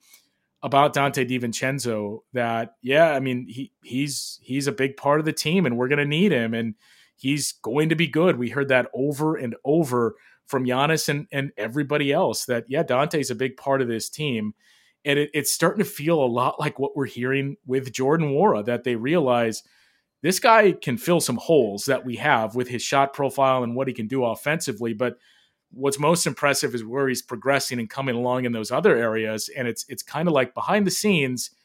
about 0.61 0.93
Donte 0.93 1.27
DiVincenzo 1.27 2.19
that, 2.33 2.75
yeah, 2.81 3.11
I 3.11 3.19
mean, 3.19 3.47
he 3.47 3.71
he's 3.83 4.39
he's 4.43 4.67
a 4.67 4.71
big 4.71 4.95
part 4.95 5.19
of 5.19 5.25
the 5.25 5.33
team 5.33 5.65
and 5.65 5.77
we're 5.77 5.87
gonna 5.87 6.05
need 6.05 6.31
him. 6.31 6.53
And 6.53 6.75
he's 7.17 7.51
going 7.51 7.89
to 7.89 7.95
be 7.95 8.07
good. 8.07 8.37
We 8.37 8.49
heard 8.49 8.69
that 8.69 8.87
over 8.93 9.35
and 9.35 9.55
over 9.65 10.15
from 10.45 10.65
Giannis 10.65 11.09
and, 11.09 11.27
and 11.31 11.51
everybody 11.57 12.13
else 12.13 12.45
that, 12.45 12.65
yeah, 12.69 12.83
Donte's 12.83 13.29
a 13.29 13.35
big 13.35 13.57
part 13.57 13.81
of 13.81 13.87
this 13.87 14.09
team. 14.09 14.53
And 15.03 15.19
it, 15.19 15.29
it's 15.33 15.51
starting 15.51 15.83
to 15.83 15.89
feel 15.89 16.23
a 16.23 16.25
lot 16.25 16.59
like 16.59 16.79
what 16.79 16.95
we're 16.95 17.05
hearing 17.05 17.57
with 17.65 17.91
Jordan 17.91 18.29
Nwora, 18.29 18.63
that 18.65 18.83
they 18.83 18.95
realize 18.95 19.63
this 20.21 20.39
guy 20.39 20.71
can 20.71 20.97
fill 20.97 21.19
some 21.19 21.37
holes 21.37 21.85
that 21.85 22.05
we 22.05 22.15
have 22.17 22.55
with 22.55 22.69
his 22.69 22.81
shot 22.81 23.13
profile 23.13 23.63
and 23.63 23.75
what 23.75 23.87
he 23.87 23.93
can 23.93 24.07
do 24.07 24.23
offensively. 24.23 24.93
But 24.93 25.17
what's 25.71 25.99
most 25.99 26.25
impressive 26.25 26.73
is 26.73 26.85
where 26.85 27.07
he's 27.07 27.21
progressing 27.21 27.79
and 27.79 27.89
coming 27.89 28.15
along 28.15 28.45
in 28.45 28.53
those 28.53 28.71
other 28.71 28.95
areas. 28.95 29.49
And 29.49 29.67
it's 29.67 29.85
it's 29.89 30.03
kind 30.03 30.27
of 30.27 30.33
like 30.33 30.53
behind 30.53 30.87
the 30.87 30.91
scenes– 30.91 31.49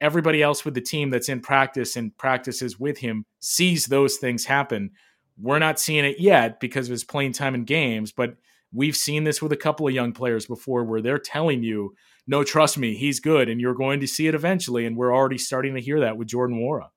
everybody 0.00 0.42
else 0.42 0.64
with 0.64 0.74
the 0.74 0.80
team 0.80 1.10
that's 1.10 1.28
in 1.28 1.40
practice 1.40 1.96
and 1.96 2.16
practices 2.16 2.78
with 2.78 2.98
him 2.98 3.24
sees 3.40 3.86
those 3.86 4.16
things 4.16 4.44
happen. 4.44 4.90
We're 5.38 5.58
not 5.58 5.78
seeing 5.78 6.04
it 6.04 6.18
yet 6.18 6.60
because 6.60 6.88
of 6.88 6.92
his 6.92 7.04
playing 7.04 7.32
time 7.32 7.54
in 7.54 7.64
games, 7.64 8.12
but 8.12 8.36
we've 8.72 8.96
seen 8.96 9.24
this 9.24 9.42
with 9.42 9.52
a 9.52 9.56
couple 9.56 9.86
of 9.86 9.94
young 9.94 10.12
players 10.12 10.46
before 10.46 10.84
where 10.84 11.00
they're 11.00 11.18
telling 11.18 11.62
you, 11.62 11.94
no, 12.26 12.42
trust 12.42 12.78
me, 12.78 12.94
he's 12.94 13.20
good, 13.20 13.48
and 13.48 13.60
you're 13.60 13.74
going 13.74 14.00
to 14.00 14.06
see 14.06 14.26
it 14.26 14.34
eventually. 14.34 14.86
And 14.86 14.96
we're 14.96 15.14
already 15.14 15.38
starting 15.38 15.74
to 15.74 15.80
hear 15.80 16.00
that 16.00 16.16
with 16.16 16.28
Jordan 16.28 16.58
Nwora. 16.58 16.88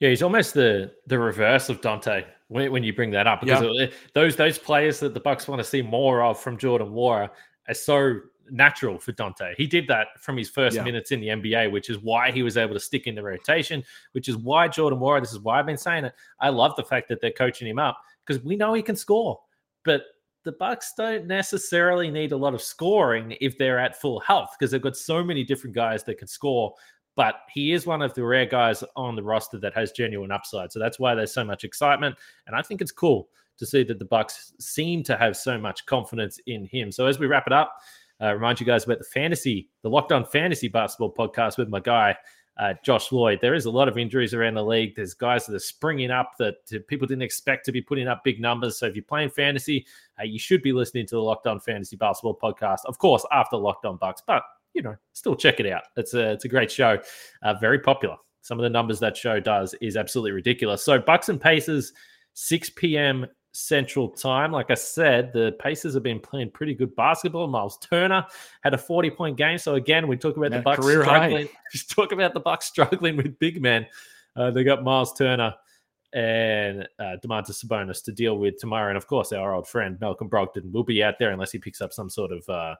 Yeah, 0.00 0.10
he's 0.10 0.22
almost 0.22 0.54
the 0.54 0.92
the 1.06 1.18
reverse 1.18 1.68
of 1.68 1.80
Donte 1.80 2.24
when, 2.46 2.70
when 2.70 2.84
you 2.84 2.92
bring 2.92 3.10
that 3.10 3.26
up 3.26 3.40
because 3.40 3.62
yeah. 3.62 3.86
those 4.14 4.36
those 4.36 4.58
players 4.58 5.00
that 5.00 5.12
the 5.12 5.20
Bucks 5.20 5.48
want 5.48 5.58
to 5.58 5.64
see 5.64 5.82
more 5.82 6.22
of 6.22 6.38
from 6.38 6.56
Jordan 6.56 6.88
Nwora 6.88 7.30
are 7.68 7.74
so 7.74 8.20
natural 8.50 8.98
for 8.98 9.12
Donte. 9.12 9.54
He 9.56 9.66
did 9.66 9.86
that 9.88 10.08
from 10.18 10.36
his 10.36 10.48
first 10.48 10.76
yeah. 10.76 10.84
minutes 10.84 11.12
in 11.12 11.20
the 11.20 11.28
NBA, 11.28 11.70
which 11.70 11.90
is 11.90 11.98
why 11.98 12.30
he 12.30 12.42
was 12.42 12.56
able 12.56 12.74
to 12.74 12.80
stick 12.80 13.06
in 13.06 13.14
the 13.14 13.22
rotation, 13.22 13.82
which 14.12 14.28
is 14.28 14.36
why 14.36 14.68
Jordan 14.68 14.98
Nwora, 14.98 15.20
this 15.20 15.32
is 15.32 15.40
why 15.40 15.58
I've 15.58 15.66
been 15.66 15.76
saying 15.76 16.04
it. 16.04 16.14
I 16.40 16.48
love 16.48 16.74
the 16.76 16.84
fact 16.84 17.08
that 17.08 17.20
they're 17.20 17.32
coaching 17.32 17.68
him 17.68 17.78
up 17.78 17.98
because 18.26 18.42
we 18.42 18.56
know 18.56 18.74
he 18.74 18.82
can 18.82 18.96
score. 18.96 19.40
But 19.84 20.02
the 20.44 20.52
Bucks 20.52 20.94
don't 20.96 21.26
necessarily 21.26 22.10
need 22.10 22.32
a 22.32 22.36
lot 22.36 22.54
of 22.54 22.62
scoring 22.62 23.36
if 23.40 23.58
they're 23.58 23.78
at 23.78 24.00
full 24.00 24.20
health 24.20 24.54
because 24.58 24.70
they've 24.70 24.80
got 24.80 24.96
so 24.96 25.22
many 25.22 25.44
different 25.44 25.74
guys 25.74 26.04
that 26.04 26.18
can 26.18 26.28
score. 26.28 26.74
But 27.16 27.40
he 27.50 27.72
is 27.72 27.86
one 27.86 28.00
of 28.00 28.14
the 28.14 28.24
rare 28.24 28.46
guys 28.46 28.84
on 28.94 29.16
the 29.16 29.22
roster 29.22 29.58
that 29.58 29.74
has 29.74 29.92
genuine 29.92 30.30
upside. 30.30 30.72
So 30.72 30.78
that's 30.78 30.98
why 30.98 31.14
there's 31.14 31.34
so 31.34 31.44
much 31.44 31.64
excitement. 31.64 32.16
And 32.46 32.54
I 32.54 32.62
think 32.62 32.80
it's 32.80 32.92
cool 32.92 33.28
to 33.58 33.66
see 33.66 33.82
that 33.82 33.98
the 33.98 34.04
Bucks 34.04 34.52
seem 34.60 35.02
to 35.02 35.16
have 35.16 35.36
so 35.36 35.58
much 35.58 35.84
confidence 35.86 36.40
in 36.46 36.64
him. 36.64 36.92
So 36.92 37.06
as 37.06 37.18
we 37.18 37.26
wrap 37.26 37.46
it 37.46 37.52
up, 37.52 37.74
uh, 38.22 38.32
remind 38.34 38.60
you 38.60 38.66
guys 38.66 38.84
about 38.84 38.98
the 38.98 39.04
fantasy, 39.04 39.68
the 39.82 39.90
Locked 39.90 40.12
On 40.12 40.24
Fantasy 40.24 40.68
Basketball 40.68 41.12
podcast 41.12 41.58
with 41.58 41.68
my 41.68 41.80
guy, 41.80 42.16
uh, 42.58 42.74
Josh 42.84 43.12
Lloyd. 43.12 43.38
There 43.40 43.54
is 43.54 43.66
a 43.66 43.70
lot 43.70 43.88
of 43.88 43.96
injuries 43.96 44.34
around 44.34 44.54
the 44.54 44.64
league. 44.64 44.96
There's 44.96 45.14
guys 45.14 45.46
that 45.46 45.54
are 45.54 45.60
springing 45.60 46.10
up 46.10 46.32
that 46.38 46.56
people 46.88 47.06
didn't 47.06 47.22
expect 47.22 47.64
to 47.66 47.72
be 47.72 47.80
putting 47.80 48.08
up 48.08 48.24
big 48.24 48.40
numbers. 48.40 48.78
So 48.78 48.86
if 48.86 48.96
you're 48.96 49.04
playing 49.04 49.30
fantasy, 49.30 49.86
uh, 50.18 50.24
you 50.24 50.38
should 50.38 50.62
be 50.62 50.72
listening 50.72 51.06
to 51.06 51.14
the 51.14 51.22
Locked 51.22 51.46
On 51.46 51.60
Fantasy 51.60 51.96
Basketball 51.96 52.36
podcast, 52.36 52.80
of 52.86 52.98
course, 52.98 53.24
after 53.30 53.56
Locked 53.56 53.84
On 53.84 53.96
Bucks. 53.96 54.22
But 54.26 54.42
you 54.74 54.82
know, 54.82 54.96
still 55.12 55.36
check 55.36 55.60
it 55.60 55.66
out. 55.66 55.82
It's 55.96 56.14
a 56.14 56.32
it's 56.32 56.44
a 56.44 56.48
great 56.48 56.70
show, 56.70 56.98
uh, 57.42 57.54
very 57.54 57.78
popular. 57.78 58.16
Some 58.42 58.58
of 58.58 58.62
the 58.62 58.70
numbers 58.70 58.98
that 59.00 59.16
show 59.16 59.40
does 59.40 59.74
is 59.80 59.96
absolutely 59.96 60.32
ridiculous. 60.32 60.84
So 60.84 60.98
Bucks 60.98 61.28
and 61.28 61.40
Pacers, 61.40 61.92
6 62.34 62.70
p.m. 62.70 63.26
Central 63.52 64.08
Time. 64.08 64.52
Like 64.52 64.70
I 64.70 64.74
said, 64.74 65.32
the 65.32 65.56
Pacers 65.58 65.94
have 65.94 66.02
been 66.02 66.20
playing 66.20 66.50
pretty 66.50 66.74
good 66.74 66.94
basketball. 66.96 67.46
Miles 67.48 67.78
Turner 67.78 68.26
had 68.62 68.74
a 68.74 68.78
40 68.78 69.10
point 69.10 69.36
game. 69.36 69.58
So 69.58 69.74
again, 69.74 70.08
we 70.08 70.16
talk 70.16 70.36
about 70.36 70.50
the 70.50 70.60
Bucks 70.60 70.86
struggling. 70.86 71.48
Just 71.72 71.90
talk 71.90 72.12
about 72.12 72.34
the 72.34 72.40
Bucks 72.40 72.66
struggling 72.66 73.16
with 73.16 73.38
big 73.38 73.60
men. 73.60 73.86
Uh, 74.36 74.50
they 74.50 74.64
got 74.64 74.84
Miles 74.84 75.12
Turner 75.14 75.54
and 76.12 76.88
uh, 76.98 77.16
Domantas 77.24 77.64
Sabonis 77.64 78.02
to 78.04 78.12
deal 78.12 78.38
with 78.38 78.58
tomorrow. 78.58 78.88
And 78.88 78.96
of 78.96 79.06
course, 79.06 79.32
our 79.32 79.54
old 79.54 79.68
friend 79.68 79.98
Malcolm 80.00 80.30
Brogdon 80.30 80.72
will 80.72 80.84
be 80.84 81.02
out 81.02 81.18
there 81.18 81.30
unless 81.30 81.52
he 81.52 81.58
picks 81.58 81.80
up 81.80 81.92
some 81.92 82.08
sort 82.08 82.32
of 82.32 82.48
uh, 82.48 82.76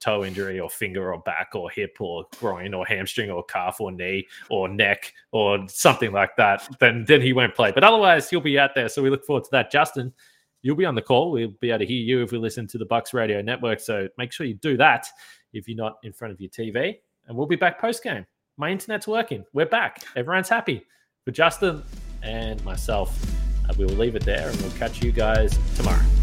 toe 0.00 0.24
injury 0.24 0.60
or 0.60 0.70
finger 0.70 1.12
or 1.12 1.20
back 1.20 1.50
or 1.54 1.70
hip 1.70 1.96
or 2.00 2.24
groin 2.38 2.74
or 2.74 2.86
hamstring 2.86 3.30
or 3.30 3.44
calf 3.44 3.80
or 3.80 3.90
knee 3.90 4.26
or 4.48 4.68
neck 4.68 5.12
or 5.32 5.66
something 5.68 6.12
like 6.12 6.36
that, 6.36 6.68
then 6.80 7.04
then 7.06 7.20
he 7.20 7.32
won't 7.32 7.54
play. 7.54 7.72
But 7.72 7.84
otherwise, 7.84 8.30
he'll 8.30 8.40
be 8.40 8.58
out 8.58 8.74
there. 8.74 8.88
So 8.88 9.02
we 9.02 9.10
look 9.10 9.24
forward 9.24 9.44
to 9.44 9.50
that. 9.52 9.70
Justin, 9.70 10.12
you'll 10.62 10.76
be 10.76 10.84
on 10.84 10.94
the 10.94 11.02
call. 11.02 11.30
We'll 11.30 11.52
be 11.60 11.70
able 11.70 11.80
to 11.80 11.86
hear 11.86 12.02
you 12.02 12.22
if 12.22 12.32
we 12.32 12.38
listen 12.38 12.66
to 12.68 12.78
the 12.78 12.86
Bucks 12.86 13.14
Radio 13.14 13.42
Network. 13.42 13.80
So 13.80 14.08
make 14.18 14.32
sure 14.32 14.46
you 14.46 14.54
do 14.54 14.76
that 14.76 15.06
if 15.52 15.68
you're 15.68 15.76
not 15.76 15.98
in 16.02 16.12
front 16.12 16.32
of 16.32 16.40
your 16.40 16.50
TV. 16.50 16.96
And 17.26 17.36
we'll 17.36 17.46
be 17.46 17.56
back 17.56 17.80
post 17.80 18.02
game. 18.02 18.26
my 18.56 18.70
internet's 18.70 19.06
working. 19.06 19.44
We're 19.52 19.66
back. 19.66 20.02
Everyone's 20.14 20.48
happy. 20.48 20.84
For 21.24 21.32
Justin 21.32 21.82
and 22.22 22.64
myself, 22.64 23.20
uh, 23.68 23.74
we 23.76 23.84
will 23.84 23.94
leave 23.94 24.14
it 24.14 24.24
there 24.24 24.48
and 24.48 24.60
we'll 24.62 24.70
catch 24.72 25.02
you 25.02 25.10
guys 25.10 25.58
tomorrow. 25.76 26.15